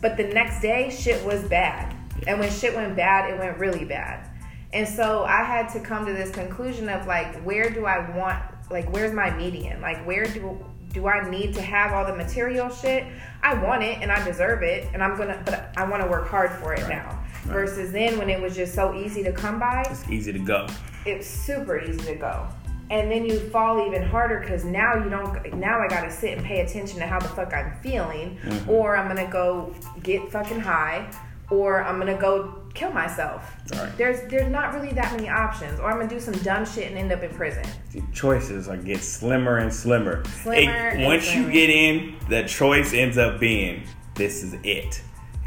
But 0.00 0.16
the 0.16 0.24
next 0.24 0.60
day, 0.62 0.88
shit 0.90 1.22
was 1.26 1.42
bad. 1.44 1.94
And 2.26 2.38
when 2.40 2.50
shit 2.50 2.74
went 2.74 2.96
bad, 2.96 3.30
it 3.30 3.38
went 3.38 3.58
really 3.58 3.84
bad. 3.84 4.30
And 4.72 4.86
so 4.88 5.24
I 5.24 5.42
had 5.44 5.68
to 5.70 5.80
come 5.80 6.06
to 6.06 6.12
this 6.12 6.30
conclusion 6.30 6.88
of 6.88 7.06
like, 7.06 7.42
where 7.42 7.70
do 7.70 7.84
I 7.86 8.16
want, 8.16 8.42
like, 8.70 8.90
where's 8.92 9.12
my 9.12 9.34
median? 9.36 9.80
Like, 9.80 10.04
where 10.06 10.24
do 10.24 10.64
do 10.92 11.06
I 11.06 11.28
need 11.28 11.54
to 11.54 11.60
have 11.60 11.92
all 11.92 12.06
the 12.06 12.16
material 12.16 12.70
shit? 12.70 13.04
I 13.42 13.54
want 13.62 13.82
it 13.82 13.98
and 14.00 14.10
I 14.10 14.24
deserve 14.24 14.62
it, 14.62 14.88
and 14.94 15.02
I'm 15.02 15.18
gonna, 15.18 15.40
but 15.44 15.70
I 15.76 15.84
want 15.86 16.02
to 16.02 16.08
work 16.08 16.28
hard 16.28 16.50
for 16.52 16.72
it 16.72 16.80
Right. 16.80 16.88
now. 16.88 17.22
Right. 17.48 17.54
Versus 17.54 17.92
then 17.92 18.18
when 18.18 18.28
it 18.30 18.40
was 18.40 18.54
just 18.54 18.74
so 18.74 18.94
easy 18.94 19.22
to 19.24 19.32
come 19.32 19.58
by, 19.58 19.84
It's 19.90 20.08
easy 20.08 20.32
to 20.32 20.38
go. 20.38 20.66
it's 21.06 21.26
super 21.26 21.78
easy 21.80 21.98
to 22.06 22.14
go. 22.14 22.46
And 22.90 23.10
then 23.10 23.26
you 23.26 23.38
fall 23.50 23.86
even 23.86 24.02
harder 24.02 24.40
because 24.40 24.64
now 24.64 24.94
you 25.02 25.10
don't. 25.10 25.54
Now 25.54 25.78
I 25.80 25.88
gotta 25.88 26.10
sit 26.10 26.36
and 26.38 26.44
pay 26.46 26.60
attention 26.60 26.98
to 27.00 27.06
how 27.06 27.18
the 27.18 27.28
fuck 27.28 27.52
I'm 27.52 27.72
feeling, 27.82 28.38
Mhm. 28.44 28.68
or 28.68 28.96
I'm 28.96 29.08
gonna 29.08 29.30
go 29.30 29.74
get 30.02 30.30
fucking 30.32 30.60
high, 30.60 31.06
or 31.50 31.82
I'm 31.82 31.98
gonna 31.98 32.16
go 32.18 32.54
kill 32.72 32.90
myself. 32.92 33.54
Right. 33.74 33.94
There's 33.98 34.22
there's 34.30 34.50
not 34.50 34.72
really 34.74 34.92
that 34.94 35.12
many 35.14 35.28
options, 35.28 35.78
or 35.80 35.90
I'm 35.90 35.98
gonna 35.98 36.08
do 36.08 36.18
some 36.20 36.32
dumb 36.38 36.64
shit 36.64 36.88
and 36.88 36.96
end 36.98 37.12
up 37.12 37.22
in 37.22 37.28
prison. 37.30 37.64
The 37.92 38.02
choices 38.14 38.68
are 38.68 38.76
get 38.78 39.02
slimmer 39.02 39.58
and 39.58 39.70
slimmer. 39.72 40.22
Slimmer 40.42 40.88
It- 40.96 41.04
once 41.04 41.34
you 41.34 41.50
get 41.50 41.68
in, 41.68 42.14
the 42.30 42.44
choice 42.44 42.94
ends 42.94 43.18
up 43.18 43.38
being 43.38 43.82
this 44.14 44.42
is 44.42 44.54
it. 44.64 45.02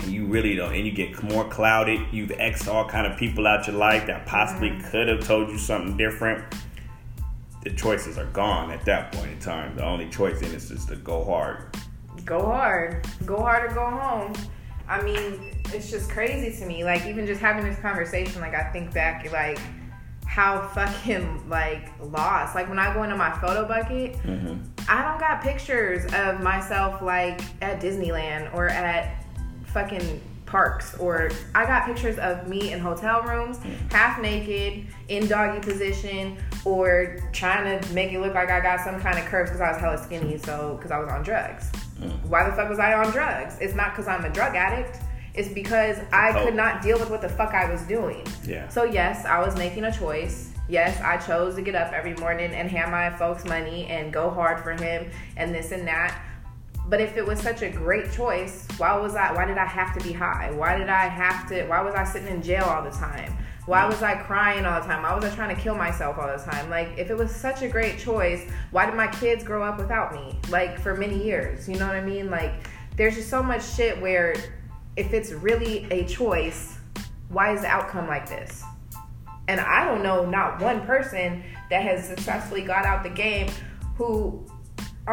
You 0.08 0.26
really 0.26 0.56
don't, 0.56 0.74
and 0.74 0.86
you 0.86 0.91
get 0.91 1.22
more 1.24 1.47
clouded. 1.49 1.99
You've 2.12 2.32
x 2.32 2.68
all 2.68 2.88
kind 2.88 3.06
of 3.06 3.18
people 3.18 3.47
out 3.47 3.68
your 3.68 3.76
life 3.76 4.08
that 4.08 4.26
possibly 4.26 4.70
Mm-hmm. 4.70 4.89
could 4.89 5.08
have 5.08 5.26
told 5.26 5.49
you 5.49 5.58
something 5.58 5.97
different. 5.97 6.43
The 7.64 7.72
choices 7.72 8.18
are 8.18 8.26
gone 8.28 8.72
at 8.72 8.86
that 8.86 9.12
point 9.12 9.32
in 9.32 9.39
time. 9.39 9.76
The 9.76 9.86
only 9.86 10.10
choice 10.10 10.39
then 10.39 10.54
is 10.54 10.70
just 10.70 10.88
to 10.89 10.95
go 10.95 11.24
hard. 11.24 11.78
go 12.26 12.41
hard. 12.43 13.06
Go 13.26 13.38
hard 13.38 13.72
or 13.72 13.76
go 13.76 13.89
home. 13.89 14.34
I 14.88 15.02
mean, 15.02 15.39
it's 15.74 15.89
just 15.89 16.10
crazy 16.10 16.58
to 16.60 16.66
me. 16.66 16.84
Like 16.84 17.06
even 17.06 17.26
just 17.28 17.39
having 17.39 17.64
this 17.64 17.80
conversation, 17.80 18.41
like 18.41 18.56
I 18.56 18.72
think 18.72 18.93
back 18.93 19.32
like 19.32 19.60
how 20.26 20.68
fucking 20.70 21.49
like 21.49 21.89
lost. 22.02 22.56
Like 22.56 22.68
when 22.70 22.80
I 22.80 22.93
go 22.93 23.04
into 23.04 23.16
my 23.16 23.32
photo 23.39 23.68
bucket, 23.68 24.18
I 24.89 25.04
don't 25.04 25.20
got 25.20 25.41
pictures 25.43 26.06
of 26.14 26.41
myself 26.41 27.02
like 27.02 27.41
at 27.62 27.80
Disneyland 27.82 28.54
or 28.54 28.68
at 28.70 29.20
fucking 29.74 30.22
parks 30.45 30.97
or 30.97 31.32
I 31.55 31.65
got 31.65 31.86
pictures 31.86 32.17
of 32.19 32.47
me 32.47 32.74
in 32.74 32.80
hotel 32.80 33.22
rooms, 33.22 33.57
half 33.91 34.22
naked, 34.22 34.86
in 35.07 35.28
doggy 35.28 35.61
position, 35.61 36.36
or 36.65 37.17
trying 37.32 37.80
to 37.80 37.93
make 37.93 38.11
it 38.11 38.19
look 38.19 38.34
like 38.34 38.49
I 38.49 38.59
got 38.59 38.82
some 38.82 38.99
kind 38.99 39.17
of 39.17 39.26
curves 39.26 39.49
because 39.49 39.61
I 39.61 39.72
was 39.72 39.80
hella 39.80 39.97
skinny, 40.03 40.38
so 40.38 40.76
because 40.76 40.91
I 40.91 40.99
was 40.99 41.07
on 41.09 41.24
drugs. 41.24 41.72
Mm. 42.01 42.26
Why 42.26 42.49
the 42.49 42.55
fuck 42.55 42.69
was 42.69 42.80
I 42.80 42.93
on 42.93 43.11
drugs? 43.11 43.57
It's 43.61 43.74
not 43.76 43.91
because 43.93 44.07
I'm 44.09 44.26
a 44.26 44.30
drug 44.30 44.55
addict. 44.55 44.99
It's 45.34 45.47
because 45.47 45.97
I 46.11 46.32
Oh. 46.38 46.43
could 46.45 46.55
not 46.55 46.82
deal 46.82 46.99
with 46.99 47.09
what 47.09 47.22
the 47.22 47.30
fuck 47.30 47.53
I 47.53 47.72
was 47.72 47.84
doing. 47.84 48.26
Yeah. 48.43 48.67
So 48.67 48.84
yes, 48.84 49.24
I 49.26 49.39
was 49.39 49.55
making 49.55 49.86
a 49.86 49.91
choice. 49.91 50.49
Yes, 50.67 50.99
I 51.01 51.15
chose 51.17 51.55
to 51.55 51.61
get 51.61 51.76
up 51.76 51.93
every 51.93 52.13
morning 52.15 52.53
and 52.53 52.69
hand 52.69 52.91
my 52.91 53.09
folks 53.11 53.45
money 53.45 53.86
and 53.88 54.11
go 54.11 54.30
hard 54.30 54.61
for 54.61 54.72
him 54.72 55.09
and 55.38 55.53
this 55.55 55.72
and 55.72 55.88
that. 55.88 56.17
But 56.88 57.00
if 57.00 57.16
it 57.16 57.26
was 57.26 57.40
such 57.40 57.62
a 57.62 57.70
great 57.70 58.12
choice, 58.12 58.68
why 58.78 58.98
was 58.98 59.16
I 59.16 59.34
why 59.34 59.46
did 59.46 59.58
I 59.58 59.66
have 59.66 59.98
to 59.98 60.04
be 60.04 60.12
high? 60.12 60.52
Why 60.52 60.78
did 60.78 60.90
I 60.90 61.08
have 61.08 61.48
to 61.50 61.66
why 61.66 61.82
was 61.82 61.96
I 61.96 62.04
sitting 62.04 62.28
in 62.28 62.42
jail 62.42 62.64
all 62.64 62.84
the 62.84 62.92
time? 62.92 63.38
Why 63.66 63.86
was 63.86 64.02
I 64.02 64.16
crying 64.16 64.66
all 64.66 64.82
the 64.82 64.88
time? 64.88 65.04
Why 65.04 65.14
was 65.14 65.24
I 65.24 65.36
trying 65.36 65.56
to 65.56 65.62
kill 65.62 65.76
myself 65.76 66.18
all 66.18 66.28
the 66.28 66.44
time? 66.44 66.70
Like 66.70 66.90
if 66.98 67.10
it 67.10 67.16
was 67.16 67.34
such 67.34 67.62
a 67.62 67.68
great 67.68 68.00
choice, 68.00 68.42
why 68.72 68.86
did 68.86 68.96
my 68.96 69.08
kids 69.08 69.44
grow 69.44 69.64
up 69.64 69.78
without 69.78 70.14
me? 70.14 70.40
Like 70.50 70.80
for 70.80 70.96
many 70.96 71.24
years. 71.24 71.70
You 71.70 71.78
know 71.78 71.88
what 71.88 71.96
I 71.96 72.02
mean? 72.02 72.30
Like 72.30 72.54
there's 72.98 73.16
just 73.16 73.30
so 73.30 73.42
much 73.42 73.64
shit 73.64 74.02
where 74.02 74.36
if 74.96 75.14
it's 75.14 75.32
really 75.32 75.86
a 75.92 76.06
choice, 76.06 76.78
why 77.30 77.54
is 77.54 77.62
the 77.62 77.68
outcome 77.68 78.08
like 78.08 78.28
this? 78.28 78.64
And 79.48 79.60
I 79.60 79.86
don't 79.86 80.04
know 80.04 80.26
not 80.26 80.62
one 80.62 80.82
person 80.86 81.44
that 81.70 81.84
has 81.84 82.08
successfully 82.08 82.62
got 82.62 82.86
out 82.86 83.04
the 83.04 83.10
game 83.10 83.50
who 83.96 84.46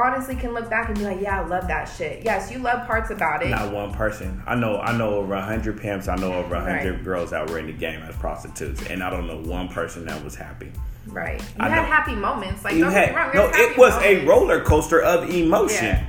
honestly 0.05 0.37
can 0.37 0.53
look 0.55 0.69
back 0.71 0.89
and 0.89 0.99
be 0.99 1.05
like, 1.05 1.21
yeah, 1.21 1.41
I 1.41 1.47
love 1.47 1.67
that 1.69 1.85
shit. 1.87 2.25
Yes, 2.25 2.51
you 2.51 2.59
love 2.59 2.87
parts 2.87 3.11
about 3.11 3.43
it. 3.43 3.49
Not 3.51 3.73
one 3.73 3.93
person. 3.93 4.43
I 4.47 4.55
know. 4.55 4.79
I 4.81 4.97
know 4.97 5.15
over 5.17 5.37
hundred 5.41 5.81
pimps. 5.81 6.09
I 6.09 6.17
know 6.17 6.33
over 6.33 6.55
hundred 6.57 6.95
Right. 6.97 7.05
girls 7.05 7.31
that 7.31 7.49
were 7.49 7.59
in 7.59 7.67
the 7.67 7.73
game 7.73 8.01
as 8.03 8.15
prostitutes, 8.17 8.85
and 8.87 9.03
I 9.03 9.11
don't 9.11 9.27
know 9.27 9.39
one 9.51 9.69
person 9.69 10.05
that 10.07 10.23
was 10.25 10.35
happy. 10.35 10.73
Right. 11.07 11.41
You 11.41 11.47
I 11.61 11.69
had 11.69 11.83
know. 11.83 11.89
happy 11.89 12.15
moments. 12.15 12.65
Like, 12.65 12.75
You 12.75 12.85
don't 12.85 12.93
get 12.93 13.15
had 13.15 13.33
me 13.35 13.41
wrong. 13.41 13.51
no. 13.51 13.57
It 13.59 13.79
was 13.79 13.95
a 14.03 14.25
roller 14.27 14.63
coaster 14.63 15.01
of 15.01 15.29
emotion. 15.31 15.85
Yeah. 15.87 16.05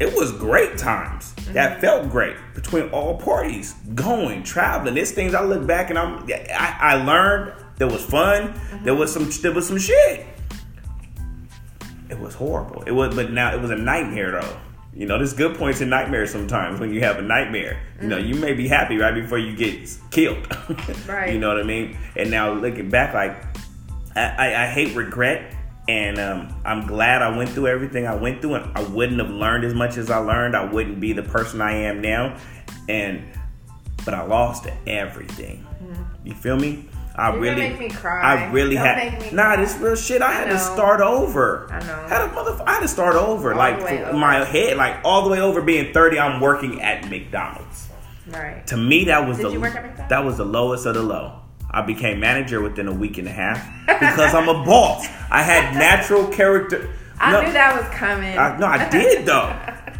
It 0.00 0.12
was 0.14 0.32
great 0.32 0.76
times 0.76 1.32
that 1.52 1.72
Mm-hmm. 1.72 1.80
felt 1.80 2.10
great 2.10 2.36
between 2.54 2.88
all 2.90 3.16
parties, 3.16 3.74
going, 3.94 4.42
traveling. 4.42 4.94
There's 4.94 5.12
things 5.12 5.34
I 5.34 5.44
look 5.44 5.66
back 5.66 5.90
and 5.90 5.98
I'm. 5.98 6.24
I, 6.52 6.76
I 6.80 6.94
learned 7.04 7.52
there 7.76 7.86
was 7.88 8.04
fun. 8.04 8.48
Mm-hmm. 8.54 8.84
There 8.84 8.94
was 8.94 9.12
some. 9.12 9.28
There 9.42 9.52
was 9.52 9.66
some 9.68 9.78
shit. 9.78 10.26
It 12.14 12.20
was 12.20 12.34
horrible. 12.34 12.82
It 12.86 12.92
was, 12.92 13.14
but 13.14 13.32
now 13.32 13.52
it 13.52 13.60
was 13.60 13.70
a 13.70 13.76
nightmare 13.76 14.40
though. 14.40 14.56
You 14.94 15.06
know, 15.06 15.18
there's 15.18 15.32
good 15.32 15.58
points 15.58 15.80
in 15.80 15.88
nightmares 15.88 16.30
sometimes 16.30 16.78
when 16.78 16.94
you 16.94 17.00
have 17.00 17.18
a 17.18 17.22
nightmare. 17.22 17.82
You 18.00 18.06
know, 18.06 18.16
you 18.16 18.36
may 18.36 18.52
be 18.52 18.68
happy 18.68 18.96
right 18.96 19.12
before 19.12 19.38
you 19.38 19.56
get 19.56 19.90
killed. 20.12 20.46
Right. 21.08 21.32
You 21.32 21.40
know 21.40 21.48
what 21.48 21.58
I 21.58 21.64
mean? 21.64 21.98
And 22.16 22.30
now 22.30 22.52
looking 22.52 22.88
back, 22.88 23.12
like 23.12 23.36
I, 24.14 24.22
I, 24.22 24.64
I 24.64 24.66
hate 24.68 24.94
regret, 24.94 25.54
and 25.88 26.18
um, 26.18 26.54
I'm 26.64 26.86
glad 26.86 27.22
I 27.22 27.36
went 27.36 27.50
through 27.50 27.66
everything 27.66 28.06
I 28.06 28.14
went 28.14 28.40
through, 28.40 28.54
and 28.54 28.78
I 28.78 28.82
wouldn't 28.84 29.20
have 29.20 29.30
learned 29.30 29.64
as 29.64 29.74
much 29.74 29.96
as 29.96 30.10
I 30.10 30.18
learned. 30.18 30.54
I 30.54 30.64
wouldn't 30.64 31.00
be 31.00 31.12
the 31.12 31.24
person 31.24 31.60
I 31.60 31.72
am 31.72 32.00
now, 32.00 32.38
and 32.88 33.24
but 34.04 34.14
I 34.14 34.22
lost 34.22 34.68
everything. 34.86 35.66
You 36.24 36.34
feel 36.34 36.56
me? 36.56 36.88
I 37.16 37.30
You're 37.32 37.40
really, 37.40 37.68
make 37.68 37.78
me 37.78 37.88
cry. 37.90 38.20
I 38.22 38.50
really 38.50 38.74
Don't 38.74 38.84
had 38.86 39.32
nah. 39.32 39.54
This 39.56 39.76
real 39.78 39.94
shit. 39.94 40.20
I, 40.20 40.28
I 40.30 40.32
had 40.32 40.48
to 40.50 40.58
start 40.58 41.00
over. 41.00 41.68
I 41.72 41.78
know. 41.80 42.08
Had 42.08 42.22
a 42.22 42.32
mother. 42.34 42.60
I 42.66 42.74
had 42.74 42.80
to 42.80 42.88
start 42.88 43.14
over. 43.14 43.52
All 43.52 43.58
like 43.58 43.78
over. 43.80 44.12
my 44.14 44.44
head, 44.44 44.76
like 44.76 44.96
all 45.04 45.22
the 45.22 45.30
way 45.30 45.40
over. 45.40 45.62
Being 45.62 45.92
30, 45.94 46.18
I'm 46.18 46.40
working 46.40 46.82
at 46.82 47.08
McDonald's. 47.08 47.88
Right. 48.26 48.66
To 48.68 48.76
me, 48.76 49.04
that 49.04 49.28
was 49.28 49.36
Did 49.36 49.46
the 49.46 49.50
you 49.52 49.60
work 49.60 49.74
at 49.76 49.82
McDonald's? 49.82 50.10
that 50.10 50.24
was 50.24 50.36
the 50.38 50.44
lowest 50.44 50.86
of 50.86 50.94
the 50.94 51.02
low. 51.02 51.40
I 51.70 51.82
became 51.82 52.20
manager 52.20 52.60
within 52.60 52.88
a 52.88 52.92
week 52.92 53.18
and 53.18 53.26
a 53.28 53.32
half 53.32 53.64
because 53.86 54.34
I'm 54.34 54.48
a 54.48 54.64
boss. 54.64 55.06
I 55.30 55.42
had 55.42 55.74
natural 55.74 56.26
character. 56.28 56.88
I 57.20 57.32
No, 57.32 57.42
knew 57.42 57.52
that 57.52 57.76
was 57.80 57.88
coming. 57.96 58.36
I, 58.36 58.56
no, 58.58 58.66
I 58.66 58.88
did 58.90 59.24
though. 59.26 59.56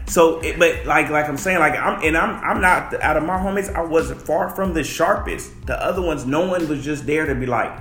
So, 0.07 0.41
it, 0.41 0.59
but 0.59 0.85
like, 0.87 1.09
like 1.11 1.29
I'm 1.29 1.37
saying, 1.39 1.59
like 1.59 1.75
I'm, 1.75 2.03
and 2.03 2.17
I'm, 2.17 2.43
I'm 2.45 2.61
not 2.61 2.95
out 3.03 3.17
of 3.17 3.25
my 3.25 3.39
homies. 3.39 3.75
I 3.75 3.83
wasn't 3.83 4.21
far 4.21 4.51
from 4.51 4.75
the 4.75 4.85
sharpest. 4.85 5.67
The 5.67 5.83
other 5.83 6.03
ones, 6.03 6.27
no 6.27 6.47
one 6.47 6.69
was 6.69 6.85
just 6.85 7.07
there 7.07 7.25
to 7.27 7.35
be 7.35 7.47
like, 7.47 7.73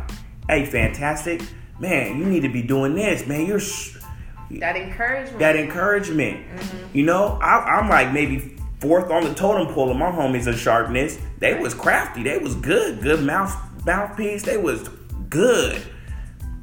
"Hey, 0.48 0.66
fantastic, 0.66 1.42
man, 1.80 2.18
you 2.18 2.26
need 2.26 2.42
to 2.42 2.50
be 2.50 2.62
doing 2.62 2.96
this, 2.96 3.28
man. 3.28 3.46
You're." 3.46 3.60
Sh- 3.60 3.98
that 4.60 4.76
encouragement. 4.76 5.40
that 5.40 5.56
encouragement. 5.56 6.46
Mm-hmm. 6.48 6.98
You 6.98 7.06
know, 7.06 7.40
I, 7.42 7.80
I'm 7.80 7.90
like 7.90 8.14
maybe 8.14 8.56
fourth 8.80 9.10
on 9.10 9.24
the 9.24 9.34
totem 9.34 9.74
pole 9.74 9.90
of 9.90 9.98
my 9.98 10.12
homies 10.12 10.46
of 10.48 10.58
sharpness. 10.60 11.18
They 11.40 11.60
was 11.60 11.74
crafty. 11.74 12.24
They 12.24 12.38
was 12.38 12.56
good. 12.56 13.02
Good 13.02 13.24
mouth 13.24 13.56
mouthpiece. 13.86 14.44
They 14.44 14.58
was 14.58 14.88
good. 15.30 15.82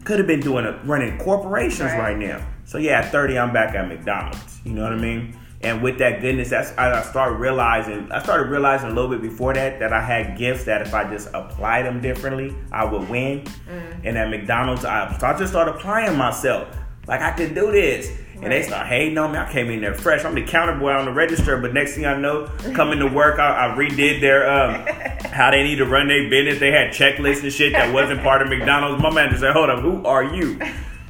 Could 0.05 0.19
have 0.19 0.27
been 0.29 0.41
doing 0.41 0.65
a, 0.65 0.81
running 0.85 1.19
corporations 1.19 1.91
Right. 1.93 1.99
right. 1.99 2.19
now. 2.19 2.47
So 2.65 2.79
yeah, 2.79 3.01
at 3.01 3.11
30, 3.11 3.39
I'm 3.39 3.53
back 3.53 3.75
at 3.75 3.89
McDonald's. 3.89 4.61
You 4.65 4.73
know 4.73 4.83
what 4.85 4.93
I 4.93 4.97
mean? 4.97 5.37
And 5.63 5.83
with 5.83 5.99
that 5.99 6.23
goodness, 6.23 6.51
that's 6.51 6.73
I 6.79 7.03
started 7.03 7.37
realizing. 7.37 8.11
I 8.11 8.23
started 8.23 8.51
realizing 8.51 8.91
a 8.91 8.95
little 8.95 9.11
bit 9.11 9.21
before 9.21 9.53
that 9.55 9.79
that 9.81 9.93
I 9.93 10.01
had 10.01 10.39
gifts 10.39 10.65
that 10.65 10.81
if 10.81 10.95
I 10.95 11.09
just 11.11 11.29
applied 11.35 11.85
them 11.85 12.01
differently, 12.01 12.57
I 12.73 12.85
would 12.85 13.09
win. 13.11 13.45
Mm. 13.69 14.01
And 14.05 14.19
at 14.19 14.31
McDonald's, 14.31 14.87
I, 14.87 15.17
so 15.19 15.27
I 15.27 15.37
just 15.39 15.53
started 15.53 15.75
applying 15.75 16.17
myself. 16.17 16.75
Like 17.07 17.21
I 17.21 17.33
could 17.33 17.55
do 17.55 17.71
this. 17.73 18.11
And 18.43 18.51
they 18.51 18.63
start 18.63 18.87
hating 18.87 19.19
on 19.19 19.33
me. 19.33 19.39
I 19.39 19.53
came 19.53 19.69
in 19.69 19.83
there 19.83 19.93
fresh. 19.93 20.25
I'm 20.25 20.35
the 20.35 20.43
counter 20.43 20.75
boy 20.79 20.93
on 20.93 21.05
the 21.05 21.13
register, 21.13 21.59
but 21.59 21.75
next 21.75 21.95
thing 21.95 22.07
I 22.07 22.17
know, 22.17 22.47
coming 22.73 22.99
to 23.01 23.07
work, 23.07 23.39
I, 23.39 23.67
I 23.67 23.77
redid 23.77 24.23
their 24.23 24.51
um, 24.51 24.87
how 25.31 25.51
they 25.51 25.63
need 25.63 25.77
to 25.77 25.85
run 25.85 26.09
their 26.09 26.31
business. 26.31 26.59
They 26.59 26.71
had 26.71 26.89
checklists 26.91 27.43
and 27.43 27.53
shit 27.53 27.75
that 27.75 27.93
wasn't 27.93 28.23
part 28.23 28.41
of 28.41 28.49
McDonald's. 28.49 29.03
My 29.03 29.13
manager 29.13 29.37
said, 29.37 29.53
"Hold 29.53 29.69
up, 29.69 29.81
who 29.81 30.07
are 30.07 30.25
you?" 30.25 30.59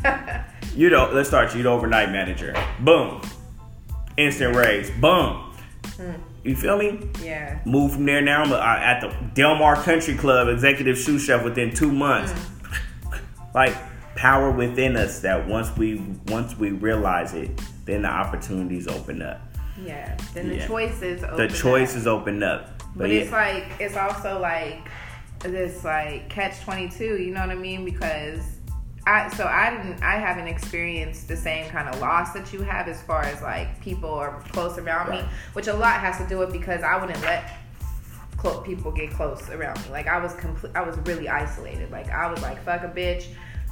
You 0.72 0.88
know, 0.88 1.10
let's 1.12 1.28
start 1.28 1.54
you 1.56 1.64
the 1.64 1.68
overnight 1.68 2.12
manager. 2.12 2.54
Boom, 2.78 3.20
instant 4.20 4.54
raise. 4.56 4.90
Boom. 4.90 5.52
Hmm. 5.96 6.12
You 6.44 6.56
feel 6.56 6.78
me? 6.78 7.08
yeah. 7.22 7.60
Move 7.66 7.92
from 7.92 8.06
there 8.06 8.22
now. 8.22 8.42
I'm 8.44 8.52
at 8.52 9.00
the 9.02 9.08
Del 9.34 9.56
Mar 9.56 9.76
Country 9.82 10.14
Club, 10.16 10.48
executive 10.48 10.96
sous 10.98 11.22
chef 11.24 11.44
within 11.44 11.72
two 11.74 11.92
months. 11.92 12.32
Hmm. 12.32 12.56
Like 13.54 13.74
power 14.14 14.52
within 14.52 14.96
us 14.96 15.20
that 15.22 15.48
once 15.48 15.76
we 15.76 15.96
once 16.28 16.56
we 16.56 16.70
realize 16.70 17.34
it, 17.34 17.50
then 17.84 18.02
the 18.02 18.08
opportunities 18.08 18.86
open 18.86 19.22
up. 19.22 19.40
Yeah. 19.84 20.16
Then 20.34 20.50
the 20.50 20.56
Yeah. 20.56 20.66
choices. 20.68 21.20
The 21.22 21.32
open 21.32 21.48
choices 21.48 22.06
up. 22.06 22.20
open 22.20 22.42
up. 22.44 22.80
But, 22.94 23.10
yeah. 23.10 23.22
it's 23.22 23.32
like 23.32 23.64
it's 23.80 23.96
also 23.96 24.38
like 24.38 24.88
this 25.40 25.82
like 25.84 26.28
catch 26.28 26.60
twenty 26.60 26.88
two. 26.88 27.16
You 27.20 27.32
know 27.34 27.40
what 27.40 27.50
I 27.50 27.56
mean? 27.56 27.84
Because 27.84 28.40
I 29.06 29.28
so 29.34 29.46
I 29.46 29.70
didn't 29.70 30.02
I 30.02 30.16
haven't 30.18 30.46
experienced 30.46 31.26
the 31.28 31.36
same 31.36 31.68
kind 31.70 31.88
of 31.88 32.00
loss 32.00 32.32
that 32.32 32.52
you 32.52 32.62
have 32.62 32.86
as 32.86 33.00
far 33.02 33.22
as 33.22 33.40
like 33.42 33.80
people 33.80 34.10
are 34.10 34.40
close 34.52 34.78
around 34.78 35.10
me, 35.10 35.22
which 35.54 35.68
a 35.68 35.72
lot 35.74 36.00
has 36.00 36.18
to 36.18 36.26
do 36.28 36.38
with 36.38 36.52
because 36.52 36.82
I 36.82 37.00
wouldn't 37.00 37.20
let 37.22 37.50
clo- 38.36 38.60
people 38.60 38.92
get 38.92 39.10
close 39.10 39.48
around 39.50 39.82
me. 39.84 39.90
Like 39.90 40.06
I 40.06 40.18
was 40.18 40.34
complete, 40.34 40.72
I 40.74 40.82
was 40.82 40.96
really 40.98 41.28
isolated. 41.28 41.90
Like 41.90 42.10
I 42.10 42.30
was 42.30 42.42
like 42.42 42.62
fuck 42.64 42.82
a 42.82 42.88
bitch. 42.88 43.26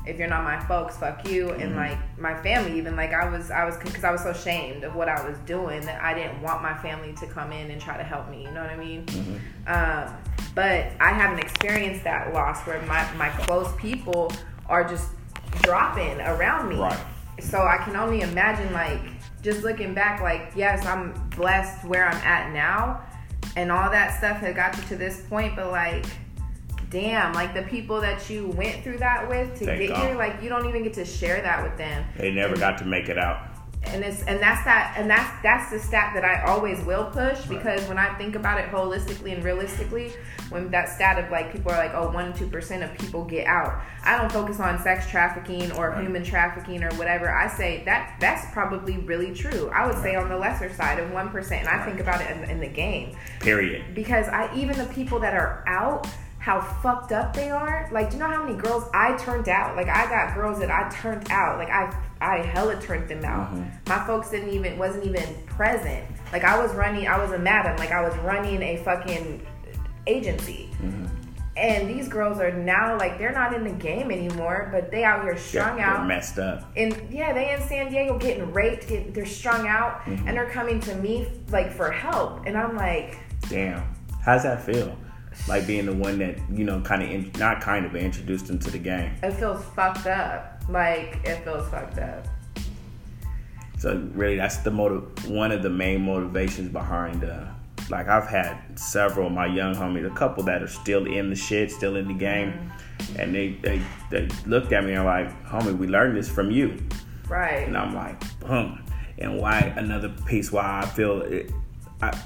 If 0.07 0.19
you're 0.19 0.29
not 0.29 0.43
my 0.45 0.59
folks, 0.61 0.97
fuck 0.97 1.29
you. 1.29 1.51
And 1.51 1.73
Mm-hmm. 1.73 1.77
like 1.77 1.99
my 2.19 2.35
family, 2.43 2.79
even 2.79 2.97
like 2.97 3.13
I 3.13 3.29
was, 3.29 3.51
I 3.51 3.67
was 3.67 3.77
because 3.77 4.05
I 4.05 4.11
was 4.11 4.23
so 4.23 4.31
ashamed 4.31 4.83
of 4.85 4.95
what 4.95 5.07
I 5.07 5.29
was 5.29 5.37
doing 5.41 5.83
that 5.83 6.03
I 6.03 6.15
didn't 6.15 6.41
want 6.41 6.63
my 6.63 6.73
family 6.79 7.13
to 7.21 7.27
come 7.27 7.53
in 7.53 7.71
and 7.71 7.79
try 7.79 7.99
to 7.99 8.03
help 8.05 8.31
me. 8.31 8.45
You 8.45 8.51
know 8.53 8.63
what 8.63 8.71
I 8.71 8.77
mean? 8.77 9.05
Mm-hmm. 9.05 9.37
Um, 9.67 10.17
but 10.55 10.93
I 10.99 11.11
haven't 11.13 11.41
experienced 11.41 12.05
that 12.05 12.33
loss 12.33 12.63
where 12.67 12.81
my 12.83 13.07
my 13.17 13.29
close 13.29 13.71
people 13.77 14.33
are 14.67 14.83
just 14.89 15.09
dropping 15.63 16.21
around 16.21 16.69
me. 16.69 16.77
Right. 16.77 16.99
So 17.41 17.59
I 17.59 17.79
can 17.85 17.97
only 17.97 18.23
imagine 18.23 18.73
like 18.73 19.01
just 19.43 19.63
looking 19.63 19.95
back, 19.95 20.21
like 20.21 20.53
yes, 20.57 20.85
I'm 20.85 21.13
blessed 21.31 21.87
where 21.87 22.07
I'm 22.09 22.17
at 22.19 22.53
now, 22.53 23.03
and 23.57 23.71
all 23.71 23.91
that 23.91 24.19
stuff 24.19 24.39
had 24.39 24.57
got 24.57 24.77
you 24.77 24.83
to 24.85 24.97
this 24.97 25.21
point. 25.23 25.55
But 25.55 25.71
like, 25.71 26.05
damn, 26.91 27.33
like 27.35 27.55
the 27.55 27.63
people 27.63 28.01
that 28.01 28.29
you 28.29 28.49
went 28.49 28.83
through 28.83 28.99
that 28.99 29.29
with 29.29 29.57
to 29.59 29.67
They 29.67 29.87
get 29.87 29.91
gone. 29.91 30.07
here, 30.07 30.17
like 30.17 30.43
you 30.43 30.49
don't 30.49 30.69
even 30.69 30.83
get 30.83 30.95
to 30.95 31.05
share 31.05 31.41
that 31.43 31.63
with 31.63 31.77
them. 31.79 32.05
they 32.17 32.33
never 32.33 32.57
got 32.57 32.79
to 32.79 32.85
make 32.85 33.09
it 33.09 33.19
out. 33.19 33.43
And 33.85 34.05
it's 34.05 34.23
and 34.25 34.41
that's 34.41 34.65
that 34.65 34.95
and 34.97 35.09
that's 35.09 35.43
that's 35.43 35.71
the 35.71 35.79
stat 35.79 36.13
that 36.15 36.25
I 36.25 36.45
always 36.45 36.81
will 36.85 37.07
push 37.07 37.45
because 37.47 37.87
when 37.89 37.99
I 37.99 38.13
think 38.15 38.35
about 38.35 38.61
it 38.61 38.71
holistically 38.71 39.35
and 39.35 39.43
realistically, 39.45 40.13
when 40.51 40.71
that 40.71 40.89
stat 40.89 41.23
of 41.23 41.31
like 41.31 41.53
people 41.53 41.73
are 41.73 41.79
like, 41.79 41.93
oh, 41.95 42.11
one 42.11 42.33
two 42.33 42.47
percent 42.49 42.83
of 42.83 42.97
people 42.99 43.25
get 43.25 43.47
out. 43.47 43.81
I 44.05 44.19
don't 44.19 44.31
focus 44.31 44.61
on 44.61 44.81
sex 44.83 45.09
trafficking 45.09 45.73
or 45.73 45.91
right. 45.91 46.03
human 46.03 46.25
trafficking 46.25 46.83
or 46.83 46.91
whatever. 46.95 47.33
I 47.33 47.49
say 47.49 47.83
that 47.85 48.17
that's 48.21 48.53
probably 48.53 48.99
really 48.99 49.35
true. 49.35 49.71
I 49.73 49.87
would 49.87 49.95
right. 49.97 50.03
say 50.03 50.15
on 50.17 50.29
the 50.29 50.37
lesser 50.37 50.73
side 50.73 50.99
of 50.99 51.11
one 51.13 51.31
percent, 51.31 51.67
and 51.67 51.69
I 51.69 51.85
think 51.85 52.01
about 52.01 52.21
it 52.21 52.31
in, 52.31 52.51
in 52.51 52.61
the 52.61 52.69
game. 52.69 53.17
Period. 53.41 53.95
Because 53.95 54.29
I 54.29 54.55
even 54.57 54.77
the 54.77 54.87
people 54.87 55.21
that 55.21 55.35
are 55.35 55.65
out 55.67 56.07
how 56.39 56.61
fucked 56.61 57.13
up 57.13 57.35
they 57.35 57.51
are. 57.51 57.89
Like, 57.93 58.11
do 58.11 58.17
you 58.17 58.23
know 58.23 58.29
how 58.29 58.45
many 58.45 58.57
girls 58.57 58.85
I 58.95 59.17
turned 59.17 59.49
out? 59.49 59.77
Like, 59.77 59.89
I 59.89 60.09
got 60.09 60.35
girls 60.35 60.59
that 60.61 60.71
I 60.71 60.89
turned 60.91 61.31
out. 61.31 61.59
Like, 61.59 61.69
I 61.69 61.95
I 62.21 62.39
hella 62.39 62.81
turned 62.81 63.09
them 63.09 63.25
out. 63.25 63.53
Mm-hmm. 63.53 63.89
My 63.89 64.07
folks 64.07 64.31
didn't 64.31 64.51
even 64.51 64.79
wasn't 64.79 65.05
even 65.05 65.35
present. 65.47 66.07
Like, 66.33 66.45
I 66.45 66.59
was 66.61 66.73
running. 66.75 67.07
I 67.09 67.19
was 67.19 67.33
a 67.33 67.39
madam. 67.39 67.77
Like, 67.77 67.91
I 67.91 68.03
was 68.03 68.17
running 68.19 68.63
a 68.63 68.77
fucking 68.85 69.47
agency. 70.07 70.71
Mm-hmm. 70.81 71.07
And 71.57 71.91
these 71.91 72.07
girls 72.07 72.39
are 72.39 72.53
now 72.53 72.97
like 72.97 73.19
they're 73.19 73.33
not 73.33 73.53
in 73.53 73.65
the 73.65 73.73
game 73.73 74.13
anymore, 74.13 74.69
but 74.73 74.93
they 74.93 75.03
out 75.03 75.25
here 75.25 75.37
strung 75.37 75.79
yeah, 75.79 75.97
out, 75.97 76.07
messed 76.07 76.39
up. 76.39 76.71
And 76.77 76.97
yeah, 77.11 77.33
they 77.33 77.53
in 77.53 77.61
San 77.63 77.91
Diego 77.91 78.17
getting 78.17 78.53
raped. 78.53 78.87
Get, 78.87 79.13
they're 79.13 79.27
strung 79.27 79.67
out, 79.67 80.03
mm-hmm. 80.03 80.29
and 80.29 80.37
they're 80.37 80.51
coming 80.51 80.79
to 80.83 80.95
me 80.95 81.27
like 81.51 81.73
for 81.73 81.91
help. 81.91 82.47
And 82.47 82.57
I'm 82.57 82.77
like, 82.77 83.19
damn, 83.49 83.83
how's 84.25 84.45
that 84.45 84.63
feel? 84.65 84.97
Like 85.47 85.67
being 85.67 85.87
the 85.87 85.93
one 85.93 86.19
that 86.19 86.39
you 86.51 86.65
know 86.65 86.81
kind 86.81 87.03
of 87.03 87.11
in, 87.11 87.31
not 87.39 87.61
kind 87.61 87.87
of 87.87 87.95
introduced 87.95 88.47
them 88.47 88.59
to 88.59 88.71
the 88.71 88.79
game. 88.79 89.13
It 89.23 89.33
feels 89.33 89.65
fucked 89.65 90.07
up. 90.07 90.63
Like 90.69 91.21
it 91.25 91.45
feels 91.45 91.69
fucked 91.69 91.99
up. 91.99 92.27
So 93.79 94.09
really 94.15 94.37
that's 94.37 94.59
the 94.59 94.71
motive 94.71 95.31
one 95.31 95.53
of 95.53 95.63
the 95.63 95.71
main 95.71 96.03
motivations 96.03 96.71
behind 96.71 97.25
uh 97.25 97.45
like 97.91 98.09
i've 98.09 98.27
had 98.27 98.59
several 98.79 99.29
of 99.29 99.33
my 99.33 99.47
young 99.47 99.75
homies 99.75 100.07
a 100.07 100.15
couple 100.15 100.43
that 100.43 100.63
are 100.63 100.69
still 100.69 101.07
in 101.07 101.31
the 101.31 101.37
shit 101.37 101.71
still 101.71 101.97
in 101.97 102.09
the 102.09 102.15
game 102.15 102.53
mm-hmm. 102.53 103.21
and 103.21 103.35
they, 103.35 103.53
they 103.63 103.81
they 104.11 104.29
looked 104.47 104.73
at 104.73 104.85
me 104.85 104.93
and 104.93 105.05
like 105.05 105.45
homie 105.47 105.77
we 105.77 105.87
learned 105.87 106.17
this 106.17 106.29
from 106.29 106.51
you. 106.51 106.77
Right. 107.29 107.67
And 107.69 107.77
i'm 107.77 107.95
like 107.95 108.19
boom. 108.41 108.85
And 109.19 109.39
why 109.39 109.61
another 109.77 110.09
piece 110.27 110.51
why 110.53 110.81
i 110.83 110.87
feel 110.87 111.23
it, 111.23 111.53
I, 112.03 112.17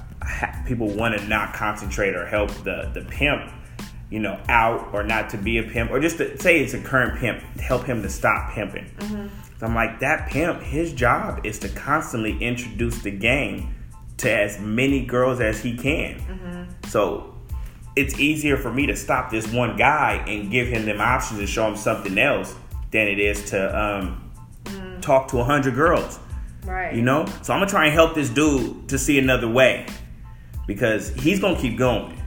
people 0.65 0.87
want 0.89 1.17
to 1.17 1.27
not 1.27 1.53
concentrate 1.53 2.15
or 2.15 2.25
help 2.25 2.49
the 2.63 2.89
the 2.93 3.01
pimp 3.09 3.51
you 4.13 4.19
know 4.19 4.39
out 4.47 4.93
or 4.93 5.01
not 5.01 5.27
to 5.31 5.37
be 5.37 5.57
a 5.57 5.63
pimp 5.63 5.89
or 5.89 5.99
just 5.99 6.17
to 6.17 6.39
say 6.39 6.59
it's 6.59 6.75
a 6.75 6.79
current 6.79 7.19
pimp 7.19 7.41
help 7.59 7.83
him 7.83 8.03
to 8.03 8.09
stop 8.09 8.53
pimping 8.53 8.85
mm-hmm. 8.99 9.27
so 9.59 9.65
i'm 9.65 9.73
like 9.73 9.99
that 9.99 10.29
pimp 10.29 10.61
his 10.61 10.93
job 10.93 11.43
is 11.43 11.57
to 11.57 11.67
constantly 11.69 12.37
introduce 12.37 12.99
the 12.99 13.09
game 13.09 13.73
to 14.17 14.31
as 14.31 14.59
many 14.59 15.03
girls 15.03 15.39
as 15.39 15.61
he 15.61 15.75
can 15.75 16.19
mm-hmm. 16.19 16.87
so 16.87 17.35
it's 17.95 18.19
easier 18.19 18.55
for 18.55 18.71
me 18.71 18.85
to 18.85 18.95
stop 18.95 19.31
this 19.31 19.51
one 19.51 19.75
guy 19.77 20.23
and 20.27 20.51
give 20.51 20.67
him 20.67 20.85
them 20.85 21.01
options 21.01 21.39
and 21.39 21.49
show 21.49 21.67
him 21.67 21.75
something 21.75 22.17
else 22.19 22.55
than 22.91 23.07
it 23.07 23.19
is 23.19 23.49
to 23.49 23.79
um, 23.79 24.31
mm-hmm. 24.65 24.99
talk 25.01 25.27
to 25.27 25.39
a 25.39 25.43
hundred 25.43 25.73
girls 25.73 26.19
right 26.65 26.93
you 26.93 27.01
know 27.01 27.25
so 27.41 27.51
i'm 27.51 27.59
gonna 27.59 27.65
try 27.65 27.85
and 27.85 27.93
help 27.95 28.13
this 28.13 28.29
dude 28.29 28.87
to 28.87 28.99
see 28.99 29.17
another 29.17 29.49
way 29.49 29.87
because 30.67 31.09
he's 31.13 31.39
gonna 31.39 31.59
keep 31.59 31.77
going. 31.77 32.17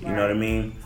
You 0.00 0.08
know 0.08 0.22
what 0.22 0.30
I 0.30 0.34
mean? 0.34 0.76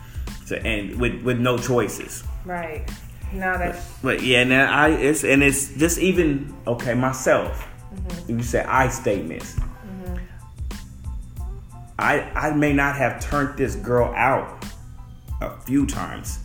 So 0.45 0.55
and 0.55 0.99
with 0.99 1.21
with 1.23 1.39
no 1.39 1.57
choices. 1.57 2.23
Right. 2.45 2.89
No, 3.33 3.57
that's. 3.57 3.87
But, 4.01 4.17
but 4.17 4.23
yeah, 4.23 4.43
now 4.43 4.71
I 4.71 4.89
it's 4.89 5.23
and 5.23 5.43
it's 5.43 5.73
just 5.75 5.99
even 5.99 6.53
okay 6.67 6.93
myself. 6.93 7.67
Mm-hmm. 7.93 8.37
You 8.37 8.43
say 8.43 8.63
I 8.63 8.89
statements. 8.89 9.55
Mm-hmm. 9.55 10.15
I 11.99 12.21
I 12.31 12.53
may 12.53 12.73
not 12.73 12.95
have 12.95 13.21
turned 13.21 13.57
this 13.57 13.75
girl 13.75 14.13
out 14.15 14.65
a 15.41 15.59
few 15.61 15.85
times, 15.85 16.39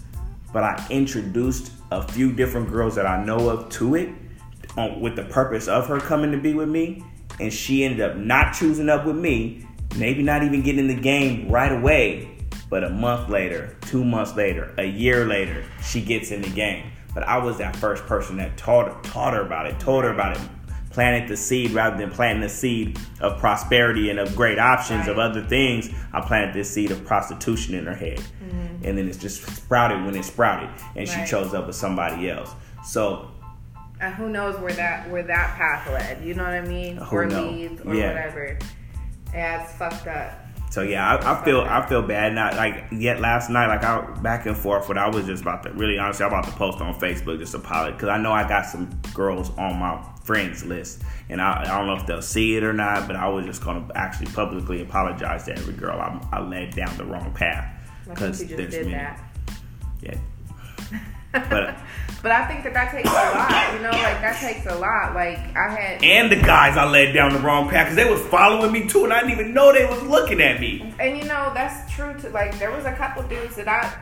but 0.52 0.62
I 0.62 0.86
introduced 0.90 1.72
a 1.90 2.06
few 2.06 2.32
different 2.32 2.70
girls 2.70 2.94
that 2.96 3.06
I 3.06 3.24
know 3.24 3.48
of 3.48 3.68
to 3.70 3.94
it 3.94 4.10
on, 4.76 5.00
with 5.00 5.16
the 5.16 5.24
purpose 5.24 5.68
of 5.68 5.86
her 5.86 5.98
coming 5.98 6.32
to 6.32 6.38
be 6.38 6.54
with 6.54 6.68
me, 6.68 7.04
and 7.40 7.52
she 7.52 7.84
ended 7.84 8.00
up 8.00 8.16
not 8.16 8.54
choosing 8.54 8.88
up 8.88 9.06
with 9.06 9.16
me 9.16 9.66
maybe 9.96 10.22
not 10.22 10.42
even 10.42 10.62
getting 10.62 10.80
in 10.80 10.88
the 10.88 11.00
game 11.00 11.48
right 11.50 11.72
away, 11.72 12.36
but 12.68 12.84
a 12.84 12.90
month 12.90 13.28
later, 13.28 13.76
two 13.82 14.04
months 14.04 14.34
later, 14.34 14.74
a 14.78 14.84
year 14.84 15.26
later, 15.26 15.64
she 15.82 16.00
gets 16.00 16.30
in 16.30 16.42
the 16.42 16.50
game. 16.50 16.90
But 17.14 17.22
I 17.24 17.38
was 17.38 17.58
that 17.58 17.74
first 17.76 18.04
person 18.06 18.36
that 18.38 18.56
taught 18.56 19.02
taught 19.04 19.32
her 19.32 19.40
about 19.40 19.66
it, 19.66 19.80
told 19.80 20.04
her 20.04 20.10
about 20.10 20.36
it, 20.36 20.42
planted 20.90 21.28
the 21.28 21.36
seed 21.36 21.70
rather 21.70 21.96
than 21.96 22.10
planting 22.10 22.42
the 22.42 22.48
seed 22.48 22.98
of 23.20 23.38
prosperity 23.38 24.10
and 24.10 24.18
of 24.18 24.34
great 24.36 24.58
options 24.58 25.00
right. 25.00 25.10
of 25.10 25.18
other 25.18 25.42
things. 25.42 25.90
I 26.12 26.20
planted 26.20 26.54
this 26.54 26.70
seed 26.70 26.90
of 26.90 27.04
prostitution 27.04 27.74
in 27.74 27.86
her 27.86 27.94
head, 27.94 28.18
mm-hmm. 28.18 28.84
and 28.84 28.98
then 28.98 29.08
it's 29.08 29.18
just 29.18 29.42
sprouted 29.42 30.04
when 30.04 30.16
it 30.16 30.24
sprouted, 30.24 30.68
and 30.94 31.08
right. 31.08 31.08
she 31.08 31.30
chose 31.30 31.54
up 31.54 31.66
with 31.66 31.76
somebody 31.76 32.30
else. 32.30 32.50
So. 32.84 33.30
And 33.98 34.14
who 34.14 34.28
knows 34.28 34.58
where 34.60 34.74
that 34.74 35.10
where 35.10 35.22
that 35.22 35.56
path 35.56 35.86
led? 35.90 36.22
You 36.22 36.34
know 36.34 36.44
what 36.44 36.52
I 36.52 36.60
mean? 36.60 36.96
Who 36.96 37.16
or 37.16 37.30
leads 37.30 37.80
or 37.80 37.94
yeah. 37.94 38.08
whatever. 38.08 38.58
Yeah, 39.36 39.62
it's 39.62 39.74
fucked 39.74 40.06
up. 40.06 40.32
So 40.70 40.82
yeah, 40.82 41.16
I, 41.16 41.32
I 41.32 41.44
feel 41.44 41.60
I 41.60 41.86
feel 41.86 42.02
bad 42.02 42.34
not 42.34 42.54
like 42.56 42.86
yet 42.90 43.20
last 43.20 43.50
night 43.50 43.68
like 43.68 43.84
I 43.84 44.00
back 44.20 44.46
and 44.46 44.56
forth 44.56 44.88
but 44.88 44.98
I 44.98 45.08
was 45.08 45.26
just 45.26 45.42
about 45.42 45.62
to 45.62 45.72
really 45.72 45.98
honestly 45.98 46.24
I'm 46.24 46.32
about 46.32 46.44
to 46.44 46.52
post 46.52 46.80
on 46.80 46.92
Facebook 46.98 47.38
just 47.38 47.52
to 47.52 47.58
apologize 47.58 47.94
because 47.94 48.08
I 48.08 48.18
know 48.18 48.32
I 48.32 48.48
got 48.48 48.66
some 48.66 48.90
girls 49.14 49.50
on 49.56 49.78
my 49.78 50.04
friends 50.24 50.64
list 50.64 51.02
and 51.28 51.40
I, 51.40 51.62
I 51.62 51.78
don't 51.78 51.86
know 51.86 51.94
if 51.94 52.06
they'll 52.06 52.20
see 52.20 52.56
it 52.56 52.64
or 52.64 52.72
not 52.72 53.06
but 53.06 53.16
I 53.16 53.28
was 53.28 53.46
just 53.46 53.62
gonna 53.62 53.88
actually 53.94 54.26
publicly 54.32 54.82
apologize 54.82 55.44
to 55.44 55.52
every 55.52 55.74
girl 55.74 56.00
I, 56.00 56.20
I 56.36 56.40
led 56.40 56.74
down 56.74 56.96
the 56.98 57.04
wrong 57.04 57.32
path 57.32 57.72
because 58.08 58.44
there's 58.46 58.74
many. 58.74 58.90
That. 58.90 59.20
Yeah, 60.00 60.18
but 61.32 61.76
but 62.22 62.32
I 62.32 62.46
think 62.46 62.64
that 62.64 62.74
that 62.74 62.90
takes 62.90 63.08
a 63.08 63.12
lot. 63.12 63.74
You 63.74 63.82
know, 63.82 63.90
like 63.90 64.20
that 64.20 64.38
takes 64.40 64.66
a 64.66 64.74
lot. 64.74 65.14
Like 65.14 65.38
I 65.56 65.68
had 65.68 66.02
and 66.02 66.30
the 66.30 66.36
guys 66.36 66.76
I 66.76 66.88
led 66.88 67.12
down 67.12 67.32
the 67.32 67.38
wrong 67.38 67.68
path 67.68 67.86
because 67.86 67.96
they 67.96 68.10
was 68.10 68.20
following 68.26 68.72
me 68.72 68.88
too, 68.88 69.04
and 69.04 69.12
I 69.12 69.20
didn't 69.20 69.32
even 69.32 69.54
know 69.54 69.72
they 69.72 69.86
was 69.86 70.02
looking 70.02 70.40
at 70.40 70.60
me. 70.60 70.94
And 70.98 71.16
you 71.16 71.24
know 71.24 71.52
that's 71.54 71.92
true. 71.92 72.14
To 72.20 72.28
like 72.30 72.58
there 72.58 72.70
was 72.70 72.84
a 72.84 72.92
couple 72.92 73.22
dudes 73.24 73.56
that 73.56 73.68
I. 73.68 73.92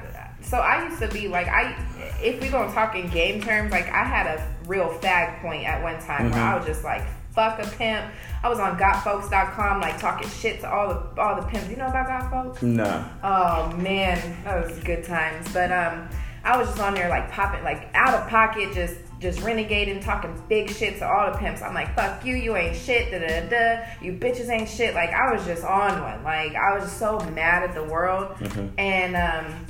So 0.42 0.58
I 0.58 0.86
used 0.86 1.00
to 1.00 1.08
be 1.08 1.28
like 1.28 1.48
I, 1.48 1.74
if 2.22 2.40
we 2.40 2.48
gonna 2.48 2.72
talk 2.72 2.94
in 2.96 3.08
game 3.08 3.40
terms, 3.42 3.72
like 3.72 3.88
I 3.88 4.04
had 4.04 4.26
a 4.26 4.46
real 4.66 4.88
fag 5.00 5.40
point 5.40 5.64
at 5.64 5.82
one 5.82 6.00
time 6.00 6.30
mm-hmm. 6.30 6.34
where 6.34 6.42
I 6.42 6.56
was 6.56 6.66
just 6.66 6.84
like 6.84 7.04
fuck 7.34 7.58
a 7.58 7.68
pimp. 7.76 8.06
I 8.42 8.48
was 8.48 8.58
on 8.58 8.78
gotfolks.com 8.78 9.80
like 9.80 9.98
talking 9.98 10.28
shit 10.28 10.60
to 10.60 10.70
all 10.70 10.88
the 10.88 11.20
all 11.20 11.40
the 11.40 11.46
pimps. 11.48 11.68
You 11.68 11.76
know 11.76 11.88
about 11.88 12.08
gotfolks? 12.08 12.62
No. 12.62 13.04
Oh 13.22 13.76
man, 13.76 14.44
that 14.44 14.66
was 14.66 14.78
good 14.80 15.04
times. 15.04 15.52
But 15.52 15.72
um 15.72 16.08
I 16.44 16.56
was 16.58 16.68
just 16.68 16.80
on 16.80 16.94
there 16.94 17.08
like 17.08 17.30
popping, 17.30 17.64
like 17.64 17.88
out 17.94 18.14
of 18.14 18.28
pocket, 18.28 18.74
just 18.74 18.96
just 19.20 19.40
renegading, 19.40 20.04
talking 20.04 20.40
big 20.48 20.70
shit 20.70 20.98
to 20.98 21.08
all 21.08 21.32
the 21.32 21.38
pimps. 21.38 21.62
I'm 21.62 21.72
like, 21.72 21.94
fuck 21.96 22.24
you, 22.24 22.36
you 22.36 22.56
ain't 22.56 22.76
shit, 22.76 23.10
da 23.10 23.18
da 23.18 23.48
da. 23.48 23.86
You 24.02 24.12
bitches 24.12 24.50
ain't 24.50 24.68
shit. 24.68 24.94
Like 24.94 25.10
I 25.10 25.32
was 25.32 25.44
just 25.46 25.64
on 25.64 26.02
one. 26.02 26.22
Like 26.22 26.54
I 26.54 26.74
was 26.74 26.84
just 26.84 26.98
so 26.98 27.18
mad 27.30 27.62
at 27.62 27.74
the 27.74 27.84
world. 27.84 28.36
Mm-hmm. 28.36 28.78
And 28.78 29.16
um, 29.16 29.66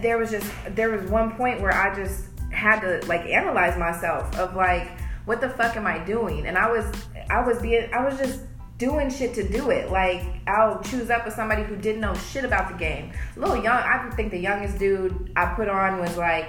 there 0.00 0.18
was 0.18 0.30
just 0.30 0.50
there 0.70 0.90
was 0.90 1.10
one 1.10 1.34
point 1.36 1.60
where 1.60 1.72
I 1.72 1.94
just 1.94 2.26
had 2.52 2.80
to 2.80 3.04
like 3.08 3.22
analyze 3.22 3.76
myself 3.76 4.36
of 4.36 4.54
like, 4.54 4.88
what 5.24 5.40
the 5.40 5.50
fuck 5.50 5.76
am 5.76 5.86
I 5.86 5.98
doing? 6.04 6.46
And 6.46 6.56
I 6.56 6.70
was 6.70 6.86
I 7.30 7.44
was 7.44 7.60
being 7.60 7.92
I 7.92 8.04
was 8.04 8.16
just 8.18 8.40
doing 8.78 9.10
shit 9.10 9.34
to 9.34 9.48
do 9.48 9.70
it. 9.70 9.90
Like 9.90 10.22
I'll 10.46 10.82
choose 10.82 11.10
up 11.10 11.24
with 11.24 11.34
somebody 11.34 11.62
who 11.62 11.76
didn't 11.76 12.00
know 12.00 12.14
shit 12.14 12.44
about 12.44 12.70
the 12.70 12.76
game. 12.76 13.12
A 13.36 13.40
little 13.40 13.62
young. 13.62 13.78
I 13.78 14.10
think 14.16 14.30
the 14.30 14.38
youngest 14.38 14.78
dude 14.78 15.32
I 15.36 15.54
put 15.54 15.68
on 15.68 16.00
was 16.00 16.16
like 16.16 16.48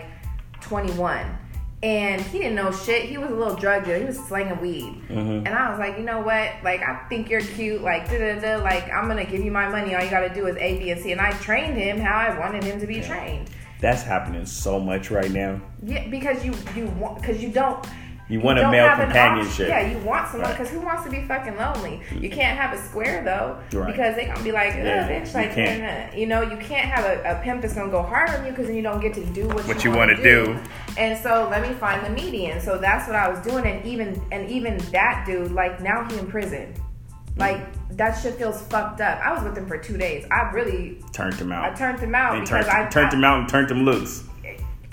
21. 0.61 1.39
And 1.83 2.19
he 2.19 2.39
didn't 2.39 2.55
know 2.55 2.71
shit. 2.71 3.09
He 3.09 3.17
was 3.19 3.29
a 3.29 3.35
little 3.35 3.55
drug 3.55 3.85
dealer. 3.85 3.99
He 3.99 4.05
was 4.05 4.17
slinging 4.17 4.59
weed. 4.59 5.03
Mm-hmm. 5.07 5.45
And 5.45 5.49
I 5.49 5.69
was 5.69 5.77
like, 5.77 5.97
you 5.97 6.03
know 6.03 6.19
what? 6.19 6.51
Like, 6.63 6.81
I 6.81 7.05
think 7.09 7.29
you're 7.29 7.41
cute. 7.41 7.83
Like, 7.83 8.09
da 8.09 8.17
da 8.17 8.39
da. 8.39 8.63
Like, 8.63 8.89
I'm 8.91 9.07
gonna 9.07 9.25
give 9.25 9.43
you 9.43 9.51
my 9.51 9.69
money. 9.69 9.93
All 9.93 10.03
you 10.03 10.09
gotta 10.09 10.33
do 10.33 10.47
is 10.47 10.55
A, 10.57 10.79
B, 10.79 10.89
and 10.89 11.01
C. 11.01 11.11
And 11.11 11.21
I 11.21 11.31
trained 11.33 11.77
him 11.77 11.99
how 11.99 12.17
I 12.17 12.39
wanted 12.39 12.63
him 12.63 12.79
to 12.79 12.87
be 12.87 12.95
yeah. 12.95 13.07
trained. 13.07 13.49
That's 13.81 14.01
happening 14.01 14.47
so 14.47 14.79
much 14.79 15.11
right 15.11 15.29
now. 15.29 15.61
Yeah, 15.83 16.07
because 16.07 16.43
you 16.43 16.55
you 16.75 16.87
want 16.87 17.21
because 17.21 17.43
you 17.43 17.49
don't 17.49 17.85
you 18.27 18.39
want 18.39 18.57
you 18.57 18.65
a 18.65 18.71
male 18.71 18.95
companionship. 18.95 19.67
yeah, 19.67 19.87
you 19.87 19.99
want 19.99 20.27
someone 20.29 20.49
because 20.49 20.71
right. 20.71 20.79
who 20.79 20.85
wants 20.85 21.03
to 21.03 21.11
be 21.11 21.21
fucking 21.27 21.55
lonely? 21.57 22.01
You 22.19 22.29
can't 22.29 22.57
have 22.57 22.73
a 22.73 22.81
square 22.81 23.23
though 23.23 23.59
right. 23.77 23.91
because 23.91 24.15
they 24.15 24.25
gonna 24.25 24.43
be 24.43 24.51
like, 24.51 24.73
yeah, 24.73 25.07
bitch, 25.07 25.33
like, 25.35 25.55
you, 25.55 25.63
uh, 25.63 26.19
you 26.19 26.25
know, 26.25 26.41
you 26.41 26.57
can't 26.57 26.89
have 26.89 27.05
a, 27.05 27.37
a, 27.37 27.43
pimp 27.43 27.61
that's 27.61 27.75
gonna 27.75 27.91
go 27.91 28.01
hard 28.01 28.29
on 28.31 28.43
you 28.43 28.51
because 28.51 28.65
then 28.67 28.75
you 28.75 28.81
don't 28.81 28.99
get 28.99 29.13
to 29.13 29.25
do 29.27 29.47
what, 29.47 29.67
what 29.67 29.83
you, 29.83 29.91
you 29.91 29.97
want 29.97 30.09
to 30.09 30.15
do. 30.23 30.45
do. 30.45 30.59
And 30.97 31.21
so 31.21 31.47
let 31.51 31.61
me 31.61 31.75
find 31.75 32.03
the 32.03 32.09
median. 32.09 32.59
So 32.61 32.79
that's 32.79 33.07
what 33.07 33.15
I 33.15 33.29
was 33.29 33.39
doing, 33.41 33.65
and 33.65 33.85
even 33.85 34.19
and 34.31 34.49
even 34.49 34.77
that 34.91 35.25
dude, 35.27 35.51
like 35.51 35.79
now 35.81 36.07
he 36.09 36.17
in 36.17 36.27
prison. 36.27 36.73
Like 37.37 37.57
mm. 37.57 37.97
that 37.97 38.13
shit 38.13 38.35
feels 38.35 38.59
fucked 38.63 39.01
up. 39.01 39.19
I 39.19 39.33
was 39.33 39.43
with 39.43 39.55
him 39.55 39.67
for 39.67 39.77
two 39.77 39.97
days. 39.97 40.25
I 40.31 40.49
really 40.51 40.99
turned 41.11 41.35
him 41.35 41.51
out. 41.51 41.71
I 41.71 41.75
turned 41.75 41.99
him 41.99 42.15
out 42.15 42.39
because 42.39 42.65
turned, 42.65 42.67
I 42.67 42.89
turned 42.89 43.11
I, 43.11 43.15
him 43.15 43.23
out 43.23 43.39
and 43.41 43.49
turned 43.49 43.69
him 43.69 43.85
loose 43.85 44.23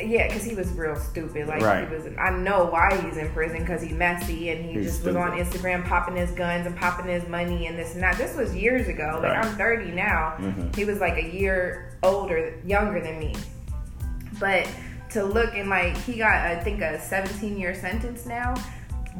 Yeah, 0.01 0.27
because 0.29 0.45
he 0.45 0.55
was 0.55 0.69
real 0.73 0.97
stupid. 0.97 1.47
Like 1.49 1.63
Right. 1.63 1.89
he 1.89 1.95
was. 1.95 2.07
I 2.19 2.31
know 2.31 2.65
why 2.67 2.99
he's 3.05 3.17
in 3.19 3.31
prison 3.33 3.61
because 3.61 3.83
he's 3.83 3.93
messy 3.93 4.51
and 4.51 4.65
he 4.65 4.73
He's 4.73 4.87
just 4.93 5.05
was 5.05 5.17
on. 5.17 5.33
Instagram 5.33 5.87
popping 5.87 6.17
his 6.17 6.31
guns 6.31 6.67
and 6.67 6.77
popping 6.77 7.07
his 7.07 7.27
money 7.29 7.67
and 7.67 7.79
this 7.79 7.95
and 7.95 8.03
that. 8.03 8.17
This 8.17 8.35
was 8.37 8.55
years 8.55 8.89
ago. 8.89 9.21
Like 9.23 9.45
I'm 9.45 9.55
30 9.57 9.93
now. 9.93 10.35
Mhm. 10.39 10.75
He 10.75 10.85
was 10.85 10.99
like 11.01 11.17
a 11.19 11.29
year 11.35 11.99
older, 12.03 12.55
younger 12.65 13.01
than 13.01 13.19
me. 13.19 13.35
But 14.41 14.69
to 15.11 15.23
look 15.25 15.55
and 15.55 15.69
like 15.69 15.97
he 15.99 16.17
got 16.19 16.33
I 16.33 16.57
think 16.63 16.81
a 16.81 16.99
17 17.01 17.59
year 17.59 17.75
sentence 17.75 18.25
now. 18.27 18.55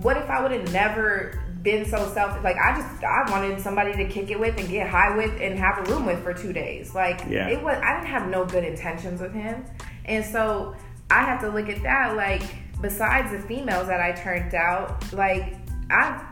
What 0.01 0.17
if 0.17 0.29
I 0.31 0.41
would 0.41 0.53
have 0.53 0.73
never 0.73 1.39
been 1.63 1.85
so 1.85 2.11
selfish? 2.15 2.43
Like 2.43 2.57
I 2.57 2.75
just 2.81 3.05
I 3.05 3.31
wanted 3.31 3.61
somebody 3.61 3.93
to 3.93 4.07
kick 4.07 4.31
it 4.31 4.41
with 4.41 4.59
and 4.59 4.69
get 4.71 4.89
high 4.89 5.15
with 5.17 5.39
and 5.41 5.59
have 5.59 5.87
a 5.87 5.93
room 5.93 6.07
with 6.07 6.23
for 6.23 6.33
two 6.33 6.53
days. 6.55 6.95
Like 6.95 7.21
Yeah. 7.29 7.49
it 7.49 7.63
was 7.63 7.77
I 7.85 7.95
didn't 7.95 8.09
have 8.09 8.29
no 8.29 8.47
good 8.47 8.65
intentions 8.65 9.21
with 9.21 9.35
him, 9.35 9.65
and 10.05 10.25
so 10.25 10.75
I 11.11 11.23
have 11.23 11.41
to 11.41 11.49
look 11.49 11.69
at 11.69 11.83
that. 11.83 12.17
Like 12.17 12.43
besides 12.81 13.31
the 13.33 13.39
females 13.41 13.87
that 13.89 14.01
I 14.01 14.13
turned 14.13 14.55
out, 14.55 15.13
like. 15.13 15.57
I 15.91 16.25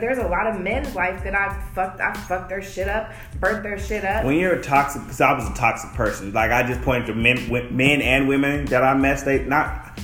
there's 0.00 0.18
a 0.18 0.26
lot 0.26 0.48
of 0.48 0.60
men's 0.60 0.92
life 0.96 1.22
that 1.22 1.36
I 1.36 1.56
fucked. 1.72 2.00
I 2.00 2.12
fucked 2.14 2.48
their 2.48 2.62
shit 2.62 2.88
up, 2.88 3.12
burnt 3.38 3.62
their 3.62 3.78
shit 3.78 4.04
up. 4.04 4.24
When 4.24 4.36
you're 4.36 4.54
a 4.54 4.62
toxic, 4.62 5.02
because 5.02 5.20
I 5.20 5.32
was 5.34 5.48
a 5.48 5.54
toxic 5.54 5.92
person. 5.92 6.32
Like 6.32 6.50
I 6.50 6.66
just 6.66 6.82
pointed 6.82 7.06
to 7.08 7.14
men, 7.14 7.48
men 7.76 8.02
and 8.02 8.26
women 8.26 8.64
that 8.66 8.82
I 8.82 8.94
messed. 8.94 9.24
They 9.24 9.44
not. 9.44 10.00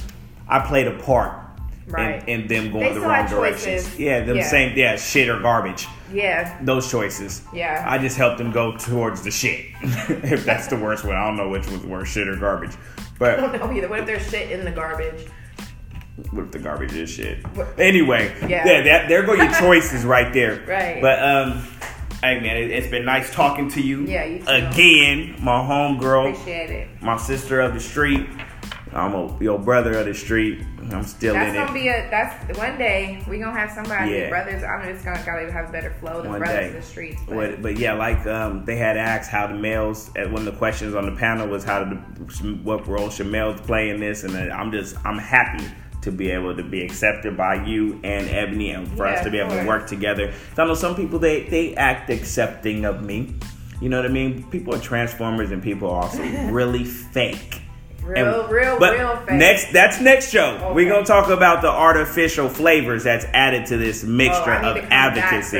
I 0.46 0.60
played 0.60 0.86
a 0.86 0.96
part 0.98 1.40
Right. 1.88 2.22
in, 2.28 2.42
in 2.42 2.46
them 2.46 2.72
going 2.72 2.94
the 2.94 3.00
wrong 3.00 3.26
directions. 3.28 3.98
Yeah, 3.98 4.20
them 4.20 4.36
Yeah. 4.36 4.44
same. 4.44 4.78
Yeah, 4.78 4.96
shit 4.96 5.28
or 5.28 5.40
garbage. 5.40 5.88
Yeah, 6.12 6.58
Those 6.62 6.88
choices. 6.90 7.42
Yeah. 7.52 7.84
I 7.88 7.98
just 7.98 8.16
helped 8.16 8.38
them 8.38 8.52
go 8.52 8.76
towards 8.76 9.22
the 9.22 9.30
shit. 9.30 9.66
if 9.82 10.44
that's 10.44 10.68
the 10.68 10.76
worst 10.76 11.04
one, 11.04 11.16
I 11.16 11.24
don't 11.26 11.36
know 11.36 11.48
which 11.48 11.66
was 11.68 11.80
worse, 11.84 12.10
shit 12.10 12.28
or 12.28 12.36
garbage. 12.36 12.72
I 13.20 13.36
don't 13.36 13.52
know 13.52 13.72
either. 13.72 13.88
What 13.88 14.00
if 14.00 14.06
there's 14.06 14.28
shit 14.30 14.50
in 14.50 14.64
the 14.64 14.70
garbage? 14.70 15.26
what 16.32 16.44
if 16.46 16.50
the 16.50 16.58
garbage 16.58 16.92
is 16.92 17.08
shit? 17.10 17.46
What- 17.56 17.78
Anyway, 17.78 18.34
Yeah. 18.42 18.66
yeah, 18.66 18.82
that 18.82 19.08
there 19.08 19.22
go 19.22 19.32
your 19.34 19.50
choices 19.58 20.04
right 20.04 20.32
there. 20.34 20.62
Right. 20.66 21.00
But 21.00 21.22
um, 21.22 21.62
hey 22.22 22.40
man, 22.40 22.56
it, 22.56 22.70
it's 22.70 22.88
been 22.88 23.04
nice 23.04 23.32
talking 23.32 23.70
to 23.70 23.80
you. 23.80 24.04
Yeah, 24.06 24.24
you 24.24 24.38
too. 24.40 24.46
Again, 24.50 25.36
my 25.40 25.60
homegirl, 25.60 26.32
Appreciate 26.32 26.70
it. 26.70 26.88
my 27.02 27.16
sister 27.16 27.60
of 27.60 27.72
the 27.74 27.80
street. 27.80 28.26
I'm 28.92 29.14
a 29.14 29.36
your 29.40 29.58
brother 29.58 29.92
of 29.98 30.06
the 30.06 30.14
street. 30.14 30.60
I'm 30.90 31.04
still 31.04 31.34
That's 31.34 31.50
in 31.50 31.54
gonna 31.54 31.70
it. 31.70 31.74
be 31.74 31.88
a. 31.88 32.08
That's 32.10 32.58
one 32.58 32.76
day 32.76 33.22
we 33.28 33.38
gonna 33.38 33.56
have 33.58 33.70
somebody 33.70 34.12
Yeah. 34.12 34.28
brothers. 34.28 34.64
I'm 34.64 34.82
just 34.92 35.04
gonna 35.04 35.22
gotta 35.24 35.52
have 35.52 35.68
a 35.68 35.72
better 35.72 35.90
flow 36.00 36.22
than 36.22 36.30
One 36.32 36.40
brothers 36.40 36.58
day. 36.58 36.68
in 36.68 36.74
the 36.74 36.82
streets. 36.82 37.22
But 37.28 37.36
But, 37.36 37.62
but 37.62 37.78
yeah, 37.78 37.92
like 37.92 38.26
um, 38.26 38.64
they 38.64 38.76
had 38.76 38.96
asked 38.96 39.30
how 39.30 39.46
the 39.46 39.54
males. 39.54 40.10
At 40.16 40.30
one 40.30 40.46
of 40.46 40.52
the 40.52 40.58
questions 40.58 40.94
on 40.94 41.06
the 41.06 41.12
panel 41.16 41.46
was 41.46 41.62
how 41.62 41.84
the 41.84 41.94
what 42.64 42.86
role 42.88 43.10
should 43.10 43.28
males 43.28 43.60
play 43.60 43.90
in 43.90 44.00
this, 44.00 44.24
and 44.24 44.36
I'm 44.52 44.72
just 44.72 44.96
I'm 45.04 45.18
happy 45.18 45.64
to 46.02 46.10
be 46.10 46.30
able 46.30 46.56
to 46.56 46.62
be 46.62 46.82
accepted 46.82 47.36
by 47.36 47.62
you 47.66 48.00
and 48.02 48.28
Ebony, 48.28 48.70
and 48.70 48.88
for 48.96 49.06
us 49.06 49.22
to 49.22 49.30
be 49.30 49.38
able 49.38 49.50
to 49.50 49.66
work 49.66 49.86
together. 49.86 50.32
So 50.56 50.64
I 50.64 50.66
know 50.66 50.74
some 50.74 50.96
people 50.96 51.18
they 51.20 51.44
they 51.44 51.74
act 51.76 52.10
accepting 52.10 52.84
of 52.84 53.02
me. 53.04 53.34
You 53.80 53.88
know 53.88 53.96
what 53.98 54.06
I 54.06 54.12
mean? 54.12 54.42
People 54.50 54.74
are 54.74 54.80
transformers, 54.80 55.52
and 55.52 55.62
people 55.62 55.90
are 55.90 56.02
also 56.02 56.22
really 56.50 56.84
fake. 56.84 57.59
Real, 58.04 58.42
And- 58.42 58.50
real, 58.52 58.78
but 58.78 58.92
real 58.98 59.16
fake. 59.26 59.36
Next, 59.36 59.72
that's 59.72 60.00
next 60.00 60.30
show. 60.30 60.72
We're 60.74 60.88
gonna 60.88 61.04
talk 61.04 61.28
about 61.30 61.62
the 61.62 61.68
artificial 61.70 62.48
flavors 62.48 63.04
that's 63.04 63.26
added 63.32 63.66
to 63.66 63.76
this 63.76 64.02
mixture 64.04 64.50
Oh, 64.50 64.52
I 64.52 64.62
need 64.62 64.68
of 64.68 64.74
to 64.74 64.80
come 64.82 64.90
back 64.90 65.14
for 65.14 65.20
advocacy. 65.20 65.58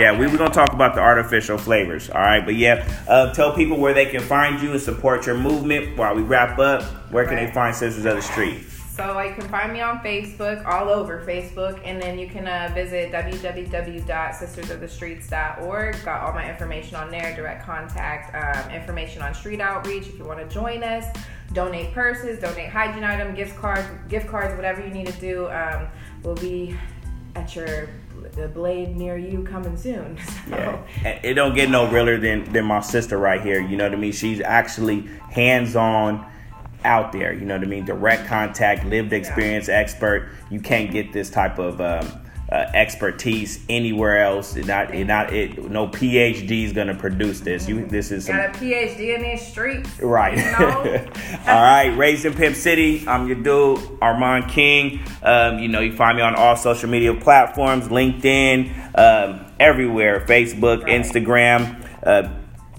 Yeah, 0.00 0.12
we 0.12 0.24
Okay. 0.26 0.32
were 0.32 0.38
gonna 0.38 0.50
talk 0.50 0.72
about 0.72 0.94
the 0.94 1.00
artificial 1.00 1.58
flavors. 1.58 2.10
All 2.10 2.20
right, 2.20 2.44
but 2.44 2.54
yeah, 2.54 2.84
uh, 3.08 3.32
tell 3.32 3.52
people 3.52 3.78
where 3.78 3.94
they 3.94 4.06
can 4.06 4.20
find 4.20 4.60
you 4.62 4.70
and 4.72 4.80
support 4.80 5.26
your 5.26 5.36
movement. 5.36 5.96
While 5.96 6.14
we 6.14 6.22
wrap 6.22 6.58
up, 6.58 6.82
where 7.10 7.24
can 7.24 7.36
they 7.36 7.46
find 7.52 7.74
Sisters 7.74 8.04
of 8.04 8.16
the 8.16 8.22
Street? 8.22 8.64
So 8.94 9.18
you 9.20 9.32
can 9.32 9.48
find 9.48 9.72
me 9.72 9.80
on 9.80 10.00
Facebook, 10.00 10.66
all 10.66 10.90
over 10.90 11.24
Facebook, 11.24 11.80
and 11.82 11.98
then 12.00 12.18
you 12.18 12.28
can 12.28 12.46
uh, 12.46 12.70
visit 12.74 13.10
www.sistersofthestreets.org. 13.10 16.04
Got 16.04 16.20
all 16.20 16.34
my 16.34 16.50
information 16.50 16.96
on 16.96 17.10
there, 17.10 17.34
direct 17.34 17.64
contact, 17.64 18.34
um, 18.34 18.70
information 18.70 19.22
on 19.22 19.32
street 19.32 19.62
outreach 19.62 20.08
if 20.08 20.18
you 20.18 20.24
want 20.24 20.40
to 20.40 20.48
join 20.54 20.84
us. 20.84 21.06
Donate 21.54 21.94
purses, 21.94 22.38
donate 22.38 22.68
hygiene 22.68 23.02
item, 23.02 23.34
gift 23.34 23.56
cards, 23.56 23.88
gift 24.10 24.28
cards, 24.28 24.54
whatever 24.56 24.86
you 24.86 24.92
need 24.92 25.06
to 25.06 25.18
do. 25.18 25.48
Um, 25.48 25.88
we'll 26.22 26.34
be 26.34 26.76
at 27.34 27.56
your 27.56 27.88
the 28.32 28.48
blade 28.48 28.94
near 28.94 29.16
you 29.16 29.42
coming 29.42 29.74
soon. 29.76 30.18
So, 30.50 30.84
Yeah, 31.02 31.18
it 31.22 31.34
don't 31.34 31.54
get 31.54 31.70
no 31.70 31.88
realer 31.88 32.18
than 32.18 32.52
than 32.52 32.66
my 32.66 32.80
sister 32.80 33.16
right 33.16 33.40
here. 33.40 33.58
You 33.58 33.78
know 33.78 33.84
what 33.84 33.94
I 33.94 33.96
mean? 33.96 34.12
She's 34.12 34.42
actually 34.42 35.08
hands 35.30 35.76
on 35.76 36.30
out 36.84 37.12
there. 37.12 37.32
You 37.32 37.44
know 37.44 37.56
what 37.56 37.64
I 37.64 37.68
mean? 37.68 37.84
Direct 37.84 38.26
contact, 38.26 38.84
lived 38.84 39.12
experience 39.12 39.68
expert. 39.68 40.30
You 40.50 40.60
can't 40.60 40.90
get 40.90 41.12
this 41.12 41.30
type 41.30 41.58
of 41.58 41.80
um, 41.80 42.22
uh, 42.52 42.70
expertise 42.74 43.64
anywhere 43.70 44.18
else. 44.22 44.56
It 44.56 44.66
not 44.66 44.94
it 44.94 45.06
not 45.06 45.32
it. 45.32 45.70
No 45.70 45.88
PhD 45.88 46.64
is 46.64 46.72
gonna 46.74 46.94
produce 46.94 47.40
this. 47.40 47.66
You 47.66 47.86
this 47.86 48.10
is 48.10 48.26
some 48.26 48.36
Got 48.36 48.54
a 48.54 48.58
PhD 48.58 49.14
in 49.14 49.22
these 49.22 49.46
streets. 49.46 49.98
Right. 50.00 50.36
You 50.36 50.44
know? 50.44 50.78
all 51.46 51.62
right. 51.62 51.88
Raised 51.96 52.26
in 52.26 52.34
Pimp 52.34 52.54
City. 52.54 53.08
I'm 53.08 53.26
your 53.26 53.36
dude, 53.36 53.80
Armand 54.02 54.48
King. 54.50 55.00
Um, 55.22 55.60
you 55.60 55.68
know, 55.68 55.80
you 55.80 55.92
find 55.96 56.16
me 56.16 56.22
on 56.22 56.34
all 56.34 56.54
social 56.56 56.90
media 56.90 57.14
platforms, 57.14 57.88
LinkedIn, 57.88 58.98
um, 58.98 59.46
everywhere, 59.58 60.20
Facebook, 60.28 60.82
Right. 60.82 61.00
Instagram. 61.00 61.88
Uh, 62.02 62.28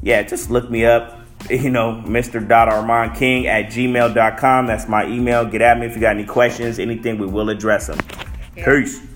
yeah, 0.04 0.22
just 0.22 0.52
look 0.52 0.70
me 0.70 0.86
up. 0.86 1.20
You 1.50 1.70
know, 1.70 2.02
Mr. 2.06 2.50
Armand 2.52 3.16
King 3.18 3.48
at 3.48 3.66
gmail.com. 3.66 4.68
That's 4.68 4.88
my 4.88 5.06
email. 5.06 5.46
Get 5.46 5.62
at 5.62 5.78
me 5.78 5.86
if 5.86 5.96
you 5.96 6.02
got 6.02 6.16
any 6.16 6.26
questions, 6.26 6.80
anything, 6.80 7.18
we 7.18 7.28
will 7.28 7.50
address 7.50 7.88
them. 7.88 8.00
Yeah. 8.56 8.66
Peace. 8.66 9.13